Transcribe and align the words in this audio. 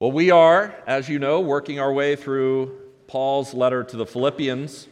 Well, 0.00 0.12
we 0.12 0.30
are, 0.30 0.74
as 0.86 1.10
you 1.10 1.18
know, 1.18 1.40
working 1.40 1.78
our 1.78 1.92
way 1.92 2.16
through 2.16 2.74
Paul's 3.06 3.52
letter 3.52 3.84
to 3.84 3.98
the 3.98 4.06
Philippians. 4.06 4.88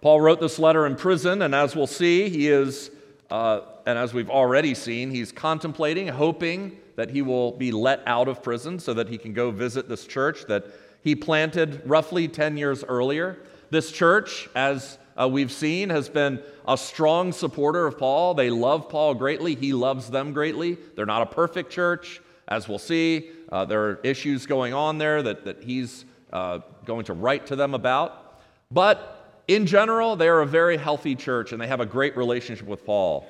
Paul 0.00 0.22
wrote 0.22 0.40
this 0.40 0.58
letter 0.58 0.86
in 0.86 0.96
prison, 0.96 1.42
and 1.42 1.54
as 1.54 1.76
we'll 1.76 1.86
see, 1.86 2.30
he 2.30 2.48
is, 2.48 2.90
uh, 3.30 3.60
and 3.84 3.98
as 3.98 4.14
we've 4.14 4.30
already 4.30 4.72
seen, 4.72 5.10
he's 5.10 5.32
contemplating, 5.32 6.08
hoping 6.08 6.78
that 6.96 7.10
he 7.10 7.20
will 7.20 7.52
be 7.52 7.70
let 7.70 8.00
out 8.06 8.26
of 8.26 8.42
prison 8.42 8.78
so 8.78 8.94
that 8.94 9.10
he 9.10 9.18
can 9.18 9.34
go 9.34 9.50
visit 9.50 9.86
this 9.86 10.06
church 10.06 10.46
that 10.48 10.64
he 11.02 11.14
planted 11.14 11.82
roughly 11.84 12.26
10 12.26 12.56
years 12.56 12.84
earlier. 12.84 13.36
This 13.68 13.92
church, 13.92 14.48
as 14.54 14.96
uh, 15.14 15.28
we've 15.28 15.52
seen, 15.52 15.90
has 15.90 16.08
been 16.08 16.42
a 16.66 16.78
strong 16.78 17.32
supporter 17.32 17.86
of 17.86 17.98
Paul. 17.98 18.32
They 18.32 18.48
love 18.48 18.88
Paul 18.88 19.12
greatly, 19.12 19.54
he 19.54 19.74
loves 19.74 20.08
them 20.08 20.32
greatly. 20.32 20.78
They're 20.96 21.04
not 21.04 21.20
a 21.20 21.26
perfect 21.26 21.70
church, 21.70 22.22
as 22.48 22.66
we'll 22.66 22.78
see. 22.78 23.32
Uh, 23.50 23.64
there 23.64 23.82
are 23.84 24.00
issues 24.02 24.46
going 24.46 24.74
on 24.74 24.98
there 24.98 25.22
that, 25.22 25.44
that 25.44 25.62
he's 25.62 26.04
uh, 26.32 26.60
going 26.84 27.04
to 27.06 27.14
write 27.14 27.46
to 27.46 27.56
them 27.56 27.74
about. 27.74 28.40
But 28.70 29.42
in 29.48 29.66
general, 29.66 30.16
they 30.16 30.28
are 30.28 30.40
a 30.40 30.46
very 30.46 30.76
healthy 30.76 31.14
church 31.14 31.52
and 31.52 31.60
they 31.60 31.66
have 31.66 31.80
a 31.80 31.86
great 31.86 32.16
relationship 32.16 32.66
with 32.66 32.84
Paul. 32.84 33.26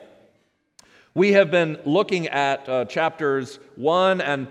We 1.15 1.33
have 1.33 1.51
been 1.51 1.79
looking 1.85 2.29
at 2.29 2.69
uh, 2.69 2.85
chapters 2.85 3.59
1 3.77 4.21
and 4.21 4.49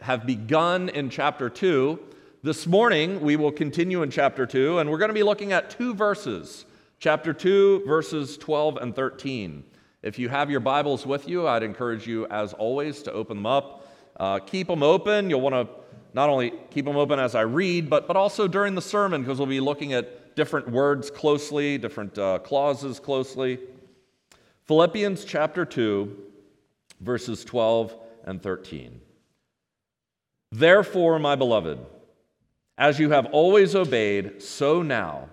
have 0.00 0.26
begun 0.26 0.88
in 0.88 1.10
chapter 1.10 1.48
2. 1.48 1.98
This 2.42 2.66
morning, 2.66 3.20
we 3.20 3.36
will 3.36 3.50
continue 3.50 4.02
in 4.02 4.10
chapter 4.10 4.46
2, 4.46 4.78
and 4.78 4.88
we're 4.88 4.98
going 4.98 5.08
to 5.08 5.14
be 5.14 5.24
looking 5.24 5.52
at 5.52 5.70
two 5.70 5.94
verses. 5.94 6.66
Chapter 7.00 7.32
2, 7.32 7.84
verses 7.84 8.38
12 8.38 8.76
and 8.76 8.94
13. 8.94 9.64
If 10.02 10.20
you 10.20 10.28
have 10.28 10.50
your 10.50 10.60
Bibles 10.60 11.04
with 11.04 11.28
you, 11.28 11.48
I'd 11.48 11.64
encourage 11.64 12.06
you, 12.06 12.26
as 12.28 12.52
always, 12.52 13.02
to 13.02 13.12
open 13.12 13.38
them 13.38 13.46
up. 13.46 13.77
Uh, 14.18 14.38
keep 14.40 14.66
them 14.66 14.82
open. 14.82 15.30
You'll 15.30 15.40
want 15.40 15.54
to 15.54 15.68
not 16.14 16.28
only 16.28 16.52
keep 16.70 16.84
them 16.84 16.96
open 16.96 17.18
as 17.18 17.34
I 17.34 17.42
read, 17.42 17.88
but, 17.88 18.06
but 18.06 18.16
also 18.16 18.48
during 18.48 18.74
the 18.74 18.82
sermon, 18.82 19.22
because 19.22 19.38
we'll 19.38 19.46
be 19.46 19.60
looking 19.60 19.92
at 19.92 20.34
different 20.34 20.68
words 20.68 21.10
closely, 21.10 21.78
different 21.78 22.18
uh, 22.18 22.38
clauses 22.38 22.98
closely. 22.98 23.58
Philippians 24.66 25.24
chapter 25.24 25.64
2, 25.64 26.16
verses 27.00 27.44
12 27.44 27.94
and 28.24 28.42
13. 28.42 29.00
Therefore, 30.50 31.18
my 31.18 31.36
beloved, 31.36 31.78
as 32.76 32.98
you 32.98 33.10
have 33.10 33.26
always 33.26 33.74
obeyed, 33.74 34.42
so 34.42 34.82
now, 34.82 35.28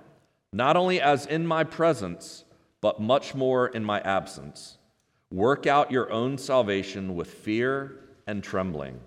not 0.51 0.75
only 0.77 1.01
as 1.01 1.25
in 1.25 1.45
my 1.45 1.63
presence, 1.63 2.43
but 2.81 3.01
much 3.01 3.33
more 3.33 3.67
in 3.67 3.83
my 3.83 3.99
absence, 4.01 4.77
work 5.31 5.65
out 5.65 5.91
your 5.91 6.11
own 6.11 6.37
salvation 6.37 7.15
with 7.15 7.29
fear 7.29 8.04
and 8.27 8.43
trembling. 8.43 8.99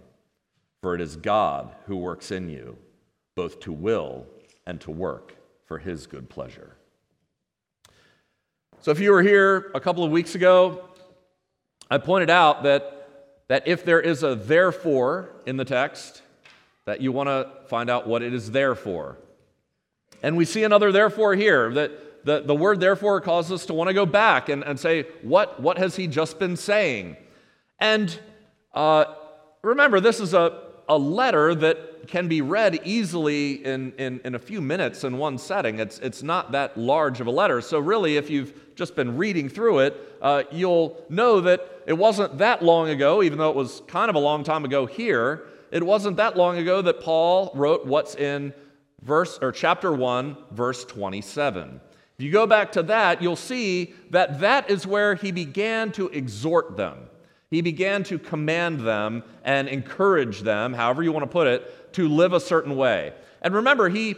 For 0.83 0.95
it 0.95 1.01
is 1.01 1.17
God 1.17 1.75
who 1.87 1.97
works 1.97 2.31
in 2.31 2.49
you, 2.49 2.77
both 3.35 3.61
to 3.61 3.73
will 3.73 4.27
and 4.67 4.81
to 4.83 4.91
work 4.91 5.37
for 5.67 5.79
his 5.79 6.07
good 6.07 6.29
pleasure. 6.29 6.77
So, 8.81 8.93
if 8.93 9.01
you 9.01 9.11
were 9.11 9.23
here 9.23 9.73
a 9.75 9.81
couple 9.81 10.05
of 10.05 10.13
weeks 10.13 10.35
ago, 10.37 10.89
I 11.91 11.99
pointed 11.99 12.31
out 12.31 12.63
that, 12.63 13.35
that 13.49 13.67
if 13.67 13.85
there 13.85 14.01
is 14.01 14.23
a 14.23 14.37
therefore 14.37 15.31
in 15.47 15.57
the 15.57 15.65
text, 15.65 16.23
that 16.85 17.01
you 17.01 17.11
want 17.13 17.29
to 17.29 17.51
find 17.69 17.91
out 17.91 18.07
what 18.07 18.23
it 18.23 18.33
is 18.33 18.51
there 18.51 18.75
for. 18.75 19.19
And 20.23 20.37
we 20.37 20.45
see 20.45 20.65
another 20.65 20.93
therefore 20.93 21.35
here 21.35 21.73
that 21.75 22.25
the, 22.25 22.41
the 22.41 22.55
word 22.55 22.81
therefore 22.81 23.21
causes 23.21 23.53
us 23.53 23.67
to 23.67 23.75
want 23.75 23.89
to 23.89 23.95
go 23.95 24.07
back 24.07 24.49
and, 24.49 24.63
and 24.63 24.79
say, 24.79 25.05
what, 25.23 25.61
what 25.61 25.79
has 25.79 25.97
he 25.97 26.07
just 26.07 26.39
been 26.39 26.57
saying? 26.57 27.17
And 27.79 28.19
uh, 28.75 29.05
remember, 29.63 30.01
this 30.01 30.21
is 30.21 30.35
a, 30.35 30.63
a 30.89 30.97
letter 30.97 31.55
that 31.55 32.09
can 32.09 32.29
be 32.29 32.41
read 32.41 32.81
easily 32.85 33.65
in, 33.65 33.93
in, 33.99 34.21
in, 34.25 34.35
a 34.35 34.39
few 34.39 34.61
minutes 34.61 35.05
in 35.05 35.19
one 35.19 35.37
setting. 35.37 35.79
It's, 35.79 35.99
it's 35.99 36.23
not 36.23 36.53
that 36.53 36.77
large 36.79 37.21
of 37.21 37.27
a 37.27 37.31
letter. 37.31 37.61
So, 37.61 37.79
really, 37.79 38.17
if 38.17 38.31
you've 38.31 38.75
just 38.75 38.97
been 38.97 39.17
reading 39.17 39.49
through 39.49 39.81
it, 39.81 40.17
uh, 40.23 40.45
you'll 40.51 41.05
know 41.09 41.41
that 41.41 41.83
it 41.87 41.93
wasn't 41.93 42.39
that 42.39 42.63
long 42.63 42.89
ago, 42.89 43.23
even 43.23 43.39
though 43.39 43.51
it 43.51 43.57
was 43.57 43.83
kind 43.87 44.09
of 44.09 44.17
a 44.17 44.21
long 44.21 44.45
time 44.45 44.65
ago 44.65 44.87
here. 44.87 45.47
It 45.71 45.85
wasn't 45.85 46.17
that 46.17 46.37
long 46.37 46.57
ago 46.57 46.81
that 46.83 47.01
Paul 47.01 47.51
wrote 47.55 47.87
what's 47.87 48.15
in 48.15 48.55
verse 49.03 49.39
or 49.43 49.53
chapter 49.53 49.93
1, 49.93 50.37
verse 50.53 50.85
27. 50.85 51.81
If 52.19 52.25
you 52.25 52.33
go 52.33 52.47
back 52.47 52.73
to 52.73 52.83
that, 52.85 53.23
you'll 53.23 53.37
see 53.37 53.95
that 54.11 54.41
that 54.41 54.71
is 54.71 54.87
where 54.87 55.15
he 55.15 55.31
began 55.31 55.93
to 55.93 56.09
exhort 56.09 56.77
them. 56.77 57.08
He 57.51 57.63
began 57.63 58.03
to 58.05 58.19
command 58.19 58.81
them 58.81 59.23
and 59.43 59.69
encourage 59.69 60.43
them, 60.43 60.75
however 60.75 61.03
you 61.03 61.13
want 61.13 61.25
to 61.25 61.31
put 61.31 61.47
it, 61.47 61.95
to 61.95 62.09
live 62.09 62.33
a 62.33 62.41
certain 62.41 62.77
way. 62.77 63.15
And 63.41 63.55
remember, 63.55 63.89
he, 63.89 64.17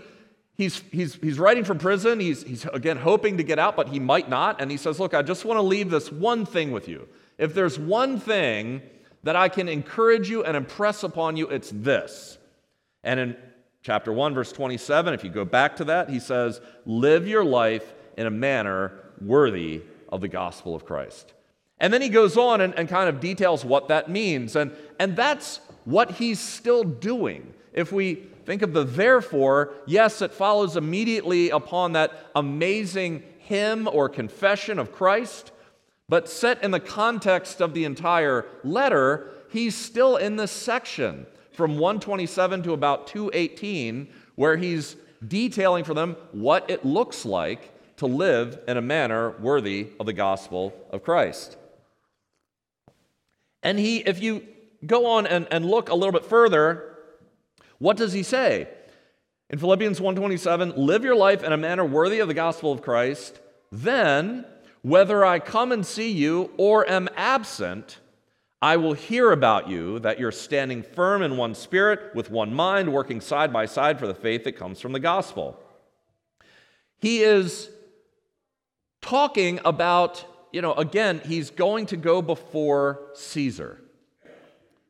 he's, 0.56 0.82
he's, 0.90 1.14
he's 1.14 1.38
writing 1.38 1.64
from 1.64 1.78
prison. 1.78 2.18
He's, 2.18 2.42
he's, 2.42 2.64
again, 2.66 2.96
hoping 2.96 3.36
to 3.36 3.44
get 3.44 3.58
out, 3.58 3.76
but 3.76 3.88
he 3.88 4.00
might 4.00 4.28
not. 4.28 4.60
And 4.60 4.70
he 4.70 4.76
says, 4.76 4.98
Look, 4.98 5.14
I 5.14 5.22
just 5.22 5.44
want 5.44 5.58
to 5.58 5.62
leave 5.62 5.90
this 5.90 6.10
one 6.10 6.44
thing 6.44 6.72
with 6.72 6.88
you. 6.88 7.08
If 7.38 7.54
there's 7.54 7.78
one 7.78 8.18
thing 8.18 8.82
that 9.22 9.36
I 9.36 9.48
can 9.48 9.68
encourage 9.68 10.28
you 10.28 10.44
and 10.44 10.56
impress 10.56 11.02
upon 11.04 11.36
you, 11.36 11.48
it's 11.48 11.70
this. 11.72 12.38
And 13.04 13.20
in 13.20 13.36
chapter 13.82 14.12
1, 14.12 14.34
verse 14.34 14.50
27, 14.50 15.14
if 15.14 15.22
you 15.22 15.30
go 15.30 15.44
back 15.44 15.76
to 15.76 15.84
that, 15.84 16.10
he 16.10 16.18
says, 16.18 16.60
Live 16.84 17.28
your 17.28 17.44
life 17.44 17.94
in 18.16 18.26
a 18.26 18.30
manner 18.30 18.92
worthy 19.20 19.82
of 20.08 20.20
the 20.20 20.28
gospel 20.28 20.74
of 20.74 20.84
Christ. 20.84 21.32
And 21.80 21.92
then 21.92 22.02
he 22.02 22.10
goes 22.10 22.36
on 22.36 22.60
and, 22.60 22.74
and 22.74 22.88
kind 22.88 23.08
of 23.08 23.20
details 23.20 23.64
what 23.64 23.88
that 23.88 24.10
means. 24.10 24.54
And, 24.54 24.72
and 24.98 25.16
that's 25.16 25.60
what 25.84 26.12
he's 26.12 26.38
still 26.38 26.84
doing. 26.84 27.54
If 27.72 27.90
we 27.90 28.14
think 28.44 28.62
of 28.62 28.72
the 28.72 28.84
therefore, 28.84 29.72
yes, 29.86 30.20
it 30.22 30.32
follows 30.32 30.76
immediately 30.76 31.50
upon 31.50 31.92
that 31.92 32.30
amazing 32.36 33.22
hymn 33.38 33.88
or 33.88 34.08
confession 34.08 34.78
of 34.78 34.92
Christ. 34.92 35.52
But 36.08 36.28
set 36.28 36.62
in 36.62 36.70
the 36.70 36.80
context 36.80 37.60
of 37.60 37.72
the 37.72 37.84
entire 37.84 38.44
letter, 38.62 39.30
he's 39.50 39.74
still 39.74 40.16
in 40.16 40.36
this 40.36 40.52
section 40.52 41.26
from 41.52 41.78
127 41.78 42.62
to 42.64 42.72
about 42.72 43.06
218, 43.06 44.08
where 44.34 44.56
he's 44.56 44.96
detailing 45.26 45.84
for 45.84 45.94
them 45.94 46.16
what 46.32 46.68
it 46.68 46.84
looks 46.84 47.24
like 47.24 47.72
to 47.98 48.06
live 48.06 48.58
in 48.66 48.76
a 48.76 48.82
manner 48.82 49.32
worthy 49.40 49.88
of 50.00 50.06
the 50.06 50.12
gospel 50.12 50.74
of 50.90 51.02
Christ. 51.02 51.56
And 53.62 53.78
he, 53.78 53.98
if 53.98 54.22
you 54.22 54.46
go 54.84 55.06
on 55.06 55.26
and, 55.26 55.46
and 55.50 55.64
look 55.64 55.88
a 55.88 55.94
little 55.94 56.12
bit 56.12 56.24
further, 56.24 56.96
what 57.78 57.96
does 57.96 58.12
he 58.12 58.22
say? 58.22 58.68
In 59.50 59.58
Philippians 59.58 60.00
1:27, 60.00 60.76
live 60.76 61.04
your 61.04 61.16
life 61.16 61.42
in 61.42 61.52
a 61.52 61.56
manner 61.56 61.84
worthy 61.84 62.20
of 62.20 62.28
the 62.28 62.34
gospel 62.34 62.72
of 62.72 62.82
Christ, 62.82 63.40
then 63.72 64.44
whether 64.82 65.24
I 65.24 65.40
come 65.40 65.72
and 65.72 65.84
see 65.84 66.10
you 66.10 66.52
or 66.56 66.88
am 66.88 67.08
absent, 67.16 67.98
I 68.62 68.76
will 68.76 68.92
hear 68.92 69.32
about 69.32 69.68
you 69.68 69.98
that 70.00 70.20
you're 70.20 70.32
standing 70.32 70.82
firm 70.82 71.22
in 71.22 71.36
one 71.36 71.54
spirit, 71.54 72.14
with 72.14 72.30
one 72.30 72.54
mind, 72.54 72.92
working 72.92 73.20
side 73.20 73.52
by 73.52 73.66
side 73.66 73.98
for 73.98 74.06
the 74.06 74.14
faith 74.14 74.44
that 74.44 74.52
comes 74.52 74.80
from 74.80 74.92
the 74.92 75.00
gospel. 75.00 75.58
He 76.98 77.22
is 77.22 77.70
talking 79.00 79.60
about 79.64 80.24
you 80.52 80.62
know, 80.62 80.74
again, 80.74 81.20
he's 81.24 81.50
going 81.50 81.86
to 81.86 81.96
go 81.96 82.22
before 82.22 83.00
Caesar. 83.14 83.80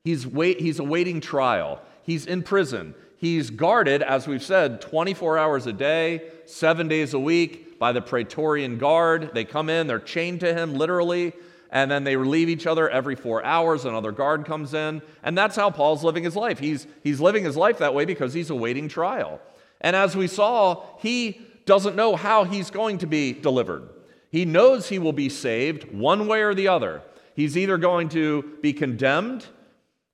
He's, 0.05 0.27
wait, 0.27 0.61
he's 0.61 0.79
awaiting 0.79 1.21
trial. 1.21 1.81
He's 2.03 2.27
in 2.27 2.43
prison. 2.43 2.95
He's 3.17 3.51
guarded, 3.51 4.03
as 4.03 4.27
we've 4.27 4.43
said, 4.43 4.81
24 4.81 5.37
hours 5.37 5.67
a 5.67 5.73
day, 5.73 6.23
seven 6.47 6.89
days 6.89 7.13
a 7.13 7.19
week 7.19 7.79
by 7.79 7.93
the 7.93 8.01
Praetorian 8.01 8.79
Guard. 8.79 9.33
They 9.35 9.45
come 9.45 9.69
in, 9.69 9.87
they're 9.87 9.99
chained 9.99 10.41
to 10.41 10.55
him 10.55 10.75
literally, 10.75 11.35
and 11.71 11.91
then 11.91 12.05
they 12.05 12.17
relieve 12.17 12.49
each 12.49 12.67
other 12.67 12.89
every 12.89 13.15
four 13.15 13.45
hours. 13.45 13.85
Another 13.85 14.11
guard 14.11 14.47
comes 14.47 14.73
in. 14.73 15.03
And 15.23 15.37
that's 15.37 15.55
how 15.55 15.71
Paul's 15.71 16.03
living 16.03 16.25
his 16.25 16.35
life. 16.35 16.59
He's, 16.59 16.87
he's 17.05 17.21
living 17.21 17.45
his 17.45 17.57
life 17.57 17.79
that 17.79 17.95
way 17.95 18.07
because 18.07 18.33
he's 18.33 18.51
awaiting 18.51 18.89
trial. 18.89 19.41
And 19.83 19.95
as 19.95 20.17
we 20.17 20.27
saw, 20.27 20.85
he 20.99 21.41
doesn't 21.67 21.95
know 21.95 22.17
how 22.17 22.45
he's 22.45 22.71
going 22.71 22.99
to 22.99 23.07
be 23.07 23.33
delivered. 23.33 23.89
He 24.31 24.45
knows 24.45 24.89
he 24.89 24.99
will 24.99 25.13
be 25.13 25.29
saved 25.29 25.93
one 25.93 26.27
way 26.27 26.43
or 26.43 26.55
the 26.55 26.69
other. 26.69 27.03
He's 27.35 27.57
either 27.57 27.79
going 27.79 28.09
to 28.11 28.59
be 28.63 28.73
condemned 28.73 29.47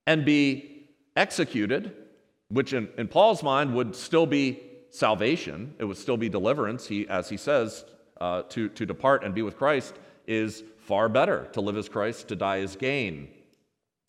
and 0.06 0.24
be 0.24 0.88
executed, 1.14 1.92
which 2.48 2.72
in, 2.72 2.88
in 2.96 3.08
Paul's 3.08 3.42
mind 3.42 3.74
would 3.74 3.94
still 3.94 4.26
be 4.26 4.62
salvation, 4.90 5.74
it 5.78 5.84
would 5.84 5.98
still 5.98 6.16
be 6.16 6.28
deliverance. 6.28 6.86
He, 6.86 7.06
as 7.08 7.28
he 7.28 7.36
says, 7.36 7.84
uh, 8.20 8.42
to, 8.50 8.68
to 8.70 8.86
depart 8.86 9.24
and 9.24 9.34
be 9.34 9.42
with 9.42 9.58
Christ 9.58 9.94
is 10.26 10.64
far 10.78 11.08
better. 11.08 11.48
To 11.52 11.60
live 11.60 11.76
as 11.76 11.88
Christ, 11.88 12.28
to 12.28 12.36
die 12.36 12.60
as 12.60 12.76
gain. 12.76 13.28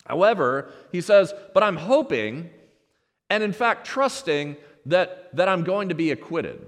However, 0.06 0.72
he 0.90 1.02
says, 1.02 1.34
but 1.52 1.62
I'm 1.62 1.76
hoping 1.76 2.48
and 3.28 3.42
in 3.42 3.52
fact 3.52 3.86
trusting 3.86 4.56
that, 4.86 5.34
that 5.36 5.48
I'm 5.48 5.64
going 5.64 5.90
to 5.90 5.94
be 5.94 6.10
acquitted 6.10 6.66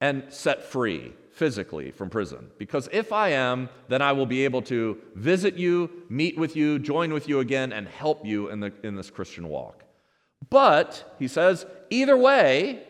and 0.00 0.24
set 0.28 0.64
free 0.64 1.14
physically 1.34 1.90
from 1.90 2.08
prison. 2.08 2.50
Because 2.58 2.88
if 2.92 3.12
I 3.12 3.30
am, 3.30 3.68
then 3.88 4.00
I 4.00 4.12
will 4.12 4.26
be 4.26 4.44
able 4.44 4.62
to 4.62 4.98
visit 5.14 5.56
you, 5.56 5.90
meet 6.08 6.38
with 6.38 6.56
you, 6.56 6.78
join 6.78 7.12
with 7.12 7.28
you 7.28 7.40
again, 7.40 7.72
and 7.72 7.88
help 7.88 8.24
you 8.24 8.50
in, 8.50 8.60
the, 8.60 8.72
in 8.82 8.94
this 8.94 9.10
Christian 9.10 9.48
walk. 9.48 9.84
But, 10.48 11.16
he 11.18 11.28
says, 11.28 11.66
either 11.90 12.16
way, 12.16 12.84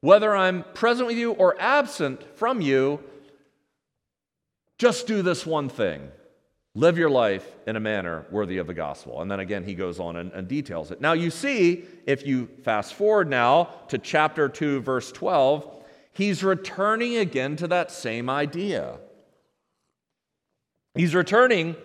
whether 0.00 0.34
I'm 0.34 0.64
present 0.74 1.06
with 1.06 1.16
you 1.16 1.32
or 1.32 1.56
absent 1.60 2.36
from 2.36 2.60
you, 2.60 3.00
just 4.76 5.06
do 5.06 5.22
this 5.22 5.46
one 5.46 5.68
thing 5.68 6.10
live 6.76 6.98
your 6.98 7.10
life 7.10 7.46
in 7.66 7.76
a 7.76 7.80
manner 7.80 8.26
worthy 8.30 8.58
of 8.58 8.66
the 8.66 8.74
gospel. 8.74 9.22
And 9.22 9.30
then 9.30 9.40
again, 9.40 9.62
he 9.62 9.74
goes 9.74 10.00
on 10.00 10.16
and, 10.16 10.32
and, 10.32 10.48
details 10.48 10.90
it. 10.90 11.00
Now, 11.00 11.12
you 11.12 11.30
see, 11.30 11.84
if 12.04 12.26
you 12.26 12.48
fast 12.64 12.94
forward 12.94 13.30
now 13.30 13.70
to 13.88 13.98
chapter 13.98 14.48
2, 14.48 14.80
verse 14.80 15.12
12, 15.12 15.83
he's 16.14 16.42
returning 16.42 17.16
again 17.16 17.56
to 17.56 17.68
that 17.68 17.90
same 17.90 18.30
idea. 18.30 18.98
He's 20.94 21.14
returning 21.14 21.76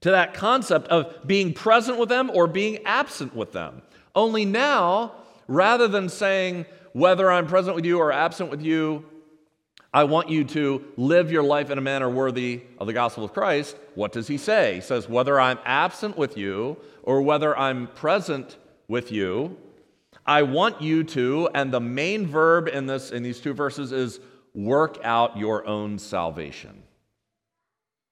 to 0.00 0.10
that 0.10 0.34
concept 0.34 0.88
of 0.88 1.26
being 1.26 1.54
present 1.54 1.98
with 1.98 2.08
them 2.08 2.30
or 2.30 2.46
being 2.46 2.84
absent 2.84 3.34
with 3.34 3.52
them. 3.52 3.82
Only 4.14 4.44
now, 4.44 5.12
rather 5.46 5.88
than 5.88 6.08
saying, 6.08 6.66
whether 6.92 7.30
I'm 7.30 7.46
present 7.46 7.74
with 7.74 7.84
you 7.84 7.98
or 7.98 8.12
absent 8.12 8.50
with 8.50 8.62
you, 8.62 9.04
I 9.92 10.04
want 10.04 10.28
you 10.28 10.44
to 10.44 10.84
live 10.96 11.30
your 11.30 11.42
life 11.42 11.70
in 11.70 11.78
a 11.78 11.80
manner 11.80 12.10
worthy 12.10 12.62
of 12.78 12.86
the 12.86 12.92
gospel 12.92 13.24
of 13.24 13.32
Christ. 13.32 13.76
What 13.94 14.12
does 14.12 14.26
he 14.26 14.38
say? 14.38 14.76
He 14.76 14.80
says, 14.80 15.08
whether 15.08 15.38
I'm 15.38 15.58
absent 15.64 16.18
with 16.18 16.36
you 16.36 16.76
or 17.02 17.22
whether 17.22 17.56
I'm 17.56 17.86
present 17.88 18.56
with 18.88 19.12
you, 19.12 19.56
I 20.26 20.42
want 20.42 20.80
you 20.80 21.04
to, 21.04 21.48
and 21.54 21.72
the 21.72 21.80
main 21.80 22.26
verb 22.26 22.68
in 22.68 22.86
this 22.86 23.10
in 23.10 23.22
these 23.22 23.40
two 23.40 23.52
verses 23.52 23.92
is 23.92 24.20
work 24.54 24.98
out 25.04 25.36
your 25.36 25.66
own 25.66 25.98
salvation. 25.98 26.82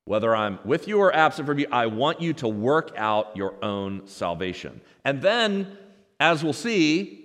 Whether 0.05 0.35
I'm 0.35 0.59
with 0.65 0.89
you 0.89 0.99
or 0.99 1.15
absent 1.15 1.47
from 1.47 1.59
you, 1.59 1.67
I 1.71 1.87
want 1.87 2.21
you 2.21 2.33
to 2.35 2.49
work 2.49 2.93
out 2.97 3.37
your 3.37 3.55
own 3.65 4.07
salvation. 4.07 4.81
And 5.05 5.23
then, 5.23 5.79
as 6.19 6.43
we'll 6.43 6.53
see, 6.53 7.23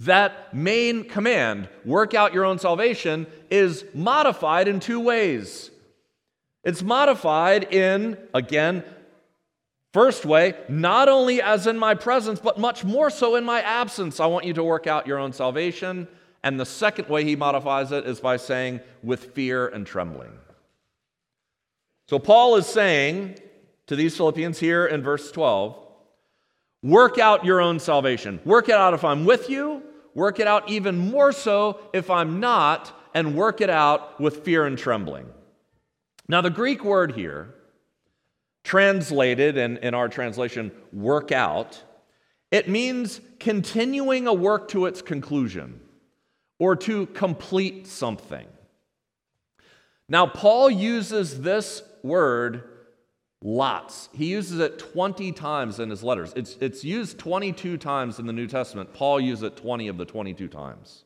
that 0.00 0.52
main 0.52 1.04
command, 1.04 1.68
work 1.84 2.12
out 2.12 2.34
your 2.34 2.44
own 2.44 2.58
salvation, 2.58 3.26
is 3.50 3.84
modified 3.94 4.66
in 4.66 4.80
two 4.80 4.98
ways. 4.98 5.70
It's 6.64 6.82
modified 6.82 7.72
in, 7.72 8.18
again, 8.34 8.84
first 9.92 10.24
way, 10.24 10.54
not 10.68 11.08
only 11.08 11.40
as 11.40 11.66
in 11.66 11.78
my 11.78 11.94
presence, 11.94 12.40
but 12.40 12.58
much 12.58 12.84
more 12.84 13.10
so 13.10 13.36
in 13.36 13.44
my 13.44 13.60
absence. 13.60 14.20
I 14.20 14.26
want 14.26 14.44
you 14.44 14.52
to 14.54 14.64
work 14.64 14.86
out 14.86 15.06
your 15.06 15.18
own 15.18 15.32
salvation. 15.32 16.08
And 16.44 16.58
the 16.58 16.66
second 16.66 17.08
way 17.08 17.24
he 17.24 17.36
modifies 17.36 17.92
it 17.92 18.06
is 18.06 18.20
by 18.20 18.36
saying, 18.36 18.80
with 19.02 19.34
fear 19.34 19.68
and 19.68 19.86
trembling. 19.86 20.32
So 22.08 22.18
Paul 22.18 22.56
is 22.56 22.66
saying 22.66 23.36
to 23.86 23.96
these 23.96 24.16
Philippians 24.16 24.58
here 24.58 24.86
in 24.86 25.02
verse 25.02 25.30
12, 25.30 25.78
work 26.82 27.18
out 27.18 27.44
your 27.44 27.60
own 27.60 27.78
salvation. 27.78 28.40
Work 28.44 28.68
it 28.68 28.74
out 28.74 28.94
if 28.94 29.04
I'm 29.04 29.24
with 29.24 29.48
you 29.48 29.82
work 30.14 30.40
it 30.40 30.46
out 30.46 30.68
even 30.68 30.98
more 30.98 31.32
so 31.32 31.80
if 31.92 32.10
I'm 32.10 32.40
not, 32.40 32.92
and 33.14 33.34
work 33.34 33.60
it 33.60 33.70
out 33.70 34.20
with 34.20 34.44
fear 34.44 34.64
and 34.64 34.78
trembling. 34.78 35.26
Now, 36.28 36.40
the 36.40 36.50
Greek 36.50 36.82
word 36.84 37.12
here, 37.12 37.54
translated 38.64 39.56
and 39.58 39.78
in 39.78 39.94
our 39.94 40.08
translation, 40.08 40.72
work 40.92 41.32
out, 41.32 41.82
it 42.50 42.68
means 42.68 43.20
continuing 43.40 44.26
a 44.26 44.32
work 44.32 44.68
to 44.68 44.86
its 44.86 45.02
conclusion 45.02 45.80
or 46.58 46.76
to 46.76 47.06
complete 47.06 47.86
something. 47.86 48.46
Now, 50.08 50.26
Paul 50.26 50.70
uses 50.70 51.40
this 51.40 51.82
word 52.02 52.68
Lots. 53.44 54.08
He 54.12 54.26
uses 54.26 54.60
it 54.60 54.78
20 54.78 55.32
times 55.32 55.80
in 55.80 55.90
his 55.90 56.04
letters. 56.04 56.32
It's, 56.36 56.56
it's 56.60 56.84
used 56.84 57.18
22 57.18 57.76
times 57.76 58.20
in 58.20 58.26
the 58.26 58.32
New 58.32 58.46
Testament. 58.46 58.94
Paul 58.94 59.20
uses 59.20 59.42
it 59.42 59.56
20 59.56 59.88
of 59.88 59.96
the 59.96 60.04
22 60.04 60.46
times. 60.46 61.04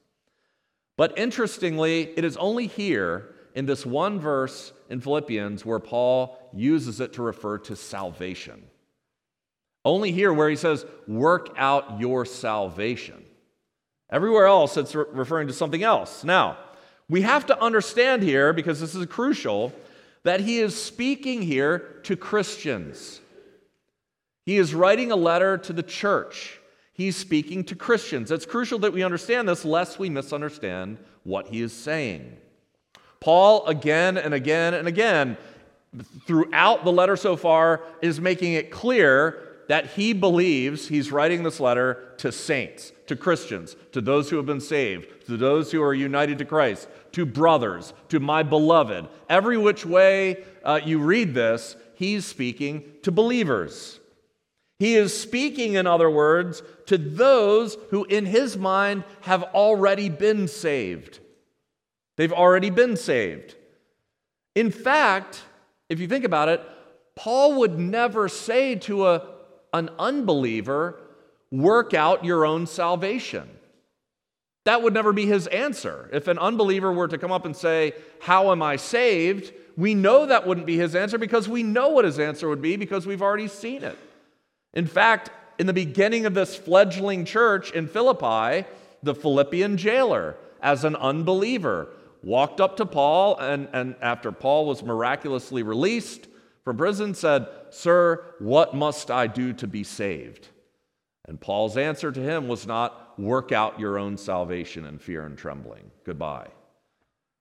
But 0.98 1.16
interestingly, 1.18 2.02
it 2.16 2.24
is 2.24 2.36
only 2.36 2.66
here 2.66 3.34
in 3.56 3.64
this 3.64 3.86
one 3.86 4.20
verse 4.20 4.72
in 4.90 5.00
Philippians 5.00 5.64
where 5.64 5.80
Paul 5.80 6.38
uses 6.52 7.00
it 7.00 7.14
to 7.14 7.22
refer 7.22 7.58
to 7.58 7.74
salvation. 7.74 8.62
Only 9.84 10.12
here 10.12 10.32
where 10.32 10.50
he 10.50 10.56
says, 10.56 10.84
work 11.08 11.54
out 11.56 11.98
your 11.98 12.26
salvation. 12.26 13.24
Everywhere 14.10 14.46
else, 14.46 14.76
it's 14.76 14.94
re- 14.94 15.06
referring 15.10 15.48
to 15.48 15.54
something 15.54 15.82
else. 15.82 16.22
Now, 16.22 16.58
we 17.08 17.22
have 17.22 17.46
to 17.46 17.60
understand 17.60 18.22
here, 18.22 18.52
because 18.52 18.78
this 18.78 18.94
is 18.94 19.06
crucial, 19.06 19.72
that 20.22 20.40
he 20.40 20.58
is 20.58 20.80
speaking 20.80 21.40
here 21.40 22.00
to 22.02 22.16
Christians. 22.16 23.20
He 24.44 24.58
is 24.58 24.74
writing 24.74 25.12
a 25.12 25.16
letter 25.16 25.56
to 25.58 25.72
the 25.72 25.82
church. 25.82 26.60
He's 26.92 27.16
speaking 27.16 27.64
to 27.64 27.74
Christians. 27.74 28.30
It's 28.30 28.46
crucial 28.46 28.80
that 28.80 28.92
we 28.92 29.02
understand 29.02 29.48
this 29.48 29.64
lest 29.64 29.98
we 29.98 30.10
misunderstand 30.10 30.98
what 31.22 31.48
he 31.48 31.62
is 31.62 31.72
saying. 31.72 32.36
Paul, 33.20 33.66
again 33.66 34.16
and 34.16 34.34
again 34.34 34.74
and 34.74 34.86
again, 34.86 35.36
throughout 36.26 36.84
the 36.84 36.92
letter 36.92 37.16
so 37.16 37.36
far, 37.36 37.82
is 38.02 38.20
making 38.20 38.52
it 38.54 38.70
clear 38.70 39.42
that 39.68 39.86
he 39.90 40.12
believes 40.12 40.88
he's 40.88 41.10
writing 41.10 41.42
this 41.42 41.58
letter 41.58 42.14
to 42.18 42.30
saints, 42.30 42.92
to 43.06 43.16
Christians, 43.16 43.74
to 43.92 44.00
those 44.00 44.30
who 44.30 44.36
have 44.36 44.46
been 44.46 44.60
saved, 44.60 45.26
to 45.26 45.36
those 45.36 45.72
who 45.72 45.82
are 45.82 45.94
united 45.94 46.38
to 46.38 46.44
Christ, 46.44 46.88
to 47.12 47.26
brothers, 47.26 47.92
to 48.08 48.20
my 48.20 48.42
beloved. 48.42 49.08
Every 49.28 49.58
which 49.58 49.84
way 49.84 50.44
uh, 50.64 50.80
you 50.84 51.00
read 51.00 51.34
this, 51.34 51.76
he's 51.94 52.24
speaking 52.24 52.84
to 53.02 53.10
believers. 53.10 53.98
He 54.78 54.94
is 54.94 55.18
speaking, 55.18 55.74
in 55.74 55.86
other 55.86 56.10
words, 56.10 56.62
to 56.86 56.98
those 56.98 57.76
who, 57.90 58.04
in 58.04 58.26
his 58.26 58.56
mind, 58.56 59.04
have 59.22 59.42
already 59.42 60.10
been 60.10 60.48
saved. 60.48 61.20
They've 62.16 62.32
already 62.32 62.70
been 62.70 62.96
saved. 62.96 63.54
In 64.54 64.70
fact, 64.70 65.42
if 65.88 66.00
you 66.00 66.08
think 66.08 66.24
about 66.24 66.48
it, 66.48 66.62
Paul 67.14 67.58
would 67.60 67.78
never 67.78 68.28
say 68.28 68.74
to 68.76 69.06
a 69.06 69.28
an 69.72 69.90
unbeliever, 69.98 70.98
work 71.50 71.92
out 71.92 72.24
your 72.24 72.46
own 72.46 72.66
salvation. 72.66 73.46
That 74.64 74.82
would 74.82 74.94
never 74.94 75.12
be 75.12 75.26
his 75.26 75.46
answer. 75.48 76.08
If 76.12 76.28
an 76.28 76.38
unbeliever 76.38 76.90
were 76.90 77.08
to 77.08 77.18
come 77.18 77.30
up 77.30 77.44
and 77.44 77.54
say, 77.54 77.92
How 78.20 78.52
am 78.52 78.62
I 78.62 78.76
saved? 78.76 79.52
we 79.76 79.94
know 79.94 80.26
that 80.26 80.46
wouldn't 80.46 80.66
be 80.66 80.76
his 80.76 80.94
answer 80.94 81.18
because 81.18 81.48
we 81.48 81.62
know 81.62 81.90
what 81.90 82.04
his 82.04 82.18
answer 82.18 82.48
would 82.48 82.62
be 82.62 82.76
because 82.76 83.06
we've 83.06 83.22
already 83.22 83.48
seen 83.48 83.82
it. 83.82 83.98
In 84.72 84.86
fact, 84.86 85.30
in 85.58 85.66
the 85.66 85.72
beginning 85.72 86.26
of 86.26 86.34
this 86.34 86.56
fledgling 86.56 87.24
church 87.24 87.72
in 87.72 87.86
Philippi, 87.86 88.66
the 89.02 89.14
Philippian 89.14 89.76
jailer, 89.76 90.36
as 90.62 90.84
an 90.84 90.96
unbeliever, 90.96 91.88
walked 92.22 92.60
up 92.60 92.76
to 92.76 92.86
Paul, 92.86 93.38
and, 93.38 93.68
and 93.72 93.96
after 94.00 94.32
Paul 94.32 94.66
was 94.66 94.82
miraculously 94.82 95.62
released, 95.62 96.26
from 96.64 96.76
prison 96.76 97.14
said, 97.14 97.46
Sir, 97.70 98.24
what 98.38 98.74
must 98.74 99.10
I 99.10 99.26
do 99.26 99.52
to 99.54 99.66
be 99.66 99.84
saved? 99.84 100.48
And 101.28 101.40
Paul's 101.40 101.76
answer 101.76 102.10
to 102.10 102.20
him 102.20 102.48
was 102.48 102.66
not, 102.66 103.18
Work 103.18 103.50
out 103.50 103.80
your 103.80 103.98
own 103.98 104.16
salvation 104.16 104.84
in 104.84 104.98
fear 104.98 105.24
and 105.24 105.38
trembling. 105.38 105.90
Goodbye. 106.04 106.48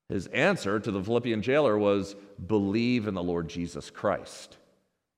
His 0.08 0.26
answer 0.28 0.78
to 0.80 0.90
the 0.90 1.02
Philippian 1.02 1.42
jailer 1.42 1.76
was, 1.76 2.14
Believe 2.46 3.06
in 3.08 3.14
the 3.14 3.22
Lord 3.22 3.48
Jesus 3.48 3.90
Christ, 3.90 4.56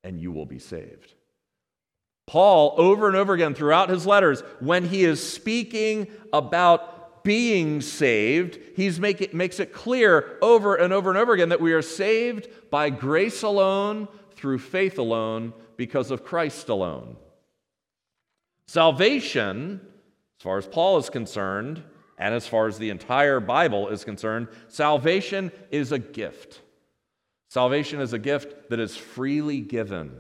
and 0.02 0.20
you 0.20 0.32
will 0.32 0.46
be 0.46 0.58
saved. 0.58 1.14
Paul, 2.26 2.74
over 2.76 3.08
and 3.08 3.16
over 3.16 3.32
again 3.32 3.54
throughout 3.54 3.88
his 3.88 4.06
letters, 4.06 4.42
when 4.60 4.84
he 4.84 5.04
is 5.04 5.32
speaking 5.32 6.08
about 6.32 6.97
being 7.28 7.82
saved, 7.82 8.58
he 8.74 8.88
make 8.98 9.34
makes 9.34 9.60
it 9.60 9.70
clear 9.70 10.38
over 10.40 10.76
and 10.76 10.94
over 10.94 11.10
and 11.10 11.18
over 11.18 11.34
again 11.34 11.50
that 11.50 11.60
we 11.60 11.74
are 11.74 11.82
saved 11.82 12.48
by 12.70 12.88
grace 12.88 13.42
alone, 13.42 14.08
through 14.34 14.58
faith 14.58 14.96
alone, 14.96 15.52
because 15.76 16.10
of 16.10 16.24
Christ 16.24 16.70
alone. 16.70 17.18
Salvation, 18.66 19.78
as 20.38 20.42
far 20.42 20.56
as 20.56 20.66
Paul 20.66 20.96
is 20.96 21.10
concerned, 21.10 21.82
and 22.16 22.34
as 22.34 22.46
far 22.46 22.66
as 22.66 22.78
the 22.78 22.88
entire 22.88 23.40
Bible 23.40 23.88
is 23.88 24.04
concerned, 24.04 24.48
salvation 24.68 25.52
is 25.70 25.92
a 25.92 25.98
gift. 25.98 26.62
Salvation 27.50 28.00
is 28.00 28.14
a 28.14 28.18
gift 28.18 28.70
that 28.70 28.80
is 28.80 28.96
freely 28.96 29.60
given, 29.60 30.16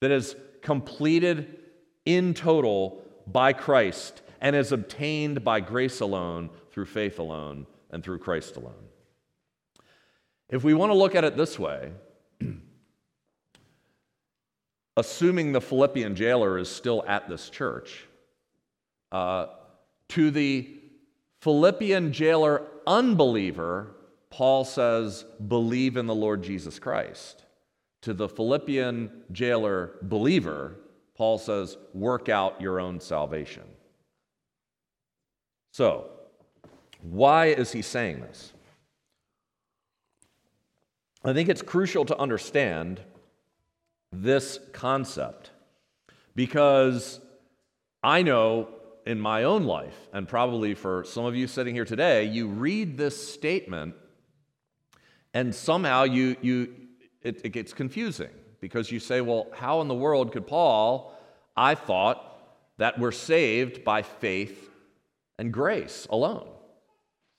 that 0.00 0.12
is 0.12 0.34
completed 0.62 1.58
in 2.06 2.32
total 2.32 3.02
by 3.26 3.52
Christ 3.52 4.22
and 4.40 4.54
is 4.54 4.72
obtained 4.72 5.44
by 5.44 5.60
grace 5.60 6.00
alone, 6.00 6.50
through 6.70 6.86
faith 6.86 7.18
alone, 7.18 7.66
and 7.90 8.02
through 8.02 8.18
Christ 8.18 8.56
alone. 8.56 8.88
If 10.48 10.64
we 10.64 10.74
want 10.74 10.90
to 10.90 10.96
look 10.96 11.14
at 11.14 11.24
it 11.24 11.36
this 11.36 11.58
way, 11.58 11.92
assuming 14.96 15.52
the 15.52 15.60
Philippian 15.60 16.14
jailer 16.14 16.58
is 16.58 16.70
still 16.70 17.04
at 17.06 17.28
this 17.28 17.50
church, 17.50 18.06
uh, 19.12 19.46
to 20.08 20.30
the 20.30 20.68
Philippian 21.40 22.12
jailer 22.12 22.62
unbeliever, 22.86 23.94
Paul 24.30 24.64
says, 24.64 25.24
believe 25.46 25.96
in 25.96 26.06
the 26.06 26.14
Lord 26.14 26.42
Jesus 26.42 26.78
Christ. 26.78 27.44
To 28.02 28.14
the 28.14 28.28
Philippian 28.28 29.10
jailer 29.32 29.92
believer, 30.02 30.76
Paul 31.14 31.38
says, 31.38 31.76
work 31.92 32.28
out 32.28 32.60
your 32.60 32.80
own 32.80 33.00
salvation. 33.00 33.64
So, 35.78 36.06
why 37.02 37.46
is 37.46 37.70
he 37.70 37.82
saying 37.82 38.18
this? 38.18 38.52
I 41.24 41.32
think 41.32 41.48
it's 41.48 41.62
crucial 41.62 42.04
to 42.06 42.18
understand 42.18 43.00
this 44.10 44.58
concept 44.72 45.52
because 46.34 47.20
I 48.02 48.22
know 48.22 48.70
in 49.06 49.20
my 49.20 49.44
own 49.44 49.62
life, 49.62 49.94
and 50.12 50.26
probably 50.26 50.74
for 50.74 51.04
some 51.04 51.24
of 51.24 51.36
you 51.36 51.46
sitting 51.46 51.76
here 51.76 51.84
today, 51.84 52.24
you 52.24 52.48
read 52.48 52.98
this 52.98 53.32
statement 53.32 53.94
and 55.32 55.54
somehow 55.54 56.02
you, 56.02 56.34
you, 56.42 56.74
it, 57.22 57.42
it 57.44 57.50
gets 57.50 57.72
confusing 57.72 58.30
because 58.60 58.90
you 58.90 58.98
say, 58.98 59.20
well, 59.20 59.46
how 59.54 59.80
in 59.80 59.86
the 59.86 59.94
world 59.94 60.32
could 60.32 60.48
Paul, 60.48 61.16
I 61.56 61.76
thought, 61.76 62.24
that 62.78 62.98
we're 62.98 63.12
saved 63.12 63.84
by 63.84 64.02
faith 64.02 64.68
and 65.38 65.52
grace 65.52 66.06
alone? 66.10 66.48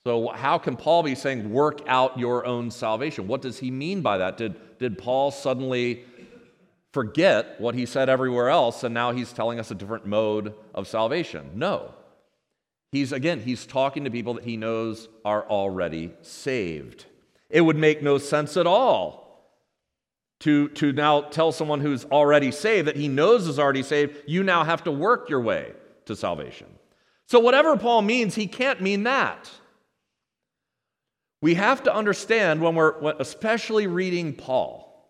So, 0.04 0.28
how 0.28 0.56
can 0.58 0.76
Paul 0.76 1.02
be 1.02 1.14
saying, 1.14 1.52
work 1.52 1.80
out 1.86 2.18
your 2.18 2.46
own 2.46 2.70
salvation? 2.70 3.26
What 3.26 3.42
does 3.42 3.58
he 3.58 3.70
mean 3.70 4.00
by 4.00 4.18
that? 4.18 4.38
Did, 4.38 4.78
did 4.78 4.96
Paul 4.96 5.30
suddenly 5.30 6.04
forget 6.92 7.60
what 7.60 7.74
he 7.74 7.84
said 7.84 8.08
everywhere 8.08 8.48
else 8.48 8.82
and 8.82 8.94
now 8.94 9.12
he's 9.12 9.32
telling 9.32 9.60
us 9.60 9.70
a 9.70 9.74
different 9.74 10.06
mode 10.06 10.54
of 10.74 10.88
salvation? 10.88 11.50
No. 11.54 11.94
He's, 12.92 13.12
again, 13.12 13.40
he's 13.40 13.66
talking 13.66 14.04
to 14.04 14.10
people 14.10 14.34
that 14.34 14.44
he 14.44 14.56
knows 14.56 15.08
are 15.24 15.44
already 15.48 16.12
saved. 16.22 17.04
It 17.50 17.60
would 17.60 17.76
make 17.76 18.02
no 18.02 18.18
sense 18.18 18.56
at 18.56 18.66
all 18.66 19.20
to, 20.40 20.68
to 20.70 20.92
now 20.92 21.20
tell 21.20 21.52
someone 21.52 21.80
who's 21.80 22.04
already 22.06 22.50
saved 22.50 22.88
that 22.88 22.96
he 22.96 23.08
knows 23.08 23.46
is 23.46 23.58
already 23.58 23.82
saved, 23.82 24.16
you 24.26 24.42
now 24.42 24.64
have 24.64 24.84
to 24.84 24.90
work 24.90 25.28
your 25.28 25.40
way 25.40 25.72
to 26.06 26.16
salvation. 26.16 26.66
So, 27.30 27.38
whatever 27.38 27.76
Paul 27.76 28.02
means, 28.02 28.34
he 28.34 28.48
can't 28.48 28.80
mean 28.80 29.04
that. 29.04 29.48
We 31.40 31.54
have 31.54 31.84
to 31.84 31.94
understand 31.94 32.60
when 32.60 32.74
we're 32.74 33.14
especially 33.20 33.86
reading 33.86 34.32
Paul. 34.32 35.08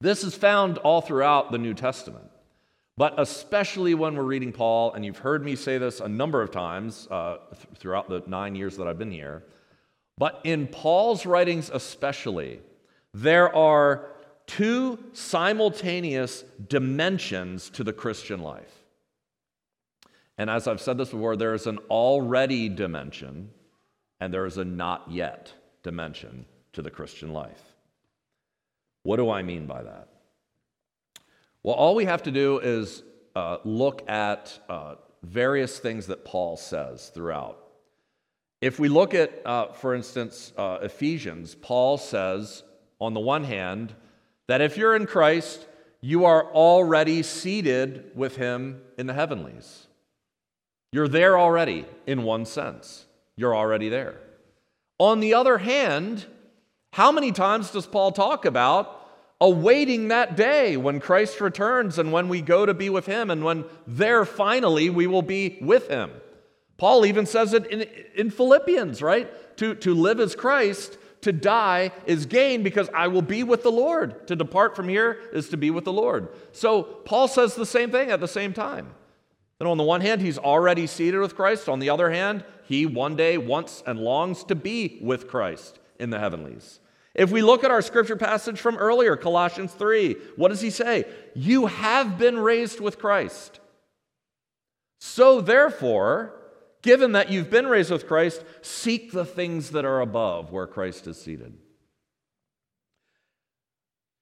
This 0.00 0.24
is 0.24 0.34
found 0.34 0.78
all 0.78 1.02
throughout 1.02 1.52
the 1.52 1.58
New 1.58 1.74
Testament, 1.74 2.30
but 2.96 3.12
especially 3.20 3.92
when 3.92 4.16
we're 4.16 4.22
reading 4.22 4.52
Paul, 4.52 4.94
and 4.94 5.04
you've 5.04 5.18
heard 5.18 5.44
me 5.44 5.54
say 5.54 5.76
this 5.76 6.00
a 6.00 6.08
number 6.08 6.40
of 6.40 6.50
times 6.50 7.06
uh, 7.10 7.36
th- 7.52 7.78
throughout 7.78 8.08
the 8.08 8.22
nine 8.26 8.54
years 8.54 8.78
that 8.78 8.88
I've 8.88 8.98
been 8.98 9.12
here. 9.12 9.44
But 10.16 10.40
in 10.44 10.66
Paul's 10.66 11.26
writings, 11.26 11.70
especially, 11.70 12.60
there 13.12 13.54
are 13.54 14.06
two 14.46 14.98
simultaneous 15.12 16.44
dimensions 16.68 17.68
to 17.70 17.84
the 17.84 17.92
Christian 17.92 18.40
life. 18.40 18.78
And 20.38 20.48
as 20.48 20.68
I've 20.68 20.80
said 20.80 20.96
this 20.96 21.10
before, 21.10 21.36
there 21.36 21.54
is 21.54 21.66
an 21.66 21.78
already 21.90 22.68
dimension 22.68 23.50
and 24.20 24.32
there 24.32 24.46
is 24.46 24.56
a 24.56 24.64
not 24.64 25.10
yet 25.10 25.52
dimension 25.82 26.46
to 26.72 26.82
the 26.82 26.90
Christian 26.90 27.32
life. 27.32 27.62
What 29.02 29.16
do 29.16 29.30
I 29.30 29.42
mean 29.42 29.66
by 29.66 29.82
that? 29.82 30.08
Well, 31.62 31.74
all 31.74 31.94
we 31.94 32.04
have 32.04 32.22
to 32.22 32.30
do 32.30 32.58
is 32.60 33.02
uh, 33.34 33.58
look 33.64 34.08
at 34.08 34.58
uh, 34.68 34.94
various 35.22 35.78
things 35.78 36.06
that 36.06 36.24
Paul 36.24 36.56
says 36.56 37.10
throughout. 37.12 37.58
If 38.60 38.78
we 38.78 38.88
look 38.88 39.14
at, 39.14 39.44
uh, 39.44 39.72
for 39.72 39.94
instance, 39.94 40.52
uh, 40.56 40.78
Ephesians, 40.82 41.54
Paul 41.56 41.98
says, 41.98 42.62
on 43.00 43.14
the 43.14 43.20
one 43.20 43.44
hand, 43.44 43.94
that 44.46 44.60
if 44.60 44.76
you're 44.76 44.96
in 44.96 45.06
Christ, 45.06 45.66
you 46.00 46.24
are 46.24 46.44
already 46.52 47.22
seated 47.22 48.12
with 48.14 48.36
him 48.36 48.82
in 48.96 49.06
the 49.06 49.14
heavenlies. 49.14 49.87
You're 50.92 51.08
there 51.08 51.38
already, 51.38 51.86
in 52.06 52.22
one 52.22 52.46
sense. 52.46 53.06
You're 53.36 53.54
already 53.54 53.88
there. 53.88 54.16
On 54.98 55.20
the 55.20 55.34
other 55.34 55.58
hand, 55.58 56.26
how 56.92 57.12
many 57.12 57.30
times 57.32 57.70
does 57.70 57.86
Paul 57.86 58.12
talk 58.12 58.44
about 58.44 58.94
awaiting 59.40 60.08
that 60.08 60.36
day 60.36 60.76
when 60.76 60.98
Christ 60.98 61.40
returns 61.40 61.98
and 61.98 62.10
when 62.10 62.28
we 62.28 62.40
go 62.40 62.66
to 62.66 62.74
be 62.74 62.90
with 62.90 63.06
him 63.06 63.30
and 63.30 63.44
when 63.44 63.64
there 63.86 64.24
finally 64.24 64.90
we 64.90 65.06
will 65.06 65.22
be 65.22 65.58
with 65.60 65.88
him? 65.88 66.10
Paul 66.78 67.04
even 67.04 67.26
says 67.26 67.52
it 67.52 67.66
in, 67.66 67.82
in 68.14 68.30
Philippians, 68.30 69.02
right? 69.02 69.56
To, 69.58 69.74
to 69.76 69.94
live 69.94 70.20
as 70.20 70.34
Christ, 70.34 70.96
to 71.22 71.32
die 71.32 71.92
is 72.06 72.26
gain 72.26 72.62
because 72.62 72.88
I 72.94 73.08
will 73.08 73.22
be 73.22 73.42
with 73.42 73.62
the 73.62 73.72
Lord. 73.72 74.26
To 74.28 74.36
depart 74.36 74.74
from 74.74 74.88
here 74.88 75.20
is 75.32 75.48
to 75.50 75.56
be 75.56 75.70
with 75.70 75.84
the 75.84 75.92
Lord. 75.92 76.28
So 76.52 76.82
Paul 76.82 77.28
says 77.28 77.54
the 77.54 77.66
same 77.66 77.90
thing 77.90 78.10
at 78.10 78.20
the 78.20 78.28
same 78.28 78.52
time. 78.52 78.94
That 79.58 79.66
on 79.66 79.76
the 79.76 79.84
one 79.84 80.00
hand, 80.00 80.20
he's 80.20 80.38
already 80.38 80.86
seated 80.86 81.18
with 81.18 81.34
Christ. 81.34 81.68
On 81.68 81.78
the 81.78 81.90
other 81.90 82.10
hand, 82.10 82.44
he 82.64 82.86
one 82.86 83.16
day 83.16 83.38
wants 83.38 83.82
and 83.86 83.98
longs 83.98 84.44
to 84.44 84.54
be 84.54 84.98
with 85.02 85.28
Christ 85.28 85.78
in 85.98 86.10
the 86.10 86.18
heavenlies. 86.18 86.80
If 87.14 87.32
we 87.32 87.42
look 87.42 87.64
at 87.64 87.70
our 87.70 87.82
scripture 87.82 88.16
passage 88.16 88.60
from 88.60 88.76
earlier, 88.76 89.16
Colossians 89.16 89.72
3, 89.72 90.14
what 90.36 90.48
does 90.48 90.60
he 90.60 90.70
say? 90.70 91.04
You 91.34 91.66
have 91.66 92.18
been 92.18 92.38
raised 92.38 92.78
with 92.78 92.98
Christ. 92.98 93.58
So 95.00 95.40
therefore, 95.40 96.34
given 96.82 97.12
that 97.12 97.30
you've 97.30 97.50
been 97.50 97.66
raised 97.66 97.90
with 97.90 98.06
Christ, 98.06 98.44
seek 98.62 99.10
the 99.10 99.24
things 99.24 99.70
that 99.70 99.84
are 99.84 100.00
above 100.00 100.52
where 100.52 100.66
Christ 100.66 101.06
is 101.08 101.20
seated. 101.20 101.54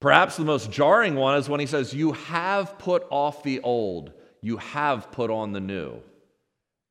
Perhaps 0.00 0.37
the 0.37 0.45
most 0.45 0.71
jarring 0.71 1.14
one 1.16 1.37
is 1.37 1.49
when 1.49 1.61
he 1.61 1.66
says, 1.66 1.93
You 1.93 2.12
have 2.12 2.78
put 2.78 3.07
off 3.11 3.43
the 3.43 3.61
old, 3.61 4.12
you 4.40 4.59
have 4.59 5.11
put 5.12 5.31
on 5.31 5.52
the 5.52 5.61
new. 5.61 6.00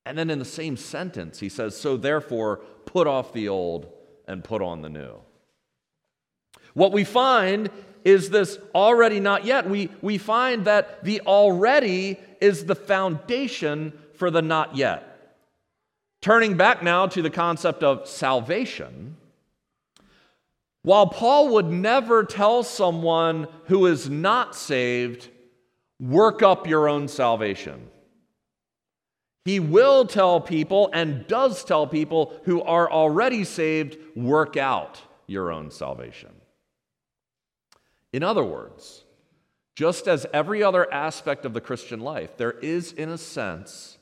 And 0.06 0.18
then 0.18 0.30
in 0.30 0.40
the 0.40 0.46
same 0.46 0.78
sentence, 0.78 1.40
he 1.40 1.50
says, 1.50 1.76
So 1.76 1.98
therefore, 1.98 2.58
put 2.86 3.08
off 3.08 3.34
the 3.34 3.50
old 3.50 3.92
and 4.28 4.44
put 4.44 4.62
on 4.62 4.82
the 4.82 4.90
new. 4.90 5.16
What 6.74 6.92
we 6.92 7.04
find 7.04 7.70
is 8.04 8.30
this 8.30 8.60
already 8.76 9.20
not 9.20 9.46
yet. 9.46 9.68
We, 9.68 9.90
we 10.02 10.18
find 10.18 10.66
that 10.66 11.04
the 11.04 11.22
already 11.22 12.20
is 12.40 12.66
the 12.66 12.76
foundation 12.76 13.94
for 14.14 14.30
the 14.30 14.42
not 14.42 14.76
yet. 14.76 15.12
Turning 16.22 16.58
back 16.58 16.84
now 16.84 17.08
to 17.08 17.22
the 17.22 17.30
concept 17.30 17.84
of 17.84 18.08
salvation, 18.08 19.18
while 20.84 21.08
Paul 21.08 21.50
would 21.50 21.66
never 21.66 22.24
tell 22.24 22.62
someone 22.62 23.48
who 23.66 23.88
is 23.88 24.08
not 24.10 24.56
saved, 24.56 25.30
work 26.00 26.42
up 26.42 26.68
your 26.68 26.88
own 26.90 27.08
salvation. 27.08 27.90
He 29.46 29.60
will 29.60 30.06
tell 30.06 30.42
people 30.42 30.90
and 30.92 31.28
does 31.28 31.64
tell 31.64 31.86
people 31.86 32.34
who 32.46 32.62
are 32.64 32.92
already 32.92 33.44
saved, 33.44 33.98
work 34.16 34.58
out 34.58 35.00
your 35.28 35.52
own 35.52 35.70
salvation. 35.70 36.32
In 38.12 38.24
other 38.24 38.44
words, 38.44 39.04
just 39.76 40.08
as 40.08 40.26
every 40.34 40.64
other 40.64 40.92
aspect 40.92 41.46
of 41.46 41.54
the 41.54 41.62
Christian 41.62 42.00
life, 42.00 42.38
there 42.38 42.54
is, 42.54 42.94
in 42.94 43.10
a 43.10 43.18
sense, 43.18 43.98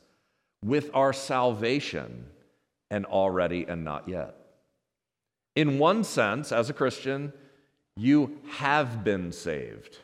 with 0.64 0.92
our 0.94 1.12
salvation, 1.12 2.28
an 2.90 3.06
already 3.06 3.66
and 3.68 3.84
not 3.84 4.08
yet. 4.08 4.36
In 5.56 5.80
one 5.80 6.04
sense, 6.04 6.52
as 6.52 6.70
a 6.70 6.74
Christian, 6.74 7.34
you 7.98 8.38
have 8.52 9.04
been 9.04 9.32
saved. 9.32 9.98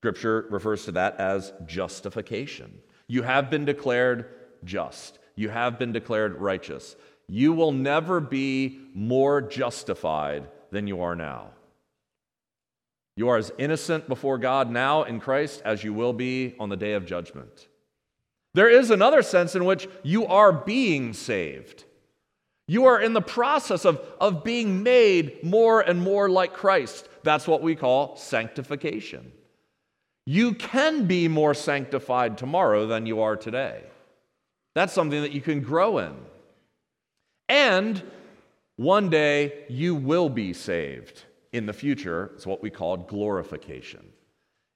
Scripture 0.00 0.46
refers 0.50 0.84
to 0.84 0.92
that 0.92 1.18
as 1.18 1.52
justification. 1.66 2.80
You 3.08 3.22
have 3.22 3.50
been 3.50 3.64
declared 3.64 4.26
just. 4.64 5.18
You 5.34 5.48
have 5.48 5.78
been 5.78 5.92
declared 5.92 6.40
righteous. 6.40 6.94
You 7.28 7.52
will 7.52 7.72
never 7.72 8.20
be 8.20 8.80
more 8.94 9.40
justified 9.40 10.48
than 10.70 10.86
you 10.86 11.00
are 11.02 11.16
now. 11.16 11.50
You 13.16 13.28
are 13.28 13.36
as 13.36 13.50
innocent 13.58 14.08
before 14.08 14.38
God 14.38 14.70
now 14.70 15.02
in 15.02 15.18
Christ 15.18 15.62
as 15.64 15.82
you 15.82 15.92
will 15.92 16.12
be 16.12 16.54
on 16.60 16.68
the 16.68 16.76
day 16.76 16.92
of 16.92 17.04
judgment. 17.04 17.66
There 18.54 18.70
is 18.70 18.90
another 18.90 19.22
sense 19.22 19.56
in 19.56 19.64
which 19.64 19.88
you 20.04 20.26
are 20.26 20.52
being 20.52 21.12
saved. 21.12 21.84
You 22.68 22.84
are 22.84 23.00
in 23.00 23.14
the 23.14 23.20
process 23.20 23.84
of, 23.84 24.00
of 24.20 24.44
being 24.44 24.82
made 24.84 25.42
more 25.42 25.80
and 25.80 26.00
more 26.00 26.28
like 26.28 26.52
Christ. 26.54 27.08
That's 27.24 27.48
what 27.48 27.62
we 27.62 27.74
call 27.74 28.16
sanctification. 28.16 29.32
You 30.28 30.52
can 30.52 31.06
be 31.06 31.26
more 31.26 31.54
sanctified 31.54 32.36
tomorrow 32.36 32.86
than 32.86 33.06
you 33.06 33.22
are 33.22 33.34
today. 33.34 33.80
That's 34.74 34.92
something 34.92 35.22
that 35.22 35.32
you 35.32 35.40
can 35.40 35.62
grow 35.62 35.96
in. 35.96 36.14
And 37.48 38.02
one 38.76 39.08
day 39.08 39.64
you 39.70 39.94
will 39.94 40.28
be 40.28 40.52
saved 40.52 41.24
in 41.54 41.64
the 41.64 41.72
future. 41.72 42.32
It's 42.34 42.46
what 42.46 42.62
we 42.62 42.68
call 42.68 42.98
glorification. 42.98 44.06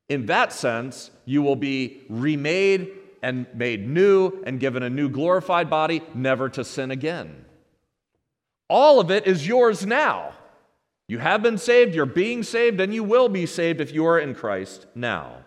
In 0.09 0.25
that 0.25 0.54
sense, 0.54 1.11
you 1.26 1.42
will 1.42 1.56
be 1.56 2.00
remade 2.09 2.90
and 3.23 3.47
made 3.52 3.87
new 3.87 4.42
and 4.47 4.59
given 4.59 4.82
a 4.82 4.88
new 4.88 5.11
glorified 5.11 5.68
body, 5.68 6.00
never 6.14 6.49
to 6.49 6.64
sin 6.64 6.90
again. 6.90 7.44
All 8.71 9.00
of 9.00 9.11
it 9.11 9.26
is 9.26 9.47
yours 9.47 9.85
now. 9.85 10.32
You 11.09 11.18
have 11.18 11.42
been 11.42 11.59
saved, 11.59 11.94
you're 11.94 12.06
being 12.06 12.42
saved, 12.42 12.80
and 12.80 12.94
you 12.94 13.04
will 13.04 13.28
be 13.28 13.47
saved 13.47 13.80
if 13.80 13.92
you 13.92 14.06
are 14.06 14.18
in 14.18 14.35
Christ 14.35 14.87
now. 14.94 15.44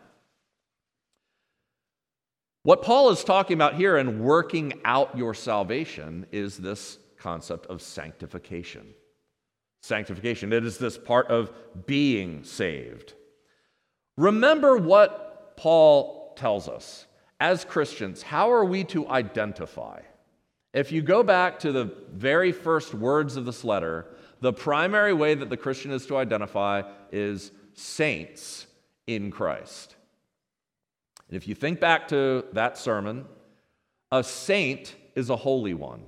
What 2.63 2.81
Paul 2.81 3.11
is 3.11 3.23
talking 3.23 3.55
about 3.55 3.75
here 3.75 3.97
in 3.97 4.23
working 4.23 4.81
out 4.83 5.17
your 5.17 5.33
salvation 5.33 6.25
is 6.31 6.57
this 6.57 6.97
concept 7.19 7.67
of 7.67 7.81
sanctification. 7.81 8.87
Sanctification, 9.81 10.51
it 10.51 10.65
is 10.65 10.79
this 10.79 10.97
part 10.97 11.27
of 11.27 11.51
being 11.85 12.43
saved. 12.43 13.13
Remember 14.17 14.77
what 14.77 15.57
Paul 15.57 16.33
tells 16.35 16.67
us. 16.67 17.05
As 17.39 17.65
Christians, 17.65 18.21
how 18.21 18.51
are 18.51 18.65
we 18.65 18.83
to 18.85 19.07
identify? 19.09 20.01
If 20.73 20.91
you 20.91 21.01
go 21.01 21.21
back 21.21 21.59
to 21.59 21.71
the 21.71 21.93
very 22.11 22.51
first 22.51 22.93
words 22.93 23.37
of 23.37 23.45
this 23.45 23.63
letter, 23.63 24.14
the 24.41 24.53
primary 24.53 25.13
way 25.13 25.35
that 25.35 25.49
the 25.49 25.57
Christian 25.57 25.91
is 25.91 26.05
to 26.07 26.17
identify 26.17 26.83
is 27.11 27.51
saints 27.73 28.67
in 29.07 29.31
Christ. 29.31 29.95
And 31.27 31.37
if 31.37 31.47
you 31.47 31.55
think 31.55 31.79
back 31.79 32.07
to 32.09 32.45
that 32.53 32.77
sermon, 32.77 33.25
a 34.11 34.23
saint 34.23 34.95
is 35.15 35.29
a 35.29 35.35
holy 35.35 35.73
one. 35.73 36.03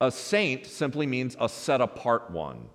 A 0.00 0.10
saint 0.10 0.66
simply 0.66 1.06
means 1.06 1.36
a 1.40 1.48
set 1.48 1.80
apart 1.80 2.30
one. 2.30 2.68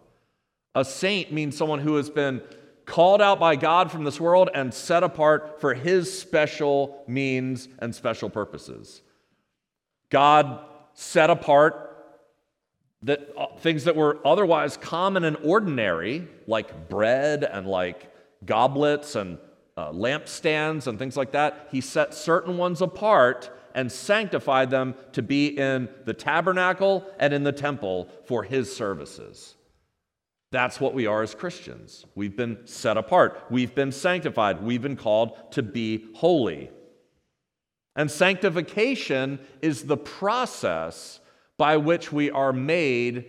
A 0.76 0.86
saint 0.86 1.32
means 1.32 1.58
someone 1.58 1.80
who 1.80 1.96
has 1.96 2.10
been 2.10 2.42
called 2.86 3.22
out 3.22 3.40
by 3.40 3.56
God 3.56 3.92
from 3.92 4.04
this 4.04 4.20
world 4.20 4.50
and 4.54 4.74
set 4.74 5.04
apart 5.04 5.60
for 5.60 5.74
his 5.74 6.20
special 6.20 7.04
means 7.08 7.68
and 7.80 7.96
special 7.96 8.30
purposes. 8.30 9.02
God 10.10 10.60
set 10.94 11.30
apart 11.30 11.95
that 13.06 13.30
uh, 13.38 13.46
things 13.60 13.84
that 13.86 13.96
were 13.96 14.20
otherwise 14.26 14.78
common 14.78 15.24
and 15.24 15.38
ordinary, 15.44 16.28
like 16.48 16.90
bread 16.90 17.44
and 17.44 17.68
like 17.68 18.12
goblets 18.46 19.16
and 19.16 19.38
uh, 19.78 19.92
lampstands 19.92 20.88
and 20.88 21.00
things 21.00 21.16
like 21.16 21.32
that, 21.32 21.68
he 21.72 21.82
set 21.82 22.14
certain 22.14 22.58
ones 22.58 22.82
apart 22.82 23.50
and 23.76 23.92
sanctified 23.92 24.70
them 24.72 24.96
to 25.12 25.22
be 25.22 25.48
in 25.48 25.88
the 26.06 26.14
tabernacle 26.14 27.06
and 27.20 27.34
in 27.34 27.44
the 27.44 27.52
temple 27.52 28.10
for 28.26 28.44
his 28.44 28.76
services. 28.76 29.56
That's 30.52 30.80
what 30.80 30.94
we 30.94 31.06
are 31.06 31.22
as 31.22 31.36
Christians. 31.36 32.06
We've 32.16 32.36
been 32.36 32.60
set 32.66 32.98
apart, 32.98 33.46
we've 33.50 33.76
been 33.76 33.92
sanctified, 33.92 34.64
we've 34.64 34.82
been 34.82 34.96
called 34.96 35.52
to 35.52 35.62
be 35.62 36.06
holy. 36.16 36.72
And 37.96 38.10
sanctification 38.10 39.40
is 39.62 39.84
the 39.84 39.98
process 39.98 41.20
by 41.58 41.78
which 41.78 42.12
we 42.12 42.32
are 42.32 42.54
made 42.54 43.26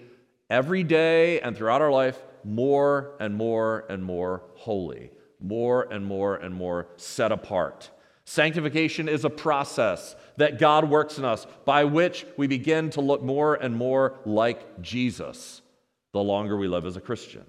every 0.50 0.82
day 0.84 1.40
and 1.40 1.56
throughout 1.56 1.82
our 1.82 1.92
life 1.92 2.22
more 2.44 3.16
and 3.18 3.34
more 3.34 3.84
and 3.88 4.04
more 4.04 4.42
holy, 4.54 5.10
more 5.40 5.82
and 5.92 6.04
more 6.04 6.36
and 6.36 6.54
more 6.54 6.86
set 6.96 7.32
apart. 7.32 7.90
Sanctification 8.24 9.08
is 9.08 9.24
a 9.24 9.30
process 9.30 10.16
that 10.36 10.58
God 10.58 10.88
works 10.88 11.18
in 11.18 11.24
us 11.24 11.46
by 11.64 11.84
which 11.84 12.26
we 12.36 12.46
begin 12.46 12.90
to 12.90 13.00
look 13.00 13.22
more 13.22 13.54
and 13.54 13.74
more 13.76 14.18
like 14.24 14.80
Jesus 14.80 15.62
the 16.12 16.22
longer 16.22 16.56
we 16.56 16.66
live 16.66 16.86
as 16.86 16.96
a 16.96 17.00
Christian. 17.00 17.44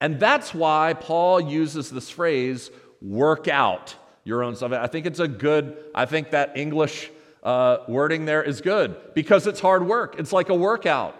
And 0.00 0.18
that's 0.20 0.52
why 0.52 0.94
Paul 0.94 1.40
uses 1.40 1.90
this 1.90 2.10
phrase, 2.10 2.70
work 3.00 3.48
out 3.48 3.94
your 4.24 4.42
own 4.42 4.56
stuff. 4.56 4.72
I 4.72 4.88
think 4.88 5.06
it's 5.06 5.20
a 5.20 5.28
good, 5.28 5.76
I 5.94 6.06
think 6.06 6.32
that 6.32 6.56
English 6.56 7.10
uh, 7.46 7.84
wording 7.86 8.24
there 8.24 8.42
is 8.42 8.60
good 8.60 8.96
because 9.14 9.46
it's 9.46 9.60
hard 9.60 9.86
work. 9.86 10.16
It's 10.18 10.32
like 10.32 10.48
a 10.48 10.54
workout. 10.54 11.14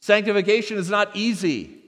Sanctification 0.00 0.76
is 0.76 0.90
not 0.90 1.14
easy. 1.14 1.78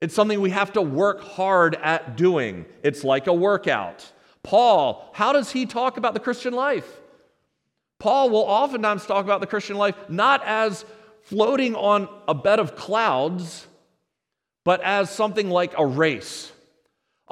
It's 0.00 0.14
something 0.14 0.40
we 0.40 0.50
have 0.50 0.72
to 0.74 0.82
work 0.82 1.20
hard 1.20 1.74
at 1.74 2.16
doing. 2.16 2.64
It's 2.84 3.02
like 3.02 3.26
a 3.26 3.34
workout. 3.34 4.10
Paul, 4.44 5.10
how 5.12 5.32
does 5.32 5.50
he 5.50 5.66
talk 5.66 5.96
about 5.96 6.14
the 6.14 6.20
Christian 6.20 6.54
life? 6.54 7.00
Paul 7.98 8.30
will 8.30 8.40
oftentimes 8.40 9.04
talk 9.04 9.24
about 9.24 9.40
the 9.40 9.46
Christian 9.46 9.76
life 9.76 9.96
not 10.08 10.42
as 10.44 10.84
floating 11.22 11.74
on 11.74 12.08
a 12.28 12.34
bed 12.34 12.60
of 12.60 12.76
clouds, 12.76 13.66
but 14.64 14.80
as 14.82 15.10
something 15.10 15.50
like 15.50 15.76
a 15.76 15.86
race, 15.86 16.52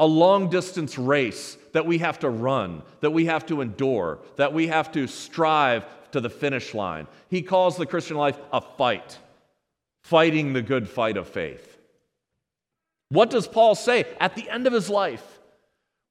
a 0.00 0.06
long 0.06 0.48
distance 0.48 0.98
race 0.98 1.58
that 1.72 1.86
we 1.86 1.98
have 1.98 2.18
to 2.18 2.30
run, 2.30 2.82
that 3.00 3.10
we 3.10 3.26
have 3.26 3.44
to 3.46 3.60
endure, 3.60 4.18
that 4.36 4.52
we 4.52 4.66
have 4.66 4.90
to 4.90 5.06
strive 5.06 5.84
to 6.10 6.20
the 6.20 6.30
finish 6.30 6.74
line. 6.74 7.06
He 7.28 7.42
calls 7.42 7.76
the 7.76 7.86
Christian 7.86 8.16
life 8.16 8.38
a 8.50 8.62
fight, 8.62 9.18
fighting 10.02 10.54
the 10.54 10.62
good 10.62 10.88
fight 10.88 11.18
of 11.18 11.28
faith. 11.28 11.76
What 13.10 13.28
does 13.28 13.46
Paul 13.46 13.74
say 13.74 14.06
at 14.18 14.34
the 14.34 14.48
end 14.48 14.66
of 14.66 14.72
his 14.72 14.88
life 14.88 15.38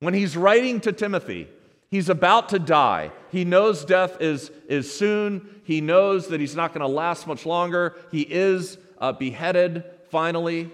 when 0.02 0.14
he's 0.14 0.38
writing 0.38 0.80
to 0.82 0.92
Timothy? 0.92 1.48
He's 1.90 2.10
about 2.10 2.50
to 2.50 2.60
die. 2.60 3.12
He 3.32 3.44
knows 3.44 3.84
death 3.84 4.22
is, 4.22 4.52
is 4.68 4.94
soon. 4.94 5.62
He 5.64 5.82
knows 5.82 6.28
that 6.28 6.40
he's 6.40 6.56
not 6.56 6.74
going 6.74 6.82
to 6.82 6.88
last 6.88 7.26
much 7.26 7.44
longer. 7.44 7.96
He 8.12 8.22
is 8.22 8.78
uh, 9.00 9.14
beheaded 9.14 9.84
finally. 10.12 10.70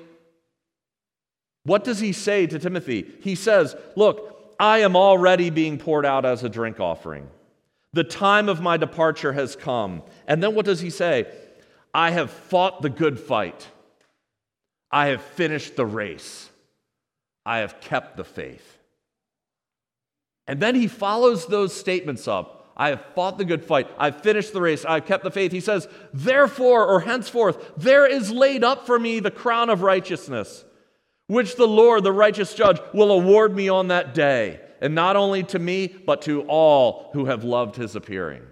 What 1.65 1.83
does 1.83 1.99
he 1.99 2.13
say 2.13 2.47
to 2.47 2.59
Timothy? 2.59 3.11
He 3.21 3.35
says, 3.35 3.75
Look, 3.95 4.53
I 4.59 4.79
am 4.79 4.95
already 4.95 5.49
being 5.49 5.77
poured 5.77 6.05
out 6.05 6.23
as 6.25 6.43
a 6.43 6.49
drink 6.49 6.79
offering. 6.79 7.27
The 7.93 8.03
time 8.03 8.49
of 8.49 8.61
my 8.61 8.77
departure 8.77 9.33
has 9.33 9.55
come. 9.55 10.03
And 10.27 10.41
then 10.41 10.55
what 10.55 10.65
does 10.65 10.81
he 10.81 10.89
say? 10.89 11.27
I 11.93 12.11
have 12.11 12.29
fought 12.29 12.81
the 12.81 12.89
good 12.89 13.19
fight. 13.19 13.67
I 14.91 15.07
have 15.07 15.21
finished 15.21 15.75
the 15.75 15.85
race. 15.85 16.49
I 17.45 17.59
have 17.59 17.79
kept 17.81 18.17
the 18.17 18.23
faith. 18.23 18.77
And 20.47 20.59
then 20.59 20.75
he 20.75 20.87
follows 20.87 21.47
those 21.47 21.73
statements 21.73 22.27
up. 22.27 22.73
I 22.77 22.89
have 22.89 23.05
fought 23.15 23.37
the 23.37 23.45
good 23.45 23.63
fight. 23.63 23.89
I've 23.97 24.21
finished 24.21 24.53
the 24.53 24.61
race. 24.61 24.83
I've 24.83 25.05
kept 25.05 25.23
the 25.23 25.31
faith. 25.31 25.51
He 25.51 25.61
says, 25.61 25.87
Therefore, 26.13 26.85
or 26.85 26.99
henceforth, 26.99 27.71
there 27.77 28.05
is 28.05 28.31
laid 28.31 28.63
up 28.63 28.85
for 28.85 28.99
me 28.99 29.19
the 29.19 29.31
crown 29.31 29.69
of 29.69 29.81
righteousness, 29.81 30.65
which 31.27 31.55
the 31.55 31.67
Lord, 31.67 32.03
the 32.03 32.11
righteous 32.11 32.53
judge, 32.53 32.79
will 32.93 33.11
award 33.11 33.55
me 33.55 33.69
on 33.69 33.87
that 33.87 34.13
day. 34.13 34.59
And 34.81 34.93
not 34.93 35.15
only 35.15 35.43
to 35.43 35.59
me, 35.59 35.87
but 35.87 36.21
to 36.23 36.41
all 36.43 37.09
who 37.13 37.25
have 37.25 37.43
loved 37.43 37.75
his 37.75 37.95
appearing. 37.95 38.43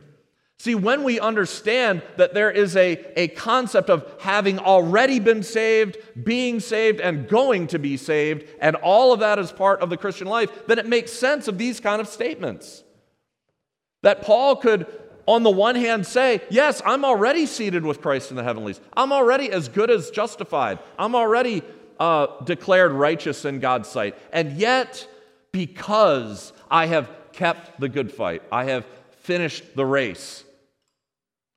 See, 0.64 0.76
when 0.76 1.04
we 1.04 1.20
understand 1.20 2.02
that 2.16 2.34
there 2.34 2.50
is 2.50 2.78
a, 2.78 2.98
a 3.20 3.28
concept 3.28 3.90
of 3.90 4.10
having 4.22 4.60
already 4.60 5.20
been 5.20 5.44
saved, 5.44 5.98
being 6.24 6.62
saved, 6.62 7.02
and 7.02 7.28
going 7.28 7.68
to 7.68 7.80
be 7.80 7.98
saved, 7.98 8.46
and 8.62 8.78
all 8.78 9.12
of 9.12 9.20
that 9.20 9.40
is 9.40 9.52
part 9.52 9.82
of 9.82 9.90
the 9.90 9.98
Christian 9.98 10.28
life, 10.28 10.50
then 10.68 10.80
it 10.80 10.86
makes 10.86 11.12
sense 11.12 11.50
of 11.50 11.58
these 11.58 11.82
kind 11.82 12.00
of 12.00 12.08
statements. 12.08 12.86
That 14.04 14.22
Paul 14.22 14.56
could, 14.56 14.88
on 15.26 15.44
the 15.44 15.52
one 15.52 15.76
hand, 15.76 16.08
say, 16.08 16.42
Yes, 16.50 16.82
I'm 16.86 17.04
already 17.04 17.46
seated 17.46 17.84
with 17.84 18.02
Christ 18.02 18.30
in 18.30 18.38
the 18.38 18.44
heavenlies. 18.44 18.80
I'm 18.94 19.12
already 19.12 19.52
as 19.52 19.68
good 19.68 19.92
as 19.92 20.12
justified. 20.12 20.80
I'm 20.98 21.14
already 21.14 21.62
uh, 22.00 22.28
declared 22.44 22.92
righteous 22.92 23.46
in 23.46 23.60
God's 23.60 23.90
sight. 23.90 24.18
And 24.32 24.54
yet, 24.54 25.08
because 25.52 26.54
I 26.70 26.88
have 26.88 27.10
kept 27.32 27.80
the 27.80 27.90
good 27.90 28.12
fight, 28.12 28.44
I 28.52 28.66
have 28.66 28.86
finished 29.22 29.76
the 29.76 29.86
race. 29.86 30.44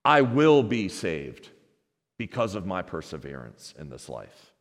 I 0.04 0.20
will 0.20 0.62
be 0.62 0.88
saved 0.88 1.48
because 2.18 2.54
of 2.54 2.66
my 2.66 2.82
perseverance 2.82 3.74
in 3.78 3.90
this 3.90 4.08
life. 4.08 4.52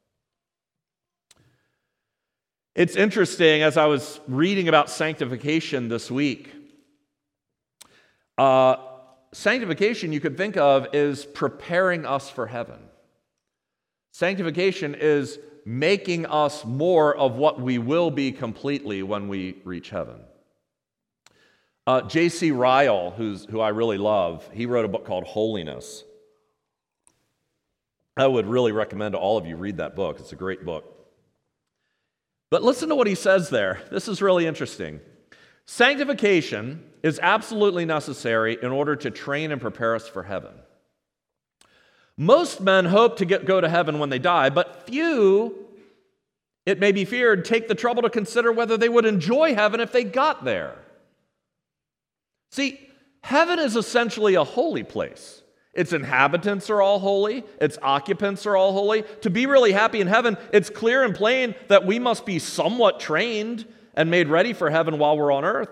It's 2.76 2.96
interesting 2.96 3.62
as 3.62 3.78
I 3.78 3.86
was 3.86 4.20
reading 4.28 4.68
about 4.68 4.90
sanctification 4.90 5.88
this 5.88 6.12
week. 6.12 6.54
Uh, 8.38 8.76
sanctification, 9.34 10.12
you 10.12 10.20
could 10.20 10.36
think 10.36 10.58
of, 10.58 10.88
is 10.94 11.26
preparing 11.26 12.06
us 12.06 12.30
for 12.30 12.48
heaven. 12.48 12.80
Sanctification 14.12 14.96
is 14.96 15.40
making 15.66 16.28
us 16.28 16.64
more 16.64 17.16
of 17.16 17.36
what 17.36 17.60
we 17.60 17.80
will 17.80 18.12
be 18.12 18.32
completely 18.32 19.02
when 19.02 19.28
we 19.28 19.58
reach 19.66 19.90
heaven. 19.90 20.20
Uh, 21.88 22.02
J.C. 22.02 22.52
Ryle, 22.52 23.12
who's, 23.12 23.46
who 23.46 23.60
I 23.60 23.70
really 23.70 23.98
love, 23.98 24.48
he 24.54 24.68
wrote 24.68 24.86
a 24.86 24.88
book 24.88 25.06
called 25.06 25.24
Holiness. 25.24 26.04
I 28.16 28.28
would 28.28 28.48
really 28.48 28.72
recommend 28.72 29.14
to 29.14 29.20
all 29.20 29.38
of 29.38 29.46
you 29.46 29.56
read 29.58 29.78
that 29.78 29.96
book. 29.96 30.20
It's 30.20 30.32
a 30.32 30.38
great 30.38 30.64
book. 30.64 30.92
But 32.50 32.64
listen 32.64 32.90
to 32.90 32.96
what 32.96 33.08
he 33.08 33.16
says 33.16 33.50
there. 33.50 33.82
This 33.92 34.08
is 34.08 34.22
really 34.22 34.46
interesting. 34.46 35.00
Sanctification 35.66 36.84
is 37.04 37.20
absolutely 37.22 37.86
necessary 37.86 38.58
in 38.62 38.72
order 38.72 38.96
to 38.96 39.12
train 39.12 39.52
and 39.52 39.60
prepare 39.60 39.96
us 39.96 40.08
for 40.08 40.24
heaven. 40.24 40.54
Most 42.18 42.62
men 42.62 42.86
hope 42.86 43.18
to 43.18 43.26
get, 43.26 43.46
go 43.46 43.60
to 43.60 43.68
heaven 43.68 44.00
when 44.00 44.10
they 44.10 44.20
die, 44.20 44.50
but 44.50 44.88
few, 44.88 45.68
it 46.66 46.80
may 46.80 46.92
be 46.92 47.06
feared, 47.06 47.44
take 47.44 47.68
the 47.68 47.76
trouble 47.76 48.04
to 48.04 48.10
consider 48.10 48.52
whether 48.52 48.78
they 48.78 48.90
would 48.90 49.06
enjoy 49.06 49.54
heaven 49.54 49.80
if 49.80 49.92
they 49.92 50.04
got 50.04 50.46
there. 50.46 50.76
See, 52.52 52.80
heaven 53.22 53.60
is 53.60 53.76
essentially 53.76 54.36
a 54.36 54.44
holy 54.44 54.84
place. 54.84 55.42
Its 55.74 55.92
inhabitants 55.92 56.70
are 56.70 56.82
all 56.82 57.00
holy, 57.00 57.44
its 57.60 57.78
occupants 57.82 58.46
are 58.46 58.56
all 58.56 58.72
holy. 58.72 59.04
To 59.22 59.30
be 59.30 59.46
really 59.46 59.74
happy 59.74 60.00
in 60.00 60.08
heaven, 60.08 60.38
it's 60.54 60.70
clear 60.70 61.04
and 61.04 61.14
plain 61.14 61.54
that 61.68 61.86
we 61.86 62.00
must 62.00 62.26
be 62.26 62.40
somewhat 62.40 63.02
trained 63.02 63.68
and 63.94 64.10
made 64.10 64.30
ready 64.30 64.54
for 64.54 64.70
heaven 64.70 64.98
while 64.98 65.18
we're 65.18 65.34
on 65.34 65.44
earth. 65.44 65.70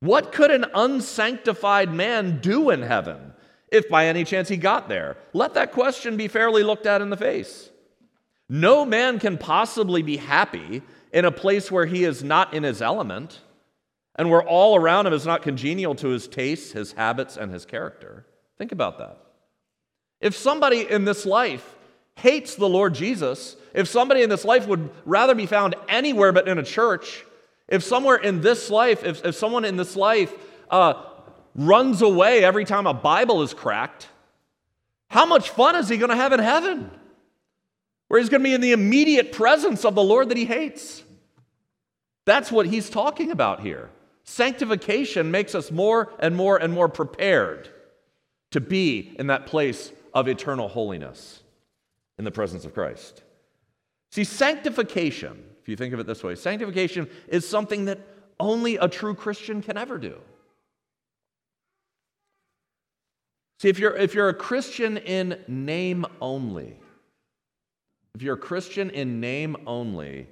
What 0.00 0.30
could 0.30 0.50
an 0.50 0.66
unsanctified 0.74 1.90
man 1.90 2.40
do 2.40 2.68
in 2.68 2.82
heaven 2.82 3.32
if 3.68 3.88
by 3.88 4.06
any 4.06 4.24
chance 4.24 4.48
he 4.48 4.56
got 4.56 4.88
there? 4.88 5.16
Let 5.32 5.54
that 5.54 5.72
question 5.72 6.16
be 6.16 6.28
fairly 6.28 6.62
looked 6.62 6.86
at 6.86 7.02
in 7.02 7.10
the 7.10 7.16
face. 7.16 7.70
No 8.48 8.84
man 8.84 9.18
can 9.18 9.38
possibly 9.38 10.02
be 10.02 10.16
happy 10.18 10.82
in 11.12 11.24
a 11.24 11.32
place 11.32 11.70
where 11.70 11.86
he 11.86 12.04
is 12.04 12.22
not 12.22 12.54
in 12.54 12.62
his 12.62 12.80
element 12.80 13.40
and 14.14 14.30
where 14.30 14.42
all 14.42 14.76
around 14.76 15.06
him 15.06 15.12
is 15.12 15.26
not 15.26 15.42
congenial 15.42 15.94
to 15.96 16.08
his 16.08 16.28
tastes, 16.28 16.72
his 16.72 16.92
habits, 16.92 17.36
and 17.36 17.52
his 17.52 17.64
character. 17.66 18.24
Think 18.56 18.72
about 18.72 18.98
that. 18.98 19.18
If 20.20 20.34
somebody 20.36 20.88
in 20.88 21.04
this 21.04 21.26
life 21.26 21.76
hates 22.16 22.54
the 22.54 22.68
Lord 22.68 22.94
Jesus, 22.94 23.56
if 23.74 23.88
somebody 23.88 24.22
in 24.22 24.30
this 24.30 24.44
life 24.44 24.66
would 24.66 24.90
rather 25.04 25.34
be 25.34 25.46
found 25.46 25.74
anywhere 25.88 26.32
but 26.32 26.48
in 26.48 26.58
a 26.58 26.62
church, 26.62 27.24
if 27.68 27.82
somewhere 27.82 28.16
in 28.16 28.40
this 28.40 28.70
life, 28.70 29.04
if, 29.04 29.24
if 29.24 29.34
someone 29.34 29.64
in 29.64 29.76
this 29.76 29.96
life 29.96 30.32
uh, 30.70 30.94
runs 31.56 32.02
away 32.02 32.44
every 32.44 32.64
time 32.64 32.86
a 32.86 32.94
Bible 32.94 33.42
is 33.42 33.54
cracked, 33.54 34.08
how 35.08 35.24
much 35.26 35.50
fun 35.50 35.74
is 35.76 35.88
he 35.88 35.96
going 35.96 36.10
to 36.10 36.16
have 36.16 36.32
in 36.32 36.40
heaven? 36.40 36.90
Where 38.08 38.20
he's 38.20 38.28
going 38.28 38.42
to 38.42 38.48
be 38.48 38.54
in 38.54 38.60
the 38.60 38.72
immediate 38.72 39.32
presence 39.32 39.84
of 39.84 39.94
the 39.94 40.02
Lord 40.02 40.28
that 40.28 40.36
he 40.36 40.44
hates. 40.44 41.02
That's 42.24 42.52
what 42.52 42.66
he's 42.66 42.90
talking 42.90 43.30
about 43.30 43.60
here. 43.60 43.90
Sanctification 44.24 45.30
makes 45.30 45.54
us 45.54 45.70
more 45.70 46.12
and 46.18 46.36
more 46.36 46.56
and 46.56 46.72
more 46.72 46.88
prepared 46.88 47.68
to 48.50 48.60
be 48.60 49.14
in 49.18 49.28
that 49.28 49.46
place 49.46 49.92
of 50.12 50.28
eternal 50.28 50.68
holiness 50.68 51.42
in 52.18 52.24
the 52.24 52.30
presence 52.30 52.64
of 52.64 52.74
Christ. 52.74 53.22
See, 54.10 54.24
sanctification, 54.24 55.44
if 55.62 55.68
you 55.68 55.76
think 55.76 55.94
of 55.94 56.00
it 56.00 56.06
this 56.06 56.24
way, 56.24 56.34
sanctification 56.34 57.08
is 57.28 57.48
something 57.48 57.84
that 57.86 58.00
only 58.40 58.76
a 58.76 58.88
true 58.88 59.14
Christian 59.14 59.62
can 59.62 59.76
ever 59.76 59.98
do. 59.98 60.20
See, 63.58 63.68
if 63.68 63.78
you're, 63.78 63.96
if 63.96 64.14
you're 64.14 64.28
a 64.28 64.34
Christian 64.34 64.96
in 64.98 65.42
name 65.48 66.04
only, 66.20 66.78
if 68.14 68.22
you're 68.22 68.34
a 68.34 68.38
Christian 68.38 68.90
in 68.90 69.20
name 69.20 69.56
only, 69.66 70.28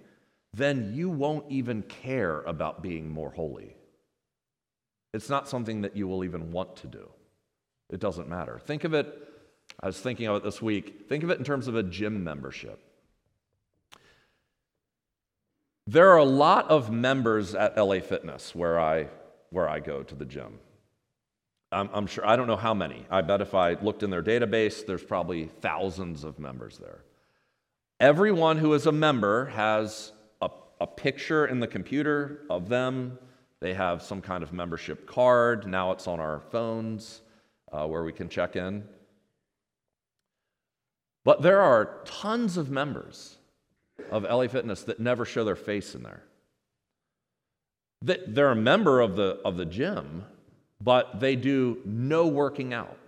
then 0.53 0.93
you 0.95 1.09
won't 1.09 1.51
even 1.51 1.83
care 1.83 2.43
about 2.43 2.83
being 2.83 3.11
more 3.11 3.31
holy. 3.31 3.77
It's 5.13 5.31
not 5.31 5.49
something 5.49 5.83
that 5.83 5.97
you 5.97 6.07
will 6.07 6.25
even 6.25 6.53
want 6.53 6.77
to 6.77 6.87
do. 6.87 7.09
It 7.91 8.01
doesn't 8.01 8.29
matter. 8.29 8.59
Think 8.59 8.85
of 8.85 8.95
it 8.95 9.25
I 9.81 9.87
was 9.87 10.01
thinking 10.01 10.27
of 10.27 10.37
it 10.37 10.43
this 10.43 10.63
week. 10.63 11.07
Think 11.09 11.25
of 11.25 11.31
it 11.31 11.39
in 11.39 11.45
terms 11.45 11.69
of 11.69 11.77
a 11.77 11.83
gym 11.83 12.25
membership. 12.25 12.81
There 15.87 16.09
are 16.11 16.19
a 16.19 16.25
lot 16.25 16.71
of 16.71 16.91
members 16.91 17.55
at 17.55 17.77
LA 17.77 18.01
Fitness 18.01 18.55
where 18.55 18.81
I, 18.81 19.09
where 19.51 19.69
I 19.69 19.81
go 19.81 20.03
to 20.03 20.15
the 20.15 20.25
gym. 20.25 20.59
I'm, 21.75 21.91
I'm 21.93 22.07
sure, 22.07 22.27
I 22.27 22.37
don't 22.37 22.47
know 22.47 22.57
how 22.57 22.73
many. 22.73 23.05
I 23.11 23.21
bet 23.21 23.41
if 23.41 23.55
I 23.55 23.75
looked 23.75 24.03
in 24.03 24.11
their 24.11 24.23
database, 24.23 24.87
there's 24.87 25.03
probably 25.03 25.47
thousands 25.47 26.25
of 26.25 26.39
members 26.39 26.79
there. 26.79 27.01
Everyone 28.01 28.59
who 28.59 28.73
is 28.75 28.87
a 28.87 28.93
member 28.93 29.47
has 29.47 30.13
a, 30.41 30.51
a 30.81 30.87
picture 30.87 31.47
in 31.47 31.61
the 31.61 31.67
computer 31.67 32.43
of 32.49 32.69
them. 32.69 33.19
They 33.61 33.75
have 33.75 34.03
some 34.03 34.21
kind 34.21 34.43
of 34.43 34.53
membership 34.53 35.07
card. 35.07 35.67
Now 35.67 35.91
it's 35.93 36.07
on 36.07 36.21
our 36.21 36.41
phones 36.51 37.23
uh, 37.73 37.87
where 37.87 38.05
we 38.05 38.13
can 38.13 38.29
check 38.29 38.57
in. 38.57 38.85
But 41.25 41.43
there 41.43 41.61
are 41.61 42.03
tons 42.05 42.57
of 42.57 42.71
members 42.71 43.37
of 44.11 44.25
LA 44.25 44.47
Fitness 44.47 44.83
that 44.83 45.01
never 45.01 45.25
show 45.25 45.45
their 45.45 45.57
face 45.57 45.95
in 45.95 46.03
there. 46.03 46.23
They're 48.03 48.51
a 48.51 48.57
member 48.57 49.01
of 49.01 49.17
the, 49.17 49.41
of 49.47 49.57
the 49.57 49.65
gym, 49.65 50.25
but 50.85 51.19
they 51.19 51.35
do 51.35 51.79
no 51.87 52.27
working 52.27 52.75
out. 52.75 52.99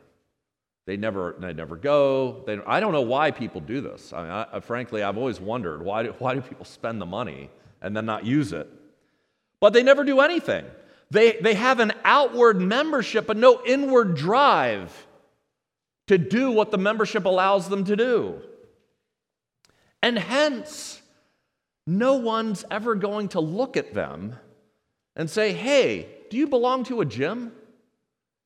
They 0.86 0.96
never, 0.96 1.34
they 1.38 1.52
never 1.52 1.76
go. 1.76 2.42
They, 2.46 2.58
I 2.66 2.80
don't 2.80 2.92
know 2.92 3.02
why 3.02 3.32
people 3.32 3.60
do 3.60 3.80
this. 3.80 4.12
I 4.12 4.22
mean, 4.22 4.30
I, 4.30 4.60
frankly, 4.60 5.02
I've 5.02 5.18
always 5.18 5.40
wondered 5.40 5.82
why 5.82 6.04
do, 6.04 6.14
why 6.18 6.34
do 6.34 6.40
people 6.40 6.64
spend 6.64 7.00
the 7.00 7.06
money 7.06 7.50
and 7.82 7.94
then 7.94 8.06
not 8.06 8.24
use 8.24 8.52
it? 8.52 8.68
But 9.60 9.72
they 9.72 9.82
never 9.82 10.04
do 10.04 10.20
anything. 10.20 10.64
They, 11.10 11.32
they 11.40 11.54
have 11.54 11.80
an 11.80 11.92
outward 12.04 12.60
membership, 12.60 13.26
but 13.26 13.36
no 13.36 13.62
inward 13.64 14.16
drive 14.16 15.06
to 16.06 16.18
do 16.18 16.50
what 16.50 16.70
the 16.70 16.78
membership 16.78 17.24
allows 17.24 17.68
them 17.68 17.84
to 17.84 17.96
do. 17.96 18.40
And 20.02 20.18
hence, 20.18 21.02
no 21.86 22.14
one's 22.14 22.64
ever 22.70 22.94
going 22.94 23.28
to 23.30 23.40
look 23.40 23.76
at 23.76 23.92
them 23.92 24.36
and 25.16 25.28
say, 25.28 25.52
Hey, 25.52 26.08
do 26.30 26.36
you 26.36 26.46
belong 26.46 26.84
to 26.84 27.00
a 27.00 27.04
gym? 27.04 27.52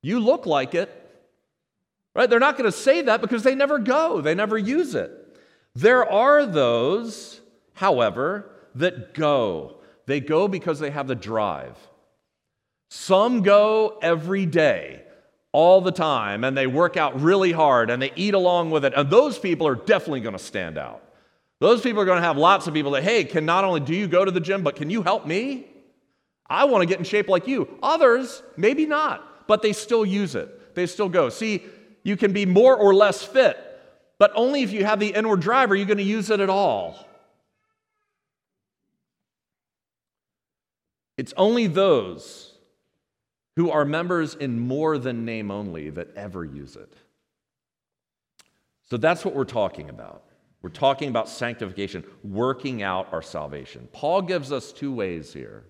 You 0.02 0.20
look 0.20 0.46
like 0.46 0.74
it. 0.74 0.96
Right? 2.14 2.28
They're 2.28 2.40
not 2.40 2.56
going 2.56 2.70
to 2.70 2.76
say 2.76 3.02
that 3.02 3.20
because 3.20 3.42
they 3.42 3.54
never 3.54 3.78
go, 3.78 4.20
they 4.20 4.34
never 4.34 4.58
use 4.58 4.94
it. 4.94 5.12
There 5.74 6.10
are 6.10 6.44
those, 6.44 7.40
however, 7.74 8.50
that 8.74 9.14
go. 9.14 9.76
They 10.06 10.20
go 10.20 10.48
because 10.48 10.80
they 10.80 10.90
have 10.90 11.06
the 11.06 11.14
drive. 11.14 11.76
Some 12.88 13.42
go 13.42 13.98
every 14.02 14.46
day 14.46 15.02
all 15.52 15.80
the 15.80 15.92
time 15.92 16.42
and 16.42 16.56
they 16.56 16.66
work 16.66 16.96
out 16.96 17.20
really 17.20 17.52
hard 17.52 17.90
and 17.90 18.02
they 18.02 18.12
eat 18.16 18.34
along 18.34 18.72
with 18.72 18.84
it. 18.84 18.92
And 18.96 19.08
those 19.08 19.38
people 19.38 19.66
are 19.68 19.76
definitely 19.76 20.20
going 20.20 20.36
to 20.36 20.42
stand 20.42 20.76
out. 20.76 21.02
Those 21.60 21.82
people 21.82 22.00
are 22.00 22.06
going 22.06 22.20
to 22.20 22.26
have 22.26 22.36
lots 22.36 22.66
of 22.66 22.74
people 22.74 22.92
that, 22.92 23.04
hey, 23.04 23.22
can 23.22 23.46
not 23.46 23.64
only 23.64 23.80
do 23.80 23.94
you 23.94 24.08
go 24.08 24.24
to 24.24 24.30
the 24.30 24.40
gym, 24.40 24.62
but 24.62 24.76
can 24.76 24.90
you 24.90 25.02
help 25.02 25.26
me? 25.26 25.66
I 26.48 26.64
want 26.64 26.82
to 26.82 26.86
get 26.86 26.98
in 26.98 27.04
shape 27.04 27.28
like 27.28 27.46
you. 27.46 27.68
Others, 27.82 28.42
maybe 28.56 28.86
not, 28.86 29.24
but 29.50 29.62
they 29.62 29.72
still 29.72 30.06
use 30.06 30.36
it. 30.36 30.76
They 30.76 30.86
still 30.86 31.08
go. 31.08 31.28
See, 31.28 31.64
you 32.04 32.16
can 32.16 32.32
be 32.32 32.46
more 32.46 32.76
or 32.76 32.94
less 32.94 33.20
fit, 33.20 33.58
but 34.16 34.30
only 34.36 34.62
if 34.62 34.70
you 34.70 34.84
have 34.84 35.00
the 35.00 35.08
inward 35.08 35.40
drive 35.40 35.72
are 35.72 35.74
you 35.74 35.84
going 35.86 35.98
to 35.98 36.04
use 36.04 36.30
it 36.30 36.38
at 36.38 36.48
all. 36.48 37.04
It's 41.18 41.34
only 41.36 41.66
those 41.66 42.52
who 43.56 43.72
are 43.72 43.84
members 43.84 44.36
in 44.36 44.56
more 44.60 44.98
than 44.98 45.24
name 45.24 45.50
only 45.50 45.90
that 45.90 46.16
ever 46.16 46.44
use 46.44 46.76
it. 46.76 46.94
So 48.88 48.98
that's 48.98 49.24
what 49.24 49.34
we're 49.34 49.42
talking 49.42 49.88
about. 49.88 50.22
We're 50.62 50.70
talking 50.70 51.08
about 51.08 51.28
sanctification, 51.28 52.04
working 52.22 52.84
out 52.84 53.12
our 53.12 53.20
salvation. 53.20 53.88
Paul 53.90 54.22
gives 54.22 54.52
us 54.52 54.70
two 54.70 54.92
ways 54.94 55.32
here. 55.32 55.64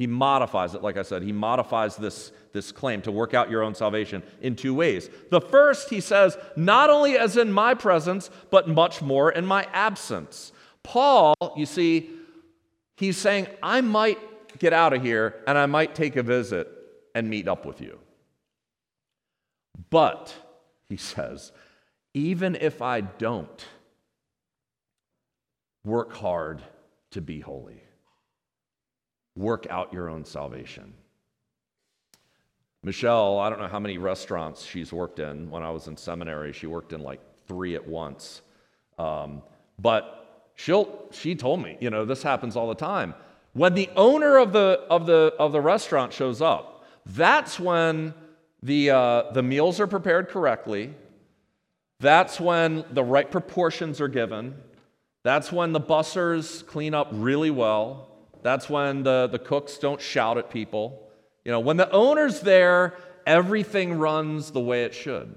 He 0.00 0.06
modifies 0.06 0.74
it, 0.74 0.82
like 0.82 0.96
I 0.96 1.02
said, 1.02 1.22
he 1.22 1.30
modifies 1.30 1.94
this, 1.94 2.32
this 2.54 2.72
claim 2.72 3.02
to 3.02 3.12
work 3.12 3.34
out 3.34 3.50
your 3.50 3.62
own 3.62 3.74
salvation 3.74 4.22
in 4.40 4.56
two 4.56 4.72
ways. 4.72 5.10
The 5.30 5.42
first, 5.42 5.90
he 5.90 6.00
says, 6.00 6.38
not 6.56 6.88
only 6.88 7.18
as 7.18 7.36
in 7.36 7.52
my 7.52 7.74
presence, 7.74 8.30
but 8.48 8.66
much 8.66 9.02
more 9.02 9.30
in 9.30 9.44
my 9.44 9.68
absence. 9.74 10.52
Paul, 10.82 11.34
you 11.54 11.66
see, 11.66 12.08
he's 12.96 13.18
saying, 13.18 13.48
I 13.62 13.82
might 13.82 14.18
get 14.58 14.72
out 14.72 14.94
of 14.94 15.02
here 15.02 15.34
and 15.46 15.58
I 15.58 15.66
might 15.66 15.94
take 15.94 16.16
a 16.16 16.22
visit 16.22 16.66
and 17.14 17.28
meet 17.28 17.46
up 17.46 17.66
with 17.66 17.82
you. 17.82 17.98
But, 19.90 20.34
he 20.88 20.96
says, 20.96 21.52
even 22.14 22.54
if 22.54 22.80
I 22.80 23.02
don't, 23.02 23.66
work 25.84 26.14
hard 26.14 26.62
to 27.10 27.20
be 27.20 27.40
holy. 27.40 27.82
Work 29.40 29.66
out 29.70 29.90
your 29.90 30.10
own 30.10 30.26
salvation. 30.26 30.92
Michelle, 32.82 33.38
I 33.38 33.48
don't 33.48 33.58
know 33.58 33.68
how 33.68 33.80
many 33.80 33.96
restaurants 33.96 34.62
she's 34.62 34.92
worked 34.92 35.18
in. 35.18 35.50
When 35.50 35.62
I 35.62 35.70
was 35.70 35.86
in 35.86 35.96
seminary, 35.96 36.52
she 36.52 36.66
worked 36.66 36.92
in 36.92 37.00
like 37.00 37.20
three 37.48 37.74
at 37.74 37.88
once. 37.88 38.42
Um, 38.98 39.40
but 39.78 40.50
she'll, 40.56 41.06
she 41.10 41.34
told 41.34 41.62
me, 41.62 41.78
you 41.80 41.88
know, 41.88 42.04
this 42.04 42.22
happens 42.22 42.54
all 42.54 42.68
the 42.68 42.74
time. 42.74 43.14
When 43.54 43.72
the 43.72 43.88
owner 43.96 44.36
of 44.36 44.52
the, 44.52 44.84
of 44.90 45.06
the, 45.06 45.34
of 45.38 45.52
the 45.52 45.60
restaurant 45.62 46.12
shows 46.12 46.42
up, 46.42 46.84
that's 47.06 47.58
when 47.58 48.12
the, 48.62 48.90
uh, 48.90 49.32
the 49.32 49.42
meals 49.42 49.80
are 49.80 49.86
prepared 49.86 50.28
correctly. 50.28 50.92
That's 51.98 52.38
when 52.38 52.84
the 52.90 53.02
right 53.02 53.30
proportions 53.30 54.02
are 54.02 54.08
given. 54.08 54.54
That's 55.22 55.50
when 55.50 55.72
the 55.72 55.80
bussers 55.80 56.66
clean 56.66 56.92
up 56.92 57.08
really 57.10 57.50
well. 57.50 58.09
That's 58.42 58.68
when 58.68 59.02
the, 59.02 59.28
the 59.30 59.38
cooks 59.38 59.78
don't 59.78 60.00
shout 60.00 60.38
at 60.38 60.50
people. 60.50 61.08
You 61.44 61.52
know, 61.52 61.60
when 61.60 61.76
the 61.76 61.90
owner's 61.90 62.40
there, 62.40 62.96
everything 63.26 63.98
runs 63.98 64.50
the 64.50 64.60
way 64.60 64.84
it 64.84 64.94
should. 64.94 65.34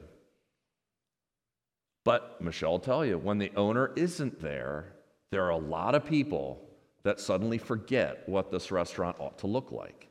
But 2.04 2.42
Michelle 2.42 2.72
will 2.72 2.80
tell 2.80 3.06
you, 3.06 3.18
when 3.18 3.38
the 3.38 3.52
owner 3.56 3.92
isn't 3.96 4.42
there, 4.42 4.94
there 5.32 5.46
are 5.46 5.52
a 5.52 5.58
lot 5.58 5.96
of 5.96 6.06
people 6.06 6.62
that 7.04 7.20
suddenly 7.20 7.58
forget 7.58 8.28
what 8.28 8.52
this 8.52 8.72
restaurant 8.72 9.18
ought 9.20 9.38
to 9.40 9.48
look 9.48 9.72
like. 9.72 10.08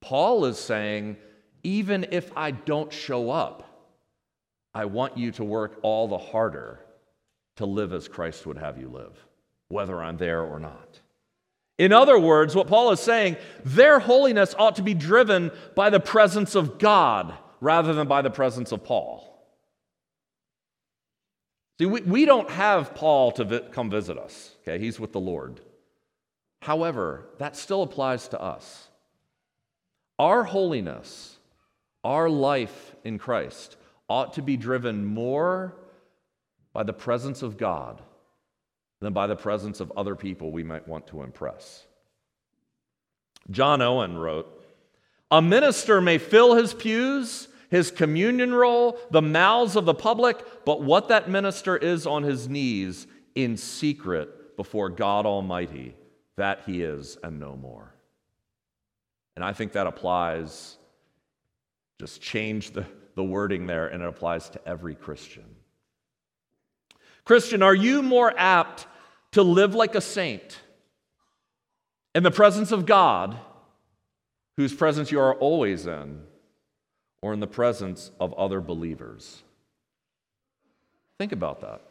Paul 0.00 0.44
is 0.46 0.58
saying, 0.58 1.16
even 1.62 2.06
if 2.10 2.30
I 2.36 2.50
don't 2.52 2.92
show 2.92 3.30
up, 3.30 3.66
I 4.74 4.86
want 4.86 5.18
you 5.18 5.30
to 5.32 5.44
work 5.44 5.78
all 5.82 6.08
the 6.08 6.18
harder 6.18 6.80
to 7.56 7.66
live 7.66 7.92
as 7.92 8.08
Christ 8.08 8.46
would 8.46 8.58
have 8.58 8.78
you 8.78 8.88
live, 8.88 9.12
whether 9.68 10.02
I'm 10.02 10.16
there 10.16 10.42
or 10.42 10.58
not. 10.58 11.00
In 11.80 11.94
other 11.94 12.18
words, 12.18 12.54
what 12.54 12.66
Paul 12.66 12.90
is 12.90 13.00
saying, 13.00 13.38
their 13.64 14.00
holiness 14.00 14.54
ought 14.58 14.76
to 14.76 14.82
be 14.82 14.92
driven 14.92 15.50
by 15.74 15.88
the 15.88 15.98
presence 15.98 16.54
of 16.54 16.78
God 16.78 17.32
rather 17.58 17.94
than 17.94 18.06
by 18.06 18.20
the 18.20 18.28
presence 18.28 18.70
of 18.70 18.84
Paul. 18.84 19.26
See, 21.78 21.86
we, 21.86 22.02
we 22.02 22.26
don't 22.26 22.50
have 22.50 22.94
Paul 22.94 23.32
to 23.32 23.44
vi- 23.44 23.60
come 23.72 23.88
visit 23.88 24.18
us, 24.18 24.56
okay? 24.60 24.78
He's 24.78 25.00
with 25.00 25.12
the 25.12 25.20
Lord. 25.20 25.62
However, 26.60 27.30
that 27.38 27.56
still 27.56 27.82
applies 27.82 28.28
to 28.28 28.38
us. 28.38 28.88
Our 30.18 30.44
holiness, 30.44 31.38
our 32.04 32.28
life 32.28 32.94
in 33.04 33.16
Christ, 33.16 33.78
ought 34.06 34.34
to 34.34 34.42
be 34.42 34.58
driven 34.58 35.06
more 35.06 35.74
by 36.74 36.82
the 36.82 36.92
presence 36.92 37.40
of 37.40 37.56
God 37.56 38.02
than 39.00 39.12
by 39.12 39.26
the 39.26 39.36
presence 39.36 39.80
of 39.80 39.92
other 39.96 40.14
people 40.14 40.52
we 40.52 40.62
might 40.62 40.86
want 40.86 41.06
to 41.08 41.22
impress. 41.22 41.86
John 43.50 43.80
Owen 43.80 44.18
wrote 44.18 44.46
A 45.30 45.40
minister 45.40 46.00
may 46.00 46.18
fill 46.18 46.54
his 46.54 46.74
pews, 46.74 47.48
his 47.70 47.90
communion 47.90 48.52
roll, 48.52 48.98
the 49.10 49.22
mouths 49.22 49.76
of 49.76 49.86
the 49.86 49.94
public, 49.94 50.64
but 50.64 50.82
what 50.82 51.08
that 51.08 51.30
minister 51.30 51.76
is 51.76 52.06
on 52.06 52.22
his 52.22 52.48
knees 52.48 53.06
in 53.34 53.56
secret 53.56 54.56
before 54.56 54.90
God 54.90 55.24
Almighty, 55.24 55.94
that 56.36 56.62
he 56.66 56.82
is 56.82 57.16
and 57.22 57.40
no 57.40 57.56
more. 57.56 57.94
And 59.36 59.44
I 59.44 59.52
think 59.52 59.72
that 59.72 59.86
applies, 59.86 60.76
just 61.98 62.20
change 62.20 62.72
the, 62.72 62.84
the 63.14 63.24
wording 63.24 63.66
there, 63.66 63.86
and 63.86 64.02
it 64.02 64.08
applies 64.08 64.50
to 64.50 64.68
every 64.68 64.94
Christian. 64.94 65.46
Christian, 67.24 67.62
are 67.62 67.74
you 67.74 68.02
more 68.02 68.32
apt 68.36 68.86
to 69.32 69.42
live 69.42 69.74
like 69.74 69.94
a 69.94 70.00
saint 70.00 70.60
in 72.14 72.22
the 72.22 72.30
presence 72.30 72.72
of 72.72 72.86
God, 72.86 73.38
whose 74.56 74.74
presence 74.74 75.12
you 75.12 75.20
are 75.20 75.34
always 75.34 75.86
in, 75.86 76.22
or 77.22 77.32
in 77.32 77.40
the 77.40 77.46
presence 77.46 78.10
of 78.18 78.32
other 78.34 78.60
believers? 78.60 79.42
Think 81.18 81.32
about 81.32 81.60
that. 81.60 81.82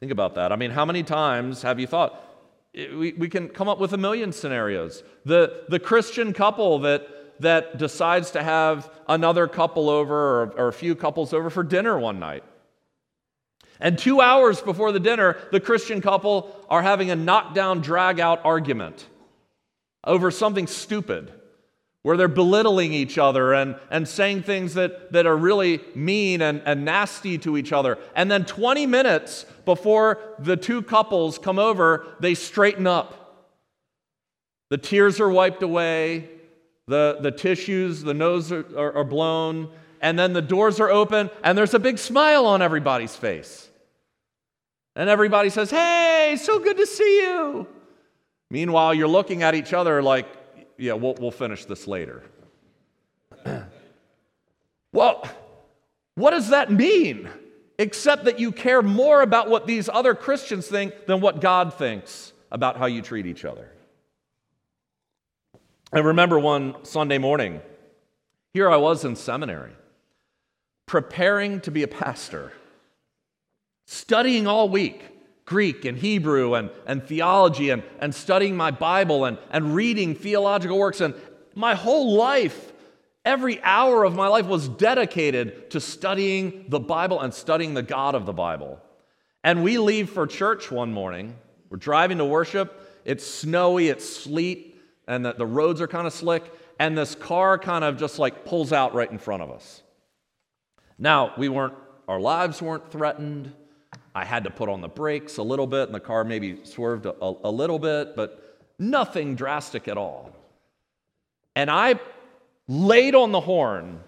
Think 0.00 0.10
about 0.10 0.34
that. 0.34 0.50
I 0.50 0.56
mean, 0.56 0.70
how 0.70 0.84
many 0.84 1.02
times 1.02 1.62
have 1.62 1.78
you 1.78 1.86
thought, 1.86 2.24
eh, 2.74 2.88
we, 2.92 3.12
we 3.12 3.28
can 3.28 3.48
come 3.48 3.68
up 3.68 3.78
with 3.78 3.92
a 3.92 3.98
million 3.98 4.32
scenarios. 4.32 5.04
The, 5.24 5.64
the 5.68 5.78
Christian 5.78 6.32
couple 6.32 6.80
that, 6.80 7.06
that 7.40 7.78
decides 7.78 8.32
to 8.32 8.42
have 8.42 8.90
another 9.06 9.46
couple 9.46 9.88
over 9.88 10.42
or, 10.42 10.52
or 10.56 10.68
a 10.68 10.72
few 10.72 10.96
couples 10.96 11.32
over 11.32 11.50
for 11.50 11.62
dinner 11.62 11.98
one 11.98 12.18
night. 12.18 12.42
And 13.82 13.98
two 13.98 14.20
hours 14.20 14.60
before 14.60 14.92
the 14.92 15.00
dinner, 15.00 15.36
the 15.50 15.58
Christian 15.58 16.00
couple 16.00 16.56
are 16.70 16.82
having 16.82 17.10
a 17.10 17.16
knockdown, 17.16 17.80
drag 17.80 18.20
out 18.20 18.40
argument 18.44 19.04
over 20.04 20.30
something 20.30 20.68
stupid 20.68 21.32
where 22.02 22.16
they're 22.16 22.28
belittling 22.28 22.92
each 22.92 23.18
other 23.18 23.52
and, 23.52 23.76
and 23.90 24.06
saying 24.06 24.42
things 24.42 24.74
that, 24.74 25.12
that 25.12 25.26
are 25.26 25.36
really 25.36 25.80
mean 25.96 26.42
and, 26.42 26.62
and 26.64 26.84
nasty 26.84 27.38
to 27.38 27.56
each 27.56 27.72
other. 27.72 27.98
And 28.14 28.30
then 28.30 28.44
20 28.44 28.86
minutes 28.86 29.46
before 29.64 30.18
the 30.38 30.56
two 30.56 30.82
couples 30.82 31.38
come 31.38 31.58
over, 31.58 32.06
they 32.20 32.34
straighten 32.34 32.86
up. 32.86 33.18
The 34.70 34.78
tears 34.78 35.20
are 35.20 35.28
wiped 35.28 35.62
away, 35.62 36.28
the, 36.86 37.18
the 37.20 37.32
tissues, 37.32 38.02
the 38.02 38.14
nose 38.14 38.52
are, 38.52 38.64
are, 38.76 38.98
are 38.98 39.04
blown, 39.04 39.70
and 40.00 40.16
then 40.16 40.32
the 40.32 40.42
doors 40.42 40.78
are 40.78 40.90
open, 40.90 41.30
and 41.42 41.58
there's 41.58 41.74
a 41.74 41.80
big 41.80 41.98
smile 41.98 42.46
on 42.46 42.62
everybody's 42.62 43.14
face. 43.14 43.68
And 44.94 45.08
everybody 45.08 45.50
says, 45.50 45.70
Hey, 45.70 46.36
so 46.40 46.58
good 46.58 46.76
to 46.76 46.86
see 46.86 47.20
you. 47.22 47.66
Meanwhile, 48.50 48.94
you're 48.94 49.08
looking 49.08 49.42
at 49.42 49.54
each 49.54 49.72
other 49.72 50.02
like, 50.02 50.26
Yeah, 50.76 50.94
we'll, 50.94 51.14
we'll 51.14 51.30
finish 51.30 51.64
this 51.64 51.86
later. 51.86 52.22
well, 54.92 55.26
what 56.14 56.32
does 56.32 56.50
that 56.50 56.70
mean? 56.70 57.28
Except 57.78 58.26
that 58.26 58.38
you 58.38 58.52
care 58.52 58.82
more 58.82 59.22
about 59.22 59.48
what 59.48 59.66
these 59.66 59.88
other 59.88 60.14
Christians 60.14 60.68
think 60.68 61.06
than 61.06 61.20
what 61.20 61.40
God 61.40 61.74
thinks 61.74 62.32
about 62.50 62.76
how 62.76 62.86
you 62.86 63.00
treat 63.00 63.26
each 63.26 63.44
other. 63.44 63.70
I 65.92 66.00
remember 66.00 66.38
one 66.38 66.84
Sunday 66.84 67.18
morning, 67.18 67.60
here 68.52 68.70
I 68.70 68.76
was 68.76 69.04
in 69.04 69.16
seminary, 69.16 69.72
preparing 70.86 71.60
to 71.62 71.70
be 71.70 71.82
a 71.82 71.88
pastor 71.88 72.52
studying 73.84 74.46
all 74.46 74.68
week 74.68 75.02
Greek 75.44 75.84
and 75.84 75.98
Hebrew 75.98 76.54
and, 76.54 76.70
and 76.86 77.02
theology 77.02 77.70
and, 77.70 77.82
and 77.98 78.14
studying 78.14 78.56
my 78.56 78.70
Bible 78.70 79.24
and, 79.24 79.38
and 79.50 79.74
reading 79.74 80.14
theological 80.14 80.78
works. 80.78 81.00
And 81.00 81.14
my 81.54 81.74
whole 81.74 82.14
life, 82.14 82.72
every 83.24 83.62
hour 83.62 84.04
of 84.04 84.14
my 84.14 84.28
life 84.28 84.46
was 84.46 84.68
dedicated 84.68 85.70
to 85.72 85.80
studying 85.80 86.64
the 86.68 86.80
Bible 86.80 87.20
and 87.20 87.34
studying 87.34 87.74
the 87.74 87.82
God 87.82 88.14
of 88.14 88.24
the 88.24 88.32
Bible. 88.32 88.80
And 89.44 89.62
we 89.62 89.78
leave 89.78 90.08
for 90.10 90.26
church 90.26 90.70
one 90.70 90.92
morning. 90.92 91.36
We're 91.68 91.76
driving 91.78 92.18
to 92.18 92.24
worship. 92.24 92.78
It's 93.04 93.26
snowy, 93.26 93.88
it's 93.88 94.08
sleet, 94.08 94.80
and 95.08 95.24
the, 95.24 95.32
the 95.32 95.46
roads 95.46 95.80
are 95.80 95.88
kind 95.88 96.06
of 96.06 96.12
slick. 96.12 96.44
And 96.78 96.96
this 96.96 97.14
car 97.14 97.58
kind 97.58 97.84
of 97.84 97.98
just 97.98 98.18
like 98.18 98.44
pulls 98.44 98.72
out 98.72 98.94
right 98.94 99.10
in 99.10 99.18
front 99.18 99.42
of 99.42 99.50
us. 99.50 99.82
Now, 100.98 101.34
we 101.36 101.48
weren't, 101.48 101.74
our 102.06 102.20
lives 102.20 102.62
weren't 102.62 102.90
threatened. 102.90 103.52
I 104.14 104.24
had 104.24 104.44
to 104.44 104.50
put 104.50 104.68
on 104.68 104.80
the 104.80 104.88
brakes 104.88 105.38
a 105.38 105.42
little 105.42 105.66
bit, 105.66 105.88
and 105.88 105.94
the 105.94 106.00
car 106.00 106.24
maybe 106.24 106.64
swerved 106.64 107.06
a, 107.06 107.14
a, 107.20 107.50
little 107.50 107.78
bit, 107.78 108.14
but 108.14 108.58
nothing 108.78 109.34
drastic 109.36 109.88
at 109.88 109.96
all. 109.96 110.34
And 111.56 111.70
I 111.70 111.98
laid 112.68 113.14
on 113.14 113.32
the 113.32 113.40
horn 113.40 114.00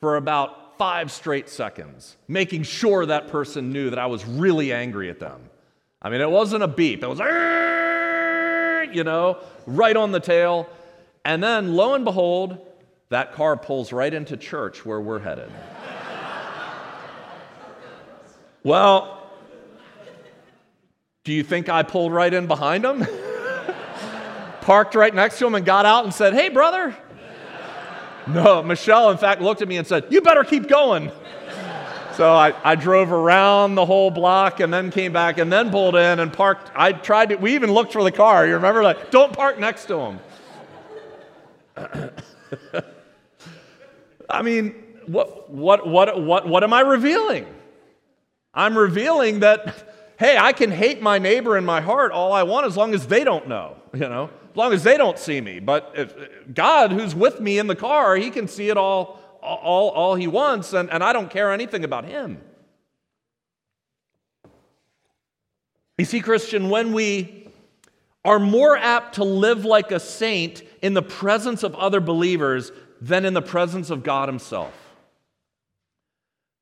for 0.00 0.16
about 0.16 0.78
five 0.78 1.12
straight 1.12 1.50
seconds, 1.50 2.16
making 2.26 2.62
sure 2.62 3.04
that 3.04 3.28
person 3.28 3.70
knew 3.70 3.90
that 3.90 3.98
I 3.98 4.06
was 4.06 4.24
really 4.24 4.72
angry 4.72 5.10
at 5.10 5.20
them. 5.20 5.50
I 6.00 6.08
mean, 6.08 6.22
it 6.22 6.30
wasn't 6.30 6.62
a 6.62 6.68
beep, 6.68 7.02
it 7.02 7.06
was, 7.06 7.18
you 8.94 9.04
know, 9.04 9.38
right 9.66 9.94
on 9.94 10.12
the 10.12 10.20
tail. 10.20 10.68
And 11.22 11.42
then, 11.42 11.74
lo 11.74 11.94
and 11.94 12.04
behold, 12.06 12.66
that 13.10 13.34
car 13.34 13.58
pulls 13.58 13.92
right 13.92 14.12
into 14.12 14.38
church 14.38 14.86
where 14.86 15.00
we're 15.00 15.18
headed. 15.18 15.52
well, 18.64 19.19
do 21.30 21.36
you 21.36 21.44
think 21.44 21.68
I 21.68 21.84
pulled 21.84 22.12
right 22.12 22.34
in 22.34 22.48
behind 22.48 22.84
him? 22.84 23.06
Parked 24.62 24.96
right 24.96 25.14
next 25.14 25.38
to 25.38 25.46
him 25.46 25.54
and 25.54 25.64
got 25.64 25.86
out 25.86 26.02
and 26.02 26.12
said, 26.12 26.34
Hey, 26.34 26.48
brother. 26.48 26.92
No, 28.26 28.64
Michelle, 28.64 29.12
in 29.12 29.16
fact, 29.16 29.40
looked 29.40 29.62
at 29.62 29.68
me 29.68 29.76
and 29.76 29.86
said, 29.86 30.06
You 30.10 30.22
better 30.22 30.42
keep 30.42 30.66
going. 30.66 31.12
So 32.14 32.32
I, 32.32 32.52
I 32.64 32.74
drove 32.74 33.12
around 33.12 33.76
the 33.76 33.86
whole 33.86 34.10
block 34.10 34.58
and 34.58 34.74
then 34.74 34.90
came 34.90 35.12
back 35.12 35.38
and 35.38 35.52
then 35.52 35.70
pulled 35.70 35.94
in 35.94 36.18
and 36.18 36.32
parked. 36.32 36.72
I 36.74 36.90
tried 36.90 37.28
to, 37.28 37.36
we 37.36 37.54
even 37.54 37.70
looked 37.70 37.92
for 37.92 38.02
the 38.02 38.10
car. 38.10 38.44
You 38.44 38.54
remember? 38.54 38.82
Like, 38.82 39.12
don't 39.12 39.32
park 39.32 39.60
next 39.60 39.84
to 39.84 40.00
him. 40.00 40.18
I 44.28 44.42
mean, 44.42 44.74
what, 45.06 45.48
what, 45.48 45.86
what, 45.86 46.20
what, 46.20 46.48
what 46.48 46.64
am 46.64 46.72
I 46.72 46.80
revealing? 46.80 47.46
I'm 48.52 48.76
revealing 48.76 49.38
that 49.40 49.89
hey, 50.20 50.36
I 50.36 50.52
can 50.52 50.70
hate 50.70 51.00
my 51.00 51.18
neighbor 51.18 51.56
in 51.56 51.64
my 51.64 51.80
heart 51.80 52.12
all 52.12 52.34
I 52.34 52.42
want 52.42 52.66
as 52.66 52.76
long 52.76 52.92
as 52.92 53.06
they 53.06 53.24
don't 53.24 53.48
know, 53.48 53.76
you 53.94 54.00
know, 54.00 54.28
as 54.50 54.56
long 54.56 54.74
as 54.74 54.84
they 54.84 54.98
don't 54.98 55.18
see 55.18 55.40
me. 55.40 55.60
But 55.60 55.92
if, 55.96 56.14
uh, 56.14 56.26
God, 56.52 56.92
who's 56.92 57.14
with 57.14 57.40
me 57.40 57.58
in 57.58 57.66
the 57.68 57.74
car, 57.74 58.16
he 58.16 58.28
can 58.28 58.46
see 58.46 58.68
it 58.68 58.76
all, 58.76 59.18
all, 59.42 59.88
all 59.88 60.14
he 60.16 60.26
wants, 60.26 60.74
and, 60.74 60.90
and 60.90 61.02
I 61.02 61.14
don't 61.14 61.30
care 61.30 61.50
anything 61.50 61.84
about 61.84 62.04
him. 62.04 62.38
You 65.96 66.04
see, 66.04 66.20
Christian, 66.20 66.68
when 66.68 66.92
we 66.92 67.48
are 68.22 68.38
more 68.38 68.76
apt 68.76 69.14
to 69.14 69.24
live 69.24 69.64
like 69.64 69.90
a 69.90 69.98
saint 69.98 70.62
in 70.82 70.92
the 70.92 71.02
presence 71.02 71.62
of 71.62 71.74
other 71.76 72.00
believers 72.00 72.72
than 73.00 73.24
in 73.24 73.32
the 73.32 73.42
presence 73.42 73.88
of 73.88 74.02
God 74.02 74.28
Himself 74.28 74.74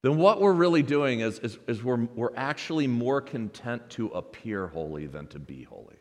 then 0.02 0.16
what 0.16 0.40
we're 0.40 0.52
really 0.52 0.82
doing 0.82 1.20
is, 1.20 1.38
is, 1.40 1.58
is 1.66 1.82
we're, 1.82 2.04
we're 2.14 2.37
actually 2.37 2.87
more 2.87 3.20
content 3.20 3.90
to 3.90 4.08
appear 4.08 4.68
holy 4.68 5.06
than 5.06 5.26
to 5.28 5.38
be 5.38 5.64
holy. 5.64 5.96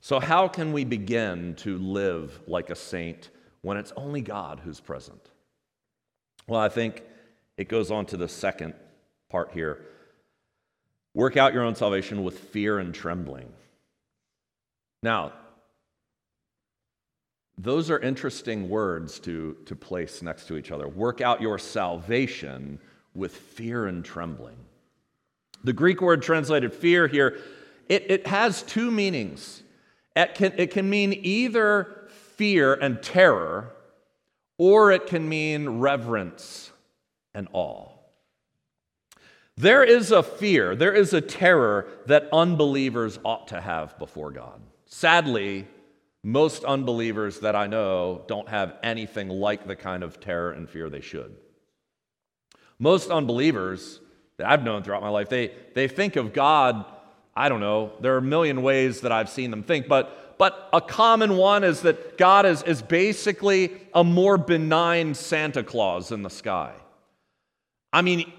So, 0.00 0.20
how 0.20 0.48
can 0.48 0.72
we 0.72 0.84
begin 0.84 1.54
to 1.56 1.76
live 1.78 2.40
like 2.46 2.70
a 2.70 2.74
saint 2.74 3.30
when 3.62 3.76
it's 3.76 3.92
only 3.96 4.20
God 4.20 4.60
who's 4.64 4.80
present? 4.80 5.20
Well, 6.46 6.60
I 6.60 6.68
think 6.68 7.02
it 7.56 7.68
goes 7.68 7.90
on 7.90 8.06
to 8.06 8.16
the 8.16 8.28
second 8.28 8.74
part 9.28 9.52
here. 9.52 9.84
Work 11.14 11.36
out 11.36 11.52
your 11.52 11.64
own 11.64 11.74
salvation 11.74 12.24
with 12.24 12.38
fear 12.38 12.78
and 12.78 12.94
trembling. 12.94 13.52
Now, 15.02 15.32
those 17.58 17.90
are 17.90 17.98
interesting 17.98 18.68
words 18.68 19.18
to, 19.20 19.56
to 19.66 19.74
place 19.74 20.22
next 20.22 20.46
to 20.46 20.56
each 20.56 20.70
other. 20.70 20.86
Work 20.86 21.20
out 21.20 21.42
your 21.42 21.58
salvation 21.58 22.78
with 23.14 23.34
fear 23.34 23.88
and 23.88 24.04
trembling. 24.04 24.56
The 25.64 25.72
Greek 25.72 26.00
word 26.00 26.22
translated 26.22 26.72
fear 26.72 27.08
here, 27.08 27.36
it, 27.88 28.08
it 28.08 28.26
has 28.28 28.62
two 28.62 28.92
meanings. 28.92 29.64
It 30.14 30.36
can, 30.36 30.52
it 30.56 30.70
can 30.70 30.88
mean 30.88 31.12
either 31.22 32.06
fear 32.36 32.74
and 32.74 33.02
terror, 33.02 33.72
or 34.56 34.92
it 34.92 35.06
can 35.06 35.28
mean 35.28 35.80
reverence 35.80 36.70
and 37.34 37.48
awe. 37.52 37.88
There 39.56 39.82
is 39.82 40.12
a 40.12 40.22
fear, 40.22 40.76
there 40.76 40.94
is 40.94 41.12
a 41.12 41.20
terror 41.20 41.88
that 42.06 42.28
unbelievers 42.32 43.18
ought 43.24 43.48
to 43.48 43.60
have 43.60 43.98
before 43.98 44.30
God. 44.30 44.60
Sadly, 44.86 45.66
most 46.24 46.64
unbelievers 46.64 47.40
that 47.40 47.54
I 47.54 47.66
know 47.66 48.22
don't 48.26 48.48
have 48.48 48.74
anything 48.82 49.28
like 49.28 49.66
the 49.66 49.76
kind 49.76 50.02
of 50.02 50.20
terror 50.20 50.52
and 50.52 50.68
fear 50.68 50.90
they 50.90 51.00
should. 51.00 51.36
Most 52.78 53.10
unbelievers 53.10 54.00
that 54.36 54.48
I've 54.48 54.62
known 54.62 54.82
throughout 54.82 55.02
my 55.02 55.08
life, 55.08 55.28
they, 55.28 55.52
they 55.74 55.88
think 55.88 56.16
of 56.16 56.32
God, 56.32 56.84
I 57.34 57.48
don't 57.48 57.60
know, 57.60 57.92
there 58.00 58.14
are 58.14 58.18
a 58.18 58.22
million 58.22 58.62
ways 58.62 59.00
that 59.02 59.12
I've 59.12 59.28
seen 59.28 59.50
them 59.50 59.62
think, 59.62 59.88
but, 59.88 60.36
but 60.38 60.68
a 60.72 60.80
common 60.80 61.36
one 61.36 61.64
is 61.64 61.82
that 61.82 62.18
God 62.18 62.46
is, 62.46 62.62
is 62.62 62.82
basically 62.82 63.72
a 63.94 64.04
more 64.04 64.38
benign 64.38 65.14
Santa 65.14 65.62
Claus 65.62 66.12
in 66.12 66.22
the 66.22 66.30
sky. 66.30 66.74
I 67.92 68.02
mean, 68.02 68.32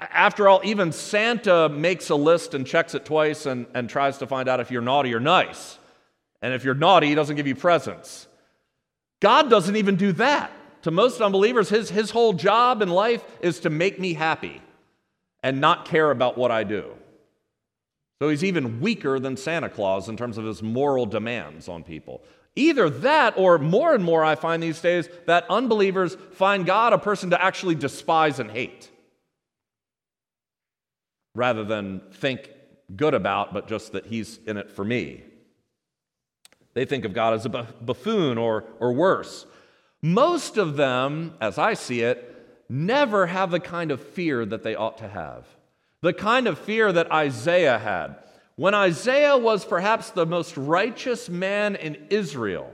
after 0.00 0.48
all, 0.48 0.60
even 0.64 0.92
Santa 0.92 1.68
makes 1.68 2.10
a 2.10 2.16
list 2.16 2.54
and 2.54 2.66
checks 2.66 2.94
it 2.94 3.04
twice 3.04 3.46
and, 3.46 3.66
and 3.74 3.88
tries 3.88 4.18
to 4.18 4.26
find 4.26 4.48
out 4.48 4.60
if 4.60 4.70
you're 4.70 4.82
naughty 4.82 5.14
or 5.14 5.20
nice. 5.20 5.78
And 6.46 6.54
if 6.54 6.62
you're 6.62 6.76
naughty, 6.76 7.08
he 7.08 7.16
doesn't 7.16 7.34
give 7.34 7.48
you 7.48 7.56
presents. 7.56 8.28
God 9.18 9.50
doesn't 9.50 9.74
even 9.74 9.96
do 9.96 10.12
that. 10.12 10.52
To 10.82 10.92
most 10.92 11.20
unbelievers, 11.20 11.68
his, 11.68 11.90
his 11.90 12.12
whole 12.12 12.34
job 12.34 12.82
in 12.82 12.88
life 12.88 13.24
is 13.40 13.58
to 13.60 13.68
make 13.68 13.98
me 13.98 14.14
happy 14.14 14.62
and 15.42 15.60
not 15.60 15.86
care 15.86 16.08
about 16.08 16.38
what 16.38 16.52
I 16.52 16.62
do. 16.62 16.92
So 18.20 18.28
he's 18.28 18.44
even 18.44 18.80
weaker 18.80 19.18
than 19.18 19.36
Santa 19.36 19.68
Claus 19.68 20.08
in 20.08 20.16
terms 20.16 20.38
of 20.38 20.44
his 20.44 20.62
moral 20.62 21.04
demands 21.04 21.68
on 21.68 21.82
people. 21.82 22.22
Either 22.54 22.90
that, 22.90 23.36
or 23.36 23.58
more 23.58 23.92
and 23.92 24.04
more 24.04 24.24
I 24.24 24.36
find 24.36 24.62
these 24.62 24.80
days 24.80 25.08
that 25.26 25.46
unbelievers 25.50 26.16
find 26.34 26.64
God 26.64 26.92
a 26.92 26.98
person 26.98 27.30
to 27.30 27.42
actually 27.42 27.74
despise 27.74 28.38
and 28.38 28.52
hate 28.52 28.88
rather 31.34 31.64
than 31.64 32.02
think 32.12 32.48
good 32.94 33.14
about, 33.14 33.52
but 33.52 33.66
just 33.66 33.94
that 33.94 34.06
he's 34.06 34.38
in 34.46 34.56
it 34.56 34.70
for 34.70 34.84
me. 34.84 35.24
They 36.76 36.84
think 36.84 37.06
of 37.06 37.14
God 37.14 37.32
as 37.32 37.46
a 37.46 37.48
buffoon 37.48 38.36
or, 38.36 38.64
or 38.80 38.92
worse. 38.92 39.46
Most 40.02 40.58
of 40.58 40.76
them, 40.76 41.32
as 41.40 41.56
I 41.56 41.72
see 41.72 42.02
it, 42.02 42.36
never 42.68 43.28
have 43.28 43.50
the 43.50 43.60
kind 43.60 43.90
of 43.90 44.06
fear 44.08 44.44
that 44.44 44.62
they 44.62 44.74
ought 44.74 44.98
to 44.98 45.08
have. 45.08 45.46
The 46.02 46.12
kind 46.12 46.46
of 46.46 46.58
fear 46.58 46.92
that 46.92 47.10
Isaiah 47.10 47.78
had. 47.78 48.16
When 48.56 48.74
Isaiah 48.74 49.38
was 49.38 49.64
perhaps 49.64 50.10
the 50.10 50.26
most 50.26 50.54
righteous 50.58 51.30
man 51.30 51.76
in 51.76 52.08
Israel, 52.10 52.70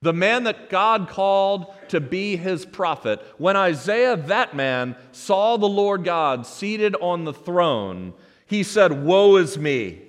the 0.00 0.12
man 0.12 0.44
that 0.44 0.70
God 0.70 1.08
called 1.08 1.74
to 1.88 2.00
be 2.00 2.36
his 2.36 2.64
prophet, 2.64 3.20
when 3.38 3.56
Isaiah, 3.56 4.16
that 4.16 4.54
man, 4.54 4.94
saw 5.10 5.56
the 5.56 5.66
Lord 5.66 6.04
God 6.04 6.46
seated 6.46 6.94
on 7.00 7.24
the 7.24 7.34
throne, 7.34 8.14
he 8.46 8.62
said, 8.62 9.04
Woe 9.04 9.34
is 9.34 9.58
me! 9.58 10.02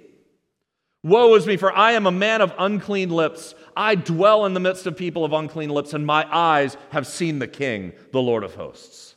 Woe 1.05 1.35
is 1.35 1.45
me, 1.45 1.55
for 1.55 1.71
I 1.71 1.91
am 1.91 2.07
a 2.07 2.11
man 2.11 2.41
of 2.41 2.51
unclean 2.57 3.11
lips. 3.11 3.53
I 3.77 3.93
dwell 3.93 4.43
in 4.47 4.55
the 4.55 4.59
midst 4.59 4.87
of 4.87 4.97
people 4.97 5.23
of 5.23 5.33
unclean 5.33 5.69
lips, 5.69 5.93
and 5.93 6.03
my 6.03 6.25
eyes 6.35 6.77
have 6.89 7.05
seen 7.05 7.37
the 7.37 7.47
King, 7.47 7.93
the 8.11 8.23
Lord 8.23 8.43
of 8.43 8.55
hosts. 8.55 9.13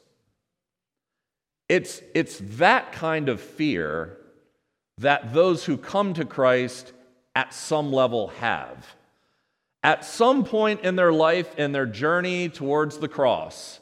It's, 1.66 2.03
it's 2.14 2.42
that 2.59 2.92
kind 2.92 3.31
of 3.31 3.40
fear 3.40 4.18
that 4.98 5.33
those 5.33 5.64
who 5.64 5.79
come 5.79 6.12
to 6.12 6.27
Christ 6.27 6.92
at 7.35 7.55
some 7.55 7.90
level 7.90 8.29
have. 8.38 8.94
At 9.83 10.05
some 10.05 10.44
point 10.44 10.83
in 10.83 10.94
their 10.94 11.12
life, 11.12 11.59
in 11.59 11.72
their 11.72 11.87
journey 11.87 12.51
towards 12.51 12.98
the 12.98 13.09
cross, 13.09 13.81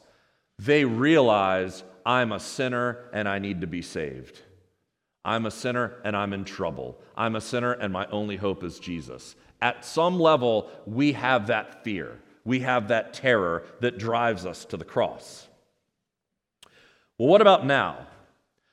they 0.60 0.84
realize 0.84 1.82
I'm 2.04 2.30
a 2.30 2.38
sinner 2.38 3.08
and 3.12 3.28
I 3.28 3.40
need 3.40 3.62
to 3.62 3.66
be 3.66 3.82
saved. 3.82 4.42
I'm 5.26 5.44
a 5.44 5.50
sinner 5.50 5.96
and 6.04 6.16
I'm 6.16 6.32
in 6.32 6.44
trouble. 6.44 6.96
I'm 7.16 7.34
a 7.34 7.40
sinner 7.40 7.72
and 7.72 7.92
my 7.92 8.06
only 8.06 8.36
hope 8.36 8.62
is 8.62 8.78
Jesus. 8.78 9.34
At 9.60 9.84
some 9.84 10.20
level, 10.20 10.70
we 10.86 11.12
have 11.12 11.48
that 11.48 11.82
fear. 11.82 12.20
We 12.44 12.60
have 12.60 12.88
that 12.88 13.12
terror 13.12 13.64
that 13.80 13.98
drives 13.98 14.46
us 14.46 14.64
to 14.66 14.76
the 14.76 14.84
cross. 14.84 15.48
Well, 17.18 17.28
what 17.28 17.40
about 17.40 17.66
now? 17.66 18.06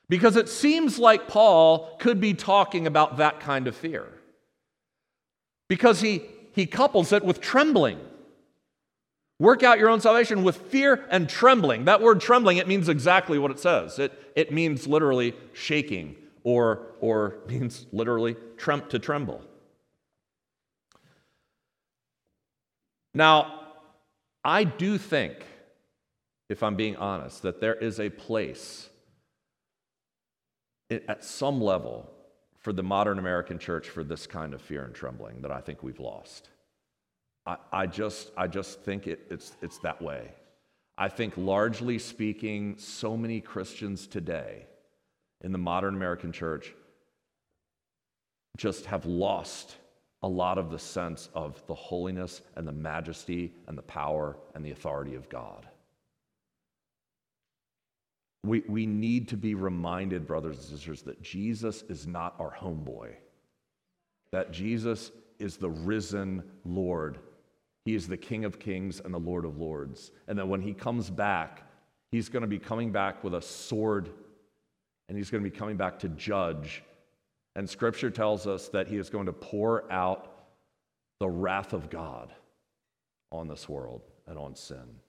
Because 0.08 0.36
it 0.36 0.48
seems 0.48 0.96
like 0.96 1.26
Paul 1.26 1.96
could 1.98 2.20
be 2.20 2.34
talking 2.34 2.86
about 2.86 3.16
that 3.16 3.40
kind 3.40 3.66
of 3.66 3.74
fear. 3.74 4.06
Because 5.68 6.00
he 6.00 6.22
he 6.52 6.66
couples 6.66 7.10
it 7.10 7.24
with 7.24 7.40
trembling. 7.40 7.98
Work 9.40 9.64
out 9.64 9.80
your 9.80 9.88
own 9.88 10.00
salvation 10.00 10.44
with 10.44 10.56
fear 10.56 11.04
and 11.10 11.28
trembling. 11.28 11.86
That 11.86 12.00
word 12.00 12.20
trembling, 12.20 12.58
it 12.58 12.68
means 12.68 12.88
exactly 12.88 13.40
what 13.40 13.50
it 13.50 13.58
says. 13.58 13.98
It, 13.98 14.12
it 14.36 14.52
means 14.52 14.86
literally 14.86 15.34
shaking 15.52 16.14
or, 16.44 16.94
or 17.00 17.38
means 17.48 17.86
literally 17.90 18.36
trem- 18.56 18.88
to 18.90 19.00
tremble. 19.00 19.42
Now, 23.12 23.60
I 24.44 24.64
do 24.64 24.98
think, 24.98 25.44
if 26.48 26.62
I'm 26.62 26.76
being 26.76 26.96
honest, 26.96 27.42
that 27.42 27.60
there 27.60 27.74
is 27.74 27.98
a 27.98 28.10
place 28.10 28.88
at 30.90 31.24
some 31.24 31.60
level 31.60 32.10
for 32.58 32.72
the 32.72 32.82
modern 32.82 33.18
American 33.18 33.58
church 33.58 33.88
for 33.88 34.04
this 34.04 34.26
kind 34.26 34.52
of 34.52 34.60
fear 34.60 34.84
and 34.84 34.94
trembling 34.94 35.42
that 35.42 35.50
I 35.50 35.60
think 35.60 35.82
we've 35.82 36.00
lost. 36.00 36.50
I, 37.46 37.56
I 37.72 37.86
just, 37.86 38.30
I 38.36 38.46
just 38.46 38.80
think 38.82 39.06
it, 39.06 39.26
it's, 39.30 39.52
it's 39.62 39.78
that 39.78 40.02
way. 40.02 40.32
I 40.96 41.08
think, 41.08 41.34
largely 41.36 41.98
speaking, 41.98 42.76
so 42.78 43.16
many 43.16 43.40
Christians 43.40 44.06
today 44.06 44.66
in 45.44 45.52
the 45.52 45.58
modern 45.58 45.94
American 45.94 46.32
church 46.32 46.74
just 48.56 48.86
have 48.86 49.04
lost 49.04 49.76
a 50.22 50.28
lot 50.28 50.56
of 50.56 50.70
the 50.70 50.78
sense 50.78 51.28
of 51.34 51.62
the 51.66 51.74
holiness 51.74 52.40
and 52.56 52.66
the 52.66 52.72
majesty 52.72 53.52
and 53.68 53.76
the 53.76 53.82
power 53.82 54.38
and 54.54 54.64
the 54.64 54.70
authority 54.70 55.14
of 55.14 55.28
God. 55.28 55.68
We, 58.42 58.62
we 58.66 58.86
need 58.86 59.28
to 59.28 59.36
be 59.36 59.54
reminded, 59.54 60.26
brothers 60.26 60.56
and 60.56 60.64
sisters, 60.78 61.02
that 61.02 61.22
Jesus 61.22 61.82
is 61.88 62.06
not 62.06 62.34
our 62.38 62.52
homeboy, 62.52 63.12
that 64.32 64.50
Jesus 64.50 65.12
is 65.38 65.58
the 65.58 65.70
risen 65.70 66.42
Lord. 66.64 67.18
He 67.84 67.94
is 67.94 68.08
the 68.08 68.16
King 68.16 68.46
of 68.46 68.58
kings 68.58 69.00
and 69.04 69.12
the 69.12 69.18
Lord 69.18 69.44
of 69.44 69.58
lords. 69.58 70.10
And 70.26 70.38
that 70.38 70.48
when 70.48 70.62
he 70.62 70.72
comes 70.72 71.10
back, 71.10 71.70
he's 72.12 72.30
going 72.30 72.42
to 72.42 72.48
be 72.48 72.58
coming 72.58 72.92
back 72.92 73.22
with 73.22 73.34
a 73.34 73.42
sword 73.42 74.10
and 75.08 75.16
he's 75.16 75.30
going 75.30 75.42
to 75.44 75.50
be 75.50 75.56
coming 75.56 75.76
back 75.76 75.98
to 76.00 76.08
judge. 76.08 76.82
And 77.56 77.68
scripture 77.68 78.10
tells 78.10 78.46
us 78.46 78.68
that 78.68 78.88
he 78.88 78.96
is 78.96 79.10
going 79.10 79.26
to 79.26 79.32
pour 79.32 79.90
out 79.92 80.30
the 81.20 81.28
wrath 81.28 81.72
of 81.72 81.90
God 81.90 82.32
on 83.30 83.48
this 83.48 83.68
world 83.68 84.02
and 84.26 84.38
on 84.38 84.54
sin. 84.54 85.00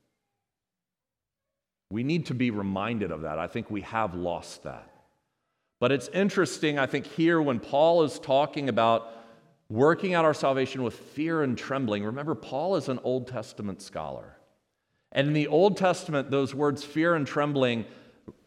We 1.89 2.03
need 2.03 2.27
to 2.27 2.33
be 2.33 2.51
reminded 2.51 3.11
of 3.11 3.21
that. 3.21 3.39
I 3.39 3.47
think 3.47 3.69
we 3.69 3.81
have 3.81 4.15
lost 4.15 4.63
that. 4.63 4.91
But 5.79 5.91
it's 5.91 6.07
interesting, 6.09 6.79
I 6.79 6.85
think, 6.85 7.05
here 7.05 7.41
when 7.41 7.59
Paul 7.59 8.03
is 8.03 8.19
talking 8.19 8.69
about 8.69 9.11
working 9.69 10.13
out 10.13 10.25
our 10.25 10.33
salvation 10.33 10.83
with 10.83 10.95
fear 10.95 11.43
and 11.43 11.57
trembling. 11.57 12.03
Remember, 12.03 12.35
Paul 12.35 12.75
is 12.75 12.89
an 12.89 12.99
Old 13.03 13.27
Testament 13.27 13.81
scholar. 13.81 14.37
And 15.11 15.27
in 15.27 15.33
the 15.33 15.47
Old 15.47 15.77
Testament, 15.77 16.31
those 16.31 16.53
words 16.53 16.83
fear 16.83 17.15
and 17.15 17.25
trembling 17.25 17.85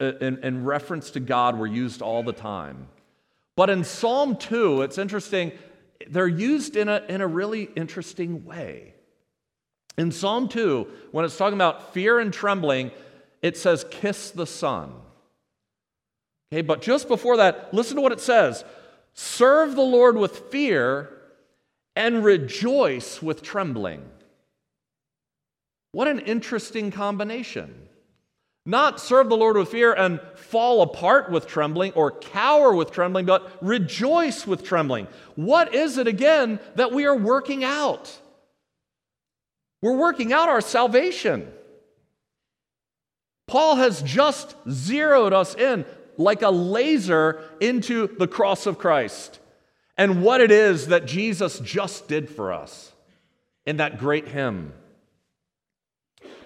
in, 0.00 0.38
in, 0.42 0.64
reference 0.64 1.10
to 1.12 1.20
God 1.20 1.58
were 1.58 1.66
used 1.66 2.02
all 2.02 2.22
the 2.22 2.32
time. 2.32 2.88
But 3.56 3.70
in 3.70 3.84
Psalm 3.84 4.36
2, 4.36 4.82
it's 4.82 4.98
interesting, 4.98 5.52
they're 6.08 6.28
used 6.28 6.76
in 6.76 6.88
a, 6.88 7.02
in 7.08 7.20
a 7.20 7.26
really 7.26 7.64
interesting 7.74 8.44
way. 8.44 8.94
In 9.96 10.12
Psalm 10.12 10.48
2, 10.48 10.86
when 11.10 11.24
it's 11.24 11.36
talking 11.36 11.58
about 11.58 11.92
fear 11.92 12.20
and 12.20 12.32
trembling, 12.32 12.92
it 13.42 13.56
says, 13.56 13.84
kiss 13.90 14.30
the 14.30 14.46
Son. 14.46 14.92
Okay, 16.52 16.62
but 16.62 16.80
just 16.80 17.08
before 17.08 17.38
that, 17.38 17.74
listen 17.74 17.96
to 17.96 18.02
what 18.02 18.12
it 18.12 18.20
says 18.20 18.64
serve 19.14 19.74
the 19.74 19.82
Lord 19.82 20.16
with 20.16 20.50
fear 20.50 21.10
and 21.96 22.24
rejoice 22.24 23.20
with 23.20 23.42
trembling. 23.42 24.08
What 25.90 26.06
an 26.06 26.20
interesting 26.20 26.92
combination. 26.92 27.87
Not 28.68 29.00
serve 29.00 29.30
the 29.30 29.36
Lord 29.36 29.56
with 29.56 29.70
fear 29.70 29.94
and 29.94 30.20
fall 30.34 30.82
apart 30.82 31.30
with 31.30 31.46
trembling 31.46 31.94
or 31.94 32.10
cower 32.10 32.74
with 32.74 32.90
trembling, 32.90 33.24
but 33.24 33.50
rejoice 33.62 34.46
with 34.46 34.62
trembling. 34.62 35.08
What 35.36 35.74
is 35.74 35.96
it 35.96 36.06
again 36.06 36.60
that 36.74 36.92
we 36.92 37.06
are 37.06 37.16
working 37.16 37.64
out? 37.64 38.14
We're 39.80 39.96
working 39.96 40.34
out 40.34 40.50
our 40.50 40.60
salvation. 40.60 41.50
Paul 43.46 43.76
has 43.76 44.02
just 44.02 44.54
zeroed 44.68 45.32
us 45.32 45.54
in 45.54 45.86
like 46.18 46.42
a 46.42 46.50
laser 46.50 47.42
into 47.60 48.06
the 48.18 48.28
cross 48.28 48.66
of 48.66 48.76
Christ. 48.76 49.38
and 49.96 50.22
what 50.22 50.40
it 50.40 50.50
is 50.50 50.88
that 50.88 51.06
Jesus 51.06 51.58
just 51.58 52.06
did 52.06 52.30
for 52.30 52.52
us 52.52 52.92
in 53.66 53.78
that 53.78 53.98
great 53.98 54.28
hymn. 54.28 54.72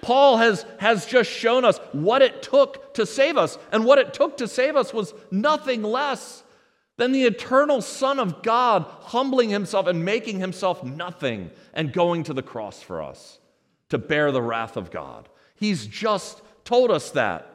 Paul 0.02 0.36
has, 0.38 0.66
has 0.78 1.06
just 1.06 1.30
shown 1.30 1.64
us 1.64 1.78
what 1.92 2.22
it 2.22 2.42
took 2.42 2.92
to 2.94 3.06
save 3.06 3.36
us, 3.36 3.56
and 3.70 3.84
what 3.84 3.98
it 3.98 4.12
took 4.12 4.36
to 4.38 4.48
save 4.48 4.76
us 4.76 4.92
was 4.92 5.14
nothing 5.30 5.82
less 5.82 6.42
than 6.98 7.12
the 7.12 7.24
eternal 7.24 7.80
Son 7.80 8.18
of 8.18 8.42
God 8.42 8.84
humbling 9.00 9.48
himself 9.48 9.86
and 9.86 10.04
making 10.04 10.40
himself 10.40 10.84
nothing 10.84 11.50
and 11.72 11.92
going 11.92 12.24
to 12.24 12.34
the 12.34 12.42
cross 12.42 12.82
for 12.82 13.00
us 13.00 13.38
to 13.88 13.98
bear 13.98 14.32
the 14.32 14.42
wrath 14.42 14.76
of 14.76 14.90
God. 14.90 15.28
He's 15.54 15.86
just 15.86 16.42
told 16.64 16.90
us 16.90 17.10
that. 17.12 17.48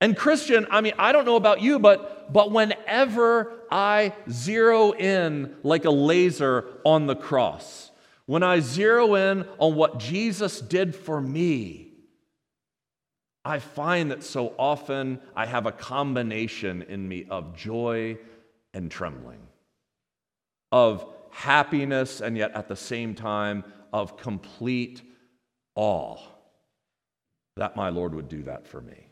And 0.00 0.16
Christian, 0.16 0.66
I 0.70 0.80
mean, 0.80 0.94
I 0.98 1.12
don't 1.12 1.24
know 1.24 1.36
about 1.36 1.60
you, 1.60 1.78
but, 1.78 2.32
but 2.32 2.50
whenever 2.50 3.52
I 3.70 4.14
zero 4.30 4.92
in 4.92 5.56
like 5.62 5.84
a 5.84 5.90
laser 5.90 6.66
on 6.84 7.06
the 7.06 7.16
cross, 7.16 7.89
when 8.30 8.44
I 8.44 8.60
zero 8.60 9.16
in 9.16 9.44
on 9.58 9.74
what 9.74 9.98
Jesus 9.98 10.60
did 10.60 10.94
for 10.94 11.20
me, 11.20 11.88
I 13.44 13.58
find 13.58 14.12
that 14.12 14.22
so 14.22 14.54
often 14.56 15.18
I 15.34 15.46
have 15.46 15.66
a 15.66 15.72
combination 15.72 16.82
in 16.82 17.08
me 17.08 17.26
of 17.28 17.56
joy 17.56 18.18
and 18.72 18.88
trembling, 18.88 19.40
of 20.70 21.04
happiness 21.30 22.20
and 22.20 22.36
yet 22.36 22.52
at 22.54 22.68
the 22.68 22.76
same 22.76 23.16
time 23.16 23.64
of 23.92 24.16
complete 24.16 25.02
awe 25.74 26.16
that 27.56 27.74
my 27.74 27.88
Lord 27.88 28.14
would 28.14 28.28
do 28.28 28.44
that 28.44 28.64
for 28.64 28.80
me. 28.80 29.08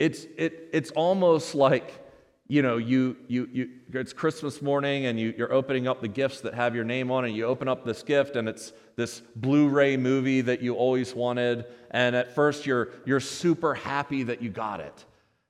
It's, 0.00 0.26
it, 0.36 0.68
it's 0.72 0.90
almost 0.90 1.54
like, 1.54 2.03
you 2.46 2.60
know, 2.60 2.76
you, 2.76 3.16
you, 3.26 3.48
you, 3.52 3.70
it's 3.92 4.12
Christmas 4.12 4.60
morning 4.60 5.06
and 5.06 5.18
you, 5.18 5.32
you're 5.36 5.52
opening 5.52 5.88
up 5.88 6.00
the 6.00 6.08
gifts 6.08 6.42
that 6.42 6.52
have 6.54 6.74
your 6.74 6.84
name 6.84 7.10
on 7.10 7.24
it. 7.24 7.30
You 7.30 7.46
open 7.46 7.68
up 7.68 7.84
this 7.84 8.02
gift 8.02 8.36
and 8.36 8.48
it's 8.48 8.72
this 8.96 9.22
Blu 9.34 9.68
ray 9.68 9.96
movie 9.96 10.42
that 10.42 10.60
you 10.60 10.74
always 10.74 11.14
wanted. 11.14 11.64
And 11.90 12.14
at 12.14 12.34
first 12.34 12.66
you're, 12.66 12.90
you're 13.06 13.20
super 13.20 13.74
happy 13.74 14.24
that 14.24 14.42
you 14.42 14.50
got 14.50 14.80
it. 14.80 15.04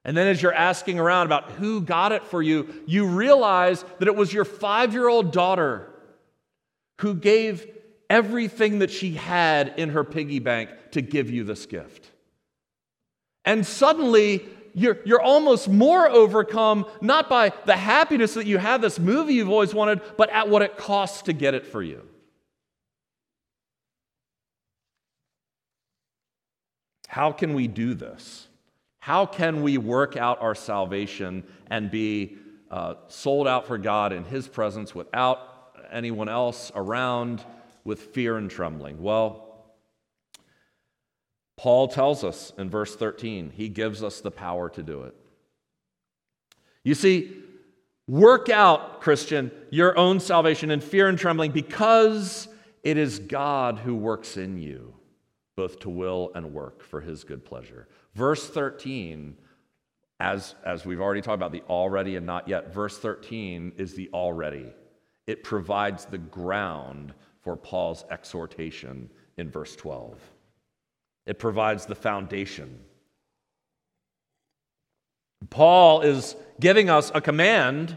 And 0.05 0.17
then 0.17 0.29
as 0.29 0.41
you're 0.41 0.55
asking 0.55 1.01
around 1.01 1.27
about 1.27 1.51
who 1.53 1.81
got 1.81 2.13
it 2.13 2.23
for 2.25 2.43
you, 2.43 2.83
you 2.87 3.07
realize 3.07 3.85
that 3.99 4.07
it 4.07 4.15
was 4.15 4.33
your 4.33 4.45
five 4.45 4.93
year 4.93 5.09
old 5.09 5.33
daughter 5.33 5.91
who 7.01 7.15
gave 7.15 7.67
everything 8.09 8.81
that 8.81 8.91
she 8.91 9.15
had 9.15 9.75
in 9.79 9.91
her 9.91 10.05
piggy 10.05 10.39
bank 10.39 10.71
to 10.93 11.01
give 11.03 11.31
you 11.31 11.43
this 11.43 11.67
gift. 11.67 12.11
And 13.45 13.67
suddenly, 13.67 14.47
you're, 14.75 14.99
you're 15.05 15.21
almost 15.21 15.69
more 15.69 16.09
overcome, 16.09 16.87
not 17.01 17.29
by 17.29 17.53
the 17.65 17.77
happiness 17.77 18.35
that 18.35 18.47
you 18.47 18.59
have 18.59 18.81
this 18.81 18.99
movie 18.99 19.35
you've 19.35 19.49
always 19.49 19.73
wanted, 19.73 20.01
but 20.17 20.31
at 20.31 20.49
what 20.49 20.63
it 20.63 20.77
costs 20.77 21.23
to 21.23 21.33
get 21.33 21.55
it 21.55 21.67
for 21.67 21.83
you. 21.83 22.03
How 27.07 27.31
can 27.31 27.55
we 27.55 27.69
do 27.69 27.95
this? 27.95 28.49
How 28.99 29.25
can 29.25 29.63
we 29.63 29.79
work 29.79 30.17
out 30.17 30.43
our 30.43 30.57
salvation 30.57 31.45
and 31.69 31.91
be 31.91 32.39
uh, 32.71 32.95
sold 33.07 33.47
out 33.47 33.69
for 33.69 33.79
God 33.79 34.13
in 34.13 34.25
His 34.25 34.49
presence 34.49 34.95
without 34.95 35.39
anyone 35.93 36.29
else 36.29 36.73
around 36.75 37.45
with 37.85 38.01
fear 38.01 38.37
and 38.37 38.51
trembling? 38.51 39.01
Well, 39.01 39.44
Paul 41.65 41.89
tells 41.89 42.25
us 42.25 42.53
in 42.59 42.69
verse 42.69 42.95
13, 42.95 43.49
he 43.57 43.71
gives 43.71 44.03
us 44.03 44.21
the 44.21 44.31
power 44.31 44.69
to 44.69 44.83
do 44.83 45.05
it. 45.05 45.15
You 46.83 46.95
see, 46.95 47.39
work 48.07 48.51
out, 48.51 49.01
Christian, 49.01 49.51
your 49.71 49.97
own 49.97 50.21
salvation 50.21 50.71
in 50.71 50.83
fear 50.83 51.09
and 51.09 51.19
trembling 51.19 51.53
because 51.53 52.49
it 52.83 52.99
is 52.99 53.19
God 53.19 53.79
who 53.79 53.95
works 53.95 54.37
in 54.37 54.59
you, 54.59 54.93
both 55.57 55.81
to 55.81 55.89
will 55.89 56.33
and 56.35 56.53
work 56.53 56.83
for 56.83 57.01
his 57.01 57.25
good 57.25 57.47
pleasure. 57.47 57.89
Verse 58.15 58.47
13, 58.47 59.35
as, 60.21 60.57
as 60.67 60.85
we've 60.85 61.01
already 61.01 61.23
talked 61.23 61.37
about 61.37 61.53
the 61.53 61.63
already 61.71 62.17
and 62.17 62.27
not 62.27 62.47
yet, 62.47 62.75
verse 62.75 62.99
13 62.99 63.73
is 63.79 63.95
the 63.95 64.11
already. 64.13 64.71
It 65.27 65.43
provides 65.43 66.05
the 66.05 66.19
ground 66.19 67.15
for 67.41 67.57
Paul's 67.57 68.05
exhortation 68.11 69.09
in 69.39 69.51
verse 69.51 69.75
12. 69.77 70.21
It 71.27 71.39
provides 71.39 71.87
the 71.87 71.95
foundation. 71.95 72.81
Paul 75.51 76.03
is 76.03 76.37
giving 76.61 76.91
us 76.91 77.11
a 77.15 77.21
command 77.21 77.97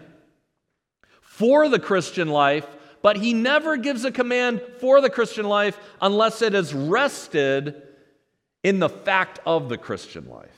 for 1.21 1.69
the 1.69 1.79
Christian 1.79 2.29
life, 2.29 2.65
but 3.01 3.17
he 3.17 3.33
never 3.33 3.77
gives 3.77 4.05
a 4.05 4.11
command 4.11 4.61
for 4.79 5.01
the 5.01 5.09
Christian 5.09 5.45
life 5.45 5.79
unless 6.01 6.41
it 6.41 6.53
is 6.53 6.73
rested 6.73 7.81
in 8.63 8.79
the 8.79 8.89
fact 8.89 9.39
of 9.45 9.69
the 9.69 9.77
Christian 9.77 10.27
life. 10.29 10.49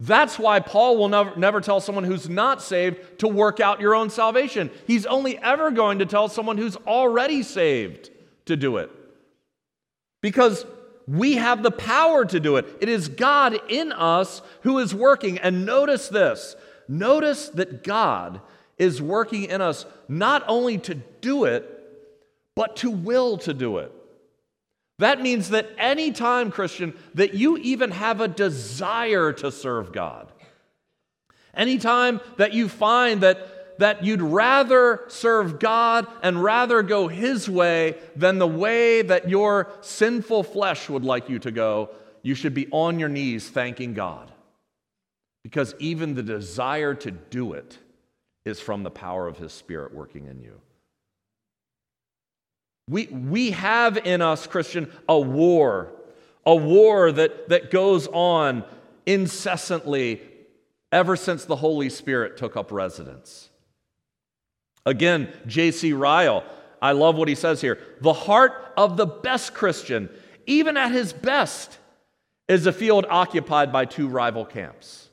That's 0.00 0.38
why 0.38 0.60
Paul 0.60 0.96
will 0.96 1.08
never, 1.08 1.36
never 1.36 1.60
tell 1.60 1.80
someone 1.80 2.04
who's 2.04 2.28
not 2.28 2.62
saved 2.62 3.18
to 3.18 3.28
work 3.28 3.60
out 3.60 3.80
your 3.80 3.94
own 3.94 4.08
salvation. 4.08 4.70
He's 4.86 5.04
only 5.04 5.36
ever 5.38 5.70
going 5.70 5.98
to 5.98 6.06
tell 6.06 6.28
someone 6.28 6.56
who's 6.56 6.76
already 6.76 7.42
saved 7.42 8.10
to 8.46 8.56
do 8.56 8.78
it. 8.78 8.90
Because 10.22 10.64
we 11.10 11.34
have 11.34 11.64
the 11.64 11.72
power 11.72 12.24
to 12.24 12.38
do 12.38 12.56
it. 12.56 12.66
It 12.80 12.88
is 12.88 13.08
God 13.08 13.58
in 13.68 13.90
us 13.90 14.42
who 14.62 14.78
is 14.78 14.94
working. 14.94 15.38
And 15.38 15.66
notice 15.66 16.08
this 16.08 16.54
notice 16.86 17.48
that 17.48 17.82
God 17.82 18.40
is 18.78 19.02
working 19.02 19.44
in 19.44 19.60
us 19.60 19.86
not 20.08 20.44
only 20.46 20.78
to 20.78 20.94
do 20.94 21.44
it, 21.44 21.68
but 22.54 22.76
to 22.76 22.92
will 22.92 23.38
to 23.38 23.52
do 23.52 23.78
it. 23.78 23.92
That 24.98 25.20
means 25.20 25.50
that 25.50 25.68
anytime, 25.78 26.52
Christian, 26.52 26.96
that 27.14 27.34
you 27.34 27.56
even 27.58 27.90
have 27.90 28.20
a 28.20 28.28
desire 28.28 29.32
to 29.32 29.50
serve 29.50 29.92
God, 29.92 30.30
anytime 31.52 32.20
that 32.36 32.52
you 32.52 32.68
find 32.68 33.22
that 33.22 33.59
that 33.80 34.04
you'd 34.04 34.22
rather 34.22 35.04
serve 35.08 35.58
God 35.58 36.06
and 36.22 36.42
rather 36.42 36.82
go 36.82 37.08
His 37.08 37.48
way 37.48 37.96
than 38.14 38.38
the 38.38 38.46
way 38.46 39.02
that 39.02 39.28
your 39.28 39.72
sinful 39.80 40.44
flesh 40.44 40.88
would 40.88 41.04
like 41.04 41.28
you 41.28 41.38
to 41.40 41.50
go, 41.50 41.90
you 42.22 42.34
should 42.34 42.52
be 42.52 42.68
on 42.70 42.98
your 42.98 43.08
knees 43.08 43.48
thanking 43.48 43.94
God. 43.94 44.30
Because 45.42 45.74
even 45.78 46.14
the 46.14 46.22
desire 46.22 46.94
to 46.94 47.10
do 47.10 47.54
it 47.54 47.78
is 48.44 48.60
from 48.60 48.82
the 48.82 48.90
power 48.90 49.26
of 49.26 49.38
His 49.38 49.52
Spirit 49.52 49.94
working 49.94 50.26
in 50.26 50.40
you. 50.40 50.60
We, 52.88 53.06
we 53.06 53.52
have 53.52 53.96
in 53.96 54.20
us, 54.20 54.46
Christian, 54.46 54.92
a 55.08 55.18
war, 55.18 55.92
a 56.44 56.54
war 56.54 57.12
that, 57.12 57.48
that 57.48 57.70
goes 57.70 58.08
on 58.08 58.64
incessantly 59.06 60.20
ever 60.92 61.16
since 61.16 61.44
the 61.44 61.56
Holy 61.56 61.88
Spirit 61.88 62.36
took 62.36 62.56
up 62.56 62.72
residence. 62.72 63.49
Again, 64.86 65.28
J.C. 65.46 65.92
Ryle, 65.92 66.44
I 66.80 66.92
love 66.92 67.16
what 67.16 67.28
he 67.28 67.34
says 67.34 67.60
here. 67.60 67.78
The 68.00 68.12
heart 68.12 68.72
of 68.76 68.96
the 68.96 69.06
best 69.06 69.54
Christian, 69.54 70.08
even 70.46 70.76
at 70.76 70.92
his 70.92 71.12
best, 71.12 71.78
is 72.48 72.66
a 72.66 72.72
field 72.72 73.06
occupied 73.08 73.72
by 73.72 73.84
two 73.84 74.08
rival 74.08 74.44
camps. 74.44 75.08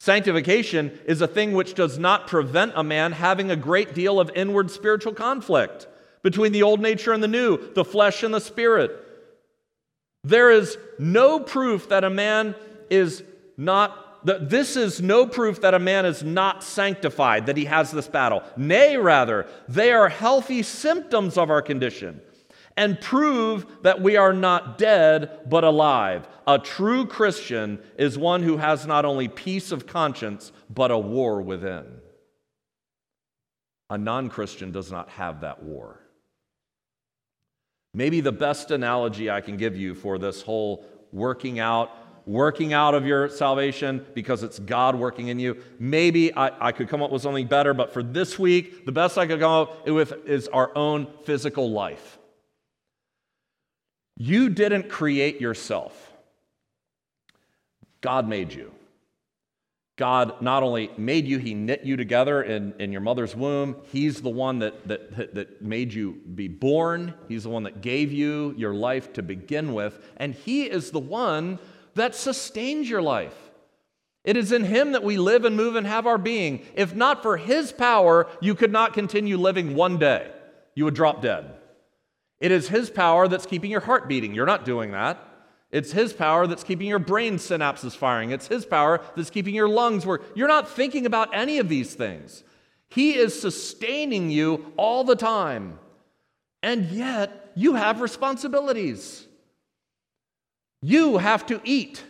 Sanctification 0.00 0.98
is 1.06 1.20
a 1.20 1.26
thing 1.26 1.52
which 1.52 1.74
does 1.74 1.98
not 1.98 2.26
prevent 2.26 2.72
a 2.74 2.84
man 2.84 3.12
having 3.12 3.50
a 3.50 3.56
great 3.56 3.94
deal 3.94 4.18
of 4.20 4.30
inward 4.34 4.70
spiritual 4.70 5.12
conflict 5.12 5.86
between 6.22 6.52
the 6.52 6.62
old 6.62 6.80
nature 6.80 7.12
and 7.12 7.22
the 7.22 7.28
new, 7.28 7.72
the 7.74 7.84
flesh 7.84 8.22
and 8.22 8.32
the 8.32 8.40
spirit. 8.40 8.90
There 10.24 10.50
is 10.50 10.78
no 10.98 11.40
proof 11.40 11.88
that 11.90 12.04
a 12.04 12.10
man 12.10 12.54
is 12.90 13.22
not 13.56 14.07
this 14.24 14.76
is 14.76 15.00
no 15.00 15.26
proof 15.26 15.60
that 15.60 15.74
a 15.74 15.78
man 15.78 16.04
is 16.04 16.22
not 16.22 16.64
sanctified, 16.64 17.46
that 17.46 17.56
he 17.56 17.66
has 17.66 17.90
this 17.90 18.08
battle. 18.08 18.42
Nay, 18.56 18.96
rather, 18.96 19.46
they 19.68 19.92
are 19.92 20.08
healthy 20.08 20.62
symptoms 20.62 21.38
of 21.38 21.50
our 21.50 21.62
condition 21.62 22.20
and 22.76 23.00
prove 23.00 23.66
that 23.82 24.00
we 24.00 24.16
are 24.16 24.32
not 24.32 24.78
dead 24.78 25.40
but 25.48 25.64
alive. 25.64 26.28
A 26.46 26.60
true 26.60 27.06
Christian 27.06 27.80
is 27.98 28.16
one 28.16 28.42
who 28.42 28.56
has 28.56 28.86
not 28.86 29.04
only 29.04 29.26
peace 29.26 29.72
of 29.72 29.86
conscience 29.86 30.52
but 30.70 30.92
a 30.92 30.98
war 30.98 31.42
within. 31.42 31.86
A 33.90 33.98
non 33.98 34.28
Christian 34.28 34.70
does 34.70 34.92
not 34.92 35.08
have 35.10 35.40
that 35.40 35.62
war. 35.62 36.00
Maybe 37.94 38.20
the 38.20 38.32
best 38.32 38.70
analogy 38.70 39.28
I 39.28 39.40
can 39.40 39.56
give 39.56 39.76
you 39.76 39.94
for 39.94 40.18
this 40.18 40.42
whole 40.42 40.84
working 41.10 41.58
out 41.58 41.90
working 42.28 42.74
out 42.74 42.94
of 42.94 43.06
your 43.06 43.28
salvation 43.30 44.04
because 44.14 44.42
it's 44.42 44.58
God 44.58 44.94
working 44.94 45.28
in 45.28 45.38
you. 45.38 45.56
Maybe 45.78 46.32
I, 46.34 46.68
I, 46.68 46.72
could 46.72 46.88
come 46.88 47.02
up 47.02 47.10
with 47.10 47.22
something 47.22 47.46
better, 47.46 47.72
but 47.72 47.92
for 47.92 48.02
this 48.02 48.38
week, 48.38 48.84
the 48.84 48.92
best 48.92 49.16
I 49.16 49.26
could 49.26 49.40
come 49.40 49.50
up 49.50 49.88
with 49.88 50.12
is 50.26 50.46
our 50.48 50.70
own 50.76 51.08
physical 51.24 51.70
life. 51.70 52.18
You 54.18 54.50
didn't 54.50 54.90
create 54.90 55.40
yourself, 55.40 56.12
God 58.02 58.28
made 58.28 58.52
you. 58.52 58.72
God 59.96 60.40
not 60.40 60.62
only 60.62 60.90
made 60.96 61.26
you, 61.26 61.38
He 61.38 61.54
knit 61.54 61.82
you 61.82 61.96
together 61.96 62.42
in, 62.42 62.72
in 62.78 62.92
your 62.92 63.00
mother's 63.00 63.34
womb. 63.34 63.74
He's 63.90 64.22
the 64.22 64.30
one 64.30 64.60
that, 64.60 64.86
that, 64.86 65.34
that 65.34 65.62
made 65.62 65.92
you 65.92 66.20
be 66.34 66.46
born. 66.46 67.14
He's 67.28 67.42
the 67.42 67.48
one 67.48 67.64
that 67.64 67.80
gave 67.80 68.12
you 68.12 68.54
your 68.56 68.74
life 68.74 69.12
to 69.14 69.22
begin 69.22 69.74
with. 69.74 69.98
And 70.18 70.34
He 70.34 70.64
is 70.64 70.92
the 70.92 71.00
one 71.00 71.58
that 71.98 72.14
sustains 72.14 72.88
your 72.88 73.02
life. 73.02 73.36
It 74.24 74.36
is 74.36 74.52
in 74.52 74.64
Him 74.64 74.92
that 74.92 75.04
we 75.04 75.16
live 75.16 75.44
and 75.44 75.56
move 75.56 75.76
and 75.76 75.86
have 75.86 76.06
our 76.06 76.18
being. 76.18 76.62
If 76.74 76.94
not 76.94 77.22
for 77.22 77.36
His 77.36 77.72
power, 77.72 78.26
you 78.40 78.54
could 78.54 78.72
not 78.72 78.92
continue 78.92 79.38
living 79.38 79.74
one 79.74 79.98
day. 79.98 80.30
You 80.74 80.84
would 80.84 80.94
drop 80.94 81.22
dead. 81.22 81.54
It 82.40 82.50
is 82.50 82.68
His 82.68 82.90
power 82.90 83.28
that's 83.28 83.46
keeping 83.46 83.70
your 83.70 83.80
heart 83.80 84.08
beating. 84.08 84.34
You're 84.34 84.46
not 84.46 84.64
doing 84.64 84.92
that. 84.92 85.22
It's 85.70 85.92
His 85.92 86.12
power 86.12 86.46
that's 86.46 86.64
keeping 86.64 86.88
your 86.88 86.98
brain 86.98 87.36
synapses 87.36 87.96
firing. 87.96 88.30
It's 88.30 88.48
His 88.48 88.64
power 88.66 89.00
that's 89.16 89.30
keeping 89.30 89.54
your 89.54 89.68
lungs 89.68 90.04
working. 90.04 90.26
You're 90.34 90.48
not 90.48 90.68
thinking 90.68 91.06
about 91.06 91.34
any 91.34 91.58
of 91.58 91.68
these 91.68 91.94
things. 91.94 92.42
He 92.88 93.14
is 93.14 93.38
sustaining 93.38 94.30
you 94.30 94.72
all 94.76 95.04
the 95.04 95.16
time. 95.16 95.78
And 96.62 96.86
yet, 96.86 97.52
you 97.54 97.74
have 97.74 98.00
responsibilities. 98.00 99.27
You 100.82 101.18
have 101.18 101.46
to 101.46 101.60
eat. 101.64 102.04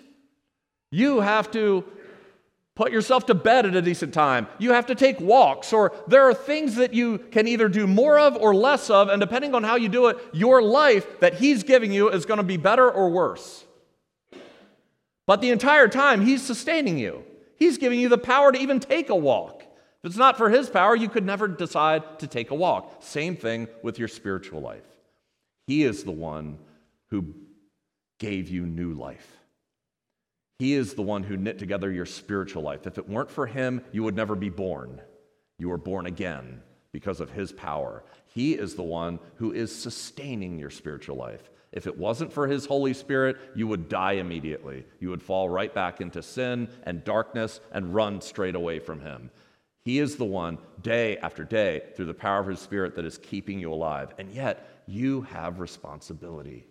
You 0.90 1.20
have 1.20 1.50
to 1.52 1.84
put 2.74 2.92
yourself 2.92 3.26
to 3.26 3.34
bed 3.34 3.66
at 3.66 3.74
a 3.74 3.82
decent 3.82 4.14
time. 4.14 4.46
You 4.58 4.72
have 4.72 4.86
to 4.86 4.94
take 4.94 5.20
walks, 5.20 5.72
or 5.72 5.92
there 6.06 6.28
are 6.28 6.32
things 6.32 6.76
that 6.76 6.94
you 6.94 7.18
can 7.18 7.48
either 7.48 7.68
do 7.68 7.88
more 7.88 8.18
of 8.20 8.36
or 8.36 8.54
less 8.54 8.88
of, 8.88 9.08
and 9.08 9.20
depending 9.20 9.52
on 9.54 9.64
how 9.64 9.74
you 9.74 9.88
do 9.88 10.06
it, 10.06 10.16
your 10.32 10.62
life 10.62 11.18
that 11.18 11.34
He's 11.34 11.64
giving 11.64 11.92
you 11.92 12.08
is 12.08 12.24
going 12.24 12.38
to 12.38 12.44
be 12.44 12.56
better 12.56 12.88
or 12.88 13.10
worse. 13.10 13.64
But 15.26 15.40
the 15.40 15.50
entire 15.50 15.88
time, 15.88 16.24
He's 16.24 16.40
sustaining 16.40 16.98
you. 16.98 17.24
He's 17.56 17.78
giving 17.78 17.98
you 17.98 18.08
the 18.08 18.16
power 18.16 18.52
to 18.52 18.58
even 18.58 18.78
take 18.78 19.10
a 19.10 19.16
walk. 19.16 19.62
If 19.62 20.10
it's 20.10 20.16
not 20.16 20.38
for 20.38 20.48
His 20.48 20.70
power, 20.70 20.94
you 20.94 21.08
could 21.08 21.26
never 21.26 21.48
decide 21.48 22.20
to 22.20 22.28
take 22.28 22.52
a 22.52 22.54
walk. 22.54 23.02
Same 23.02 23.36
thing 23.36 23.66
with 23.82 23.98
your 23.98 24.08
spiritual 24.08 24.60
life. 24.60 24.86
He 25.66 25.82
is 25.82 26.04
the 26.04 26.12
one 26.12 26.60
who 27.08 27.34
gave 28.18 28.48
you 28.48 28.66
new 28.66 28.92
life. 28.92 29.38
He 30.58 30.74
is 30.74 30.94
the 30.94 31.02
one 31.02 31.22
who 31.22 31.36
knit 31.36 31.58
together 31.58 31.90
your 31.90 32.06
spiritual 32.06 32.62
life. 32.62 32.86
If 32.86 32.98
it 32.98 33.08
weren't 33.08 33.30
for 33.30 33.46
Him, 33.46 33.82
you 33.92 34.02
would 34.02 34.16
never 34.16 34.34
be 34.34 34.48
born. 34.48 35.00
You 35.58 35.68
were 35.68 35.78
born 35.78 36.06
again 36.06 36.62
because 36.92 37.20
of 37.20 37.30
His 37.30 37.52
power. 37.52 38.02
He 38.26 38.54
is 38.54 38.74
the 38.74 38.82
one 38.82 39.20
who 39.36 39.52
is 39.52 39.74
sustaining 39.74 40.58
your 40.58 40.70
spiritual 40.70 41.16
life. 41.16 41.50
If 41.70 41.86
it 41.86 41.96
wasn't 41.96 42.32
for 42.32 42.48
His 42.48 42.66
Holy 42.66 42.92
Spirit, 42.92 43.36
you 43.54 43.68
would 43.68 43.88
die 43.88 44.12
immediately. 44.12 44.84
You 44.98 45.10
would 45.10 45.22
fall 45.22 45.48
right 45.48 45.72
back 45.72 46.00
into 46.00 46.22
sin 46.22 46.68
and 46.82 47.04
darkness 47.04 47.60
and 47.70 47.94
run 47.94 48.20
straight 48.20 48.56
away 48.56 48.80
from 48.80 49.00
Him. 49.00 49.30
He 49.84 50.00
is 50.00 50.16
the 50.16 50.24
one, 50.24 50.58
day 50.82 51.18
after 51.18 51.44
day, 51.44 51.82
through 51.94 52.06
the 52.06 52.14
power 52.14 52.40
of 52.40 52.48
His 52.48 52.58
Spirit, 52.58 52.96
that 52.96 53.04
is 53.04 53.18
keeping 53.18 53.60
you 53.60 53.72
alive. 53.72 54.12
And 54.18 54.30
yet, 54.32 54.82
you 54.86 55.22
have 55.22 55.60
responsibility. 55.60 56.66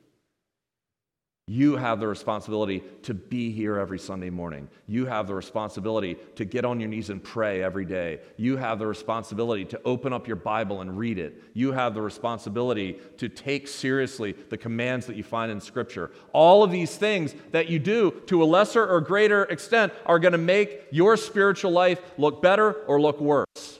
You 1.49 1.77
have 1.77 2.01
the 2.01 2.07
responsibility 2.07 2.83
to 3.03 3.13
be 3.13 3.51
here 3.51 3.77
every 3.79 3.99
Sunday 3.99 4.29
morning. 4.29 4.67
You 4.85 5.05
have 5.05 5.27
the 5.27 5.33
responsibility 5.33 6.17
to 6.35 6.43
get 6.43 6.65
on 6.65 6.81
your 6.81 6.89
knees 6.89 7.09
and 7.09 7.23
pray 7.23 7.63
every 7.63 7.85
day. 7.85 8.19
You 8.35 8.57
have 8.57 8.79
the 8.79 8.85
responsibility 8.85 9.63
to 9.63 9.81
open 9.85 10.11
up 10.11 10.27
your 10.27 10.35
Bible 10.35 10.81
and 10.81 10.97
read 10.97 11.17
it. 11.17 11.41
You 11.53 11.71
have 11.71 11.93
the 11.93 12.01
responsibility 12.01 12.99
to 13.15 13.29
take 13.29 13.69
seriously 13.69 14.33
the 14.33 14.57
commands 14.57 15.05
that 15.05 15.15
you 15.15 15.23
find 15.23 15.49
in 15.49 15.61
Scripture. 15.61 16.11
All 16.33 16.63
of 16.63 16.71
these 16.71 16.97
things 16.97 17.33
that 17.51 17.69
you 17.69 17.79
do 17.79 18.11
to 18.27 18.43
a 18.43 18.45
lesser 18.45 18.85
or 18.85 18.99
greater 18.99 19.43
extent 19.43 19.93
are 20.05 20.19
going 20.19 20.33
to 20.33 20.37
make 20.37 20.87
your 20.91 21.15
spiritual 21.15 21.71
life 21.71 22.01
look 22.17 22.41
better 22.41 22.73
or 22.87 22.99
look 22.99 23.21
worse. 23.21 23.79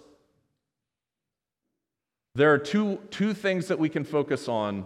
There 2.33 2.53
are 2.53 2.59
two, 2.59 2.99
two 3.11 3.33
things 3.33 3.67
that 3.67 3.77
we 3.77 3.89
can 3.89 4.05
focus 4.05 4.47
on. 4.47 4.85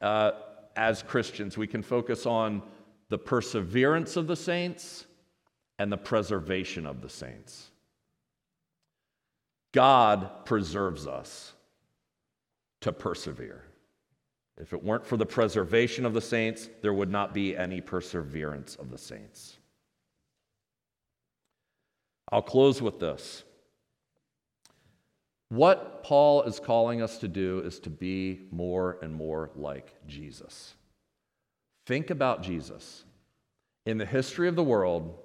Uh, 0.00 0.30
as 0.78 1.02
Christians, 1.02 1.58
we 1.58 1.66
can 1.66 1.82
focus 1.82 2.24
on 2.24 2.62
the 3.08 3.18
perseverance 3.18 4.16
of 4.16 4.28
the 4.28 4.36
saints 4.36 5.06
and 5.78 5.90
the 5.90 5.96
preservation 5.96 6.86
of 6.86 7.02
the 7.02 7.08
saints. 7.08 7.70
God 9.72 10.44
preserves 10.44 11.06
us 11.06 11.52
to 12.80 12.92
persevere. 12.92 13.64
If 14.56 14.72
it 14.72 14.82
weren't 14.82 15.06
for 15.06 15.16
the 15.16 15.26
preservation 15.26 16.06
of 16.06 16.14
the 16.14 16.20
saints, 16.20 16.68
there 16.80 16.94
would 16.94 17.10
not 17.10 17.34
be 17.34 17.56
any 17.56 17.80
perseverance 17.80 18.76
of 18.76 18.90
the 18.90 18.98
saints. 18.98 19.58
I'll 22.30 22.42
close 22.42 22.80
with 22.80 23.00
this. 23.00 23.42
What 25.48 26.02
Paul 26.02 26.42
is 26.42 26.60
calling 26.60 27.00
us 27.00 27.18
to 27.18 27.28
do 27.28 27.60
is 27.60 27.78
to 27.80 27.90
be 27.90 28.40
more 28.50 28.98
and 29.00 29.14
more 29.14 29.50
like 29.56 29.94
Jesus. 30.06 30.74
Think 31.86 32.10
about 32.10 32.42
Jesus. 32.42 33.04
In 33.86 33.96
the 33.96 34.04
history 34.04 34.48
of 34.48 34.56
the 34.56 34.62
world, 34.62 35.18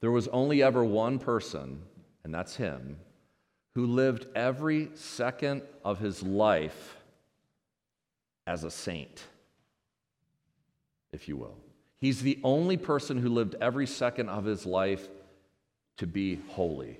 there 0.00 0.10
was 0.10 0.28
only 0.28 0.62
ever 0.62 0.82
one 0.82 1.18
person, 1.18 1.82
and 2.24 2.34
that's 2.34 2.56
him, 2.56 2.96
who 3.74 3.86
lived 3.86 4.26
every 4.34 4.90
second 4.94 5.62
of 5.84 5.98
his 5.98 6.22
life 6.22 6.96
as 8.46 8.64
a 8.64 8.70
saint, 8.70 9.22
if 11.12 11.28
you 11.28 11.36
will. 11.36 11.56
He's 12.00 12.22
the 12.22 12.40
only 12.42 12.78
person 12.78 13.18
who 13.18 13.28
lived 13.28 13.56
every 13.60 13.86
second 13.86 14.30
of 14.30 14.44
his 14.44 14.64
life 14.64 15.06
to 15.98 16.06
be 16.06 16.40
holy 16.48 16.98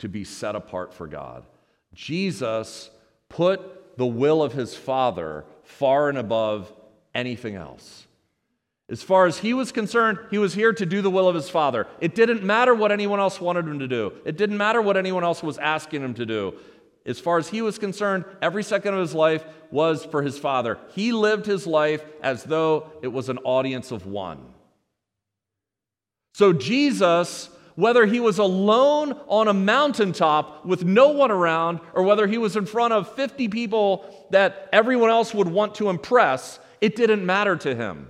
to 0.00 0.08
be 0.08 0.24
set 0.24 0.54
apart 0.54 0.92
for 0.92 1.06
God. 1.06 1.44
Jesus 1.94 2.90
put 3.28 3.96
the 3.96 4.06
will 4.06 4.42
of 4.42 4.52
his 4.52 4.74
Father 4.74 5.44
far 5.62 6.08
and 6.08 6.18
above 6.18 6.72
anything 7.14 7.54
else. 7.54 8.06
As 8.88 9.02
far 9.02 9.26
as 9.26 9.38
he 9.38 9.54
was 9.54 9.70
concerned, 9.70 10.18
he 10.30 10.38
was 10.38 10.54
here 10.54 10.72
to 10.72 10.84
do 10.84 11.00
the 11.00 11.10
will 11.10 11.28
of 11.28 11.34
his 11.34 11.48
Father. 11.48 11.86
It 12.00 12.16
didn't 12.16 12.42
matter 12.42 12.74
what 12.74 12.90
anyone 12.90 13.20
else 13.20 13.40
wanted 13.40 13.66
him 13.66 13.78
to 13.78 13.88
do, 13.88 14.12
it 14.24 14.36
didn't 14.36 14.56
matter 14.56 14.82
what 14.82 14.96
anyone 14.96 15.24
else 15.24 15.42
was 15.42 15.58
asking 15.58 16.02
him 16.02 16.14
to 16.14 16.26
do. 16.26 16.54
As 17.06 17.18
far 17.18 17.38
as 17.38 17.48
he 17.48 17.62
was 17.62 17.78
concerned, 17.78 18.24
every 18.42 18.62
second 18.62 18.92
of 18.92 19.00
his 19.00 19.14
life 19.14 19.42
was 19.70 20.04
for 20.04 20.22
his 20.22 20.38
Father. 20.38 20.78
He 20.94 21.12
lived 21.12 21.46
his 21.46 21.66
life 21.66 22.04
as 22.22 22.44
though 22.44 22.90
it 23.00 23.08
was 23.08 23.28
an 23.30 23.38
audience 23.38 23.90
of 23.90 24.06
one. 24.06 24.44
So 26.34 26.52
Jesus 26.52 27.48
whether 27.80 28.04
he 28.04 28.20
was 28.20 28.38
alone 28.38 29.18
on 29.26 29.48
a 29.48 29.54
mountaintop 29.54 30.66
with 30.66 30.84
no 30.84 31.08
one 31.08 31.30
around, 31.30 31.80
or 31.94 32.02
whether 32.02 32.26
he 32.26 32.36
was 32.36 32.56
in 32.56 32.66
front 32.66 32.92
of 32.92 33.12
50 33.14 33.48
people 33.48 34.28
that 34.30 34.68
everyone 34.72 35.08
else 35.08 35.32
would 35.32 35.48
want 35.48 35.74
to 35.76 35.88
impress, 35.88 36.60
it 36.80 36.94
didn't 36.94 37.24
matter 37.24 37.56
to 37.56 37.74
him. 37.74 38.08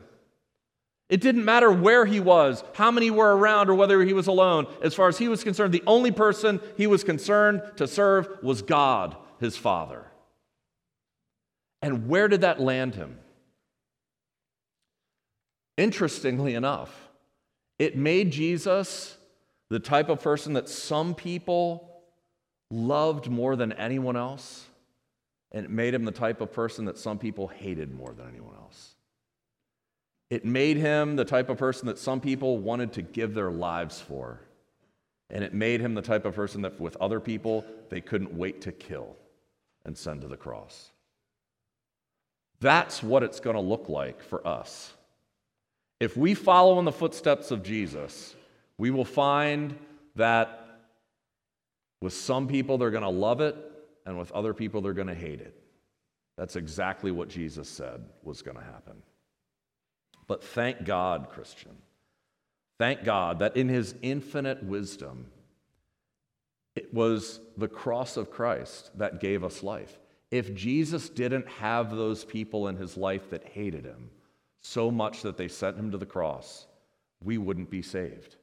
It 1.08 1.20
didn't 1.20 1.44
matter 1.44 1.70
where 1.70 2.04
he 2.04 2.20
was, 2.20 2.64
how 2.74 2.90
many 2.90 3.10
were 3.10 3.36
around, 3.36 3.70
or 3.70 3.74
whether 3.74 4.02
he 4.04 4.12
was 4.12 4.26
alone. 4.26 4.66
As 4.82 4.94
far 4.94 5.08
as 5.08 5.18
he 5.18 5.28
was 5.28 5.44
concerned, 5.44 5.72
the 5.72 5.82
only 5.86 6.10
person 6.10 6.60
he 6.76 6.86
was 6.86 7.04
concerned 7.04 7.62
to 7.76 7.86
serve 7.86 8.28
was 8.42 8.62
God, 8.62 9.16
his 9.38 9.56
Father. 9.56 10.04
And 11.80 12.08
where 12.08 12.28
did 12.28 12.42
that 12.42 12.60
land 12.60 12.96
him? 12.96 13.18
Interestingly 15.76 16.54
enough, 16.54 17.08
it 17.78 17.96
made 17.96 18.32
Jesus 18.32 19.16
the 19.70 19.78
type 19.78 20.08
of 20.08 20.20
person 20.20 20.52
that 20.54 20.68
some 20.68 21.14
people 21.14 22.02
loved 22.70 23.30
more 23.30 23.56
than 23.56 23.72
anyone 23.72 24.16
else, 24.16 24.66
and 25.52 25.64
it 25.64 25.70
made 25.70 25.94
him 25.94 26.04
the 26.04 26.12
type 26.12 26.40
of 26.40 26.52
person 26.52 26.84
that 26.84 26.98
some 26.98 27.18
people 27.18 27.48
hated 27.48 27.92
more 27.94 28.12
than 28.12 28.28
anyone 28.28 28.54
else. 28.56 28.94
It 30.28 30.44
made 30.44 30.76
him 30.76 31.16
the 31.16 31.24
type 31.24 31.48
of 31.48 31.58
person 31.58 31.88
that 31.88 31.98
some 31.98 32.20
people 32.20 32.58
wanted 32.58 32.92
to 32.92 33.02
give 33.02 33.34
their 33.34 33.50
lives 33.50 34.00
for. 34.00 34.40
And 35.28 35.42
it 35.42 35.54
made 35.54 35.80
him 35.80 35.94
the 35.94 36.02
type 36.02 36.24
of 36.24 36.34
person 36.34 36.62
that 36.62 36.80
with 36.80 36.96
other 36.98 37.18
people, 37.18 37.64
they 37.88 38.00
couldn't 38.00 38.34
wait 38.34 38.60
to 38.62 38.72
kill 38.72 39.16
and 39.84 39.96
send 39.96 40.22
to 40.22 40.28
the 40.28 40.36
cross. 40.36 40.90
That's 42.60 43.02
what 43.02 43.22
it's 43.22 43.40
going 43.40 43.56
to 43.56 43.62
look 43.62 43.88
like 43.88 44.22
for 44.22 44.46
us. 44.46 44.92
If 45.98 46.16
we 46.16 46.34
follow 46.34 46.78
in 46.78 46.84
the 46.84 46.92
footsteps 46.92 47.50
of 47.50 47.62
Jesus, 47.62 48.34
we 48.80 48.90
will 48.90 49.04
find 49.04 49.78
that 50.16 50.78
with 52.00 52.14
some 52.14 52.48
people, 52.48 52.78
they're 52.78 52.90
going 52.90 53.02
to 53.02 53.10
love 53.10 53.42
it, 53.42 53.54
and 54.06 54.18
with 54.18 54.32
other 54.32 54.54
people, 54.54 54.80
they're 54.80 54.94
going 54.94 55.06
to 55.06 55.14
hate 55.14 55.42
it. 55.42 55.54
That's 56.38 56.56
exactly 56.56 57.10
what 57.10 57.28
Jesus 57.28 57.68
said 57.68 58.02
was 58.22 58.40
going 58.40 58.56
to 58.56 58.62
happen. 58.62 58.94
But 60.26 60.42
thank 60.42 60.84
God, 60.84 61.28
Christian. 61.28 61.76
Thank 62.78 63.04
God 63.04 63.40
that 63.40 63.54
in 63.54 63.68
his 63.68 63.94
infinite 64.00 64.62
wisdom, 64.62 65.26
it 66.74 66.94
was 66.94 67.38
the 67.58 67.68
cross 67.68 68.16
of 68.16 68.30
Christ 68.30 68.96
that 68.96 69.20
gave 69.20 69.44
us 69.44 69.62
life. 69.62 69.98
If 70.30 70.54
Jesus 70.54 71.10
didn't 71.10 71.46
have 71.48 71.94
those 71.94 72.24
people 72.24 72.68
in 72.68 72.76
his 72.76 72.96
life 72.96 73.28
that 73.28 73.44
hated 73.44 73.84
him 73.84 74.08
so 74.62 74.90
much 74.90 75.20
that 75.20 75.36
they 75.36 75.48
sent 75.48 75.76
him 75.76 75.90
to 75.90 75.98
the 75.98 76.06
cross, 76.06 76.66
we 77.22 77.36
wouldn't 77.36 77.68
be 77.68 77.82
saved. 77.82 78.36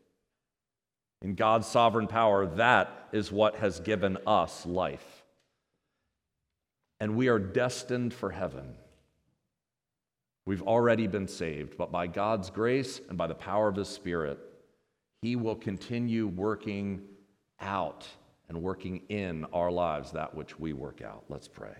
In 1.22 1.36
God's 1.36 1.68
sovereign 1.68 2.08
power, 2.08 2.46
that 2.46 3.08
is 3.12 3.32
what 3.32 3.56
has 3.56 3.80
given 3.80 4.18
us 4.28 4.66
life. 4.66 5.24
And 7.00 7.16
we 7.16 7.28
are 7.28 7.40
destined 7.40 8.14
for 8.14 8.32
heaven. 8.32 8.76
We've 10.46 10.64
already 10.64 11.08
been 11.08 11.28
saved, 11.28 11.78
but 11.78 11.92
by 11.92 12.08
God's 12.08 12.50
grace 12.50 13.02
and 13.10 13.18
by 13.18 13.28
the 13.28 13.36
power 13.36 13.68
of 13.68 13.76
His 13.76 13.90
Spirit, 13.90 14.40
He 15.22 15.36
will 15.36 15.56
continue 15.56 16.28
working 16.28 17.02
out 17.60 18.08
and 18.48 18.62
working 18.62 19.02
in 19.10 19.46
our 19.52 19.72
lives 19.72 20.12
that 20.12 20.34
which 20.34 20.60
we 20.60 20.74
work 20.74 21.02
out. 21.02 21.26
Let's 21.30 21.48
pray. 21.48 21.76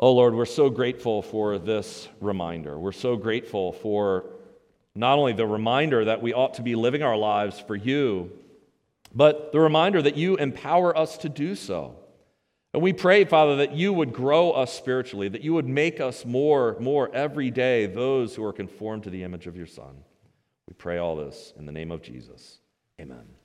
Oh 0.00 0.12
Lord, 0.12 0.34
we're 0.34 0.44
so 0.44 0.70
grateful 0.70 1.22
for 1.22 1.58
this 1.58 2.08
reminder. 2.20 2.78
We're 2.78 2.92
so 2.92 3.16
grateful 3.16 3.72
for 3.72 4.26
not 4.94 5.18
only 5.18 5.32
the 5.32 5.46
reminder 5.46 6.04
that 6.04 6.22
we 6.22 6.32
ought 6.32 6.54
to 6.54 6.62
be 6.62 6.74
living 6.74 7.02
our 7.02 7.16
lives 7.16 7.60
for 7.60 7.76
you, 7.76 8.30
but 9.14 9.52
the 9.52 9.60
reminder 9.60 10.02
that 10.02 10.16
you 10.16 10.36
empower 10.36 10.96
us 10.96 11.18
to 11.18 11.28
do 11.28 11.54
so. 11.54 11.96
And 12.74 12.82
we 12.82 12.92
pray, 12.92 13.24
Father, 13.24 13.56
that 13.56 13.72
you 13.72 13.92
would 13.92 14.12
grow 14.12 14.50
us 14.50 14.72
spiritually, 14.72 15.28
that 15.28 15.42
you 15.42 15.54
would 15.54 15.66
make 15.66 16.00
us 16.00 16.24
more, 16.24 16.76
more 16.78 17.10
every 17.14 17.50
day 17.50 17.86
those 17.86 18.34
who 18.34 18.44
are 18.44 18.52
conformed 18.52 19.04
to 19.04 19.10
the 19.10 19.22
image 19.22 19.46
of 19.46 19.56
your 19.56 19.66
Son. 19.66 20.04
We 20.66 20.74
pray 20.74 20.98
all 20.98 21.16
this 21.16 21.54
in 21.58 21.64
the 21.64 21.72
name 21.72 21.90
of 21.90 22.02
Jesus. 22.02 22.60
Amen. 23.00 23.37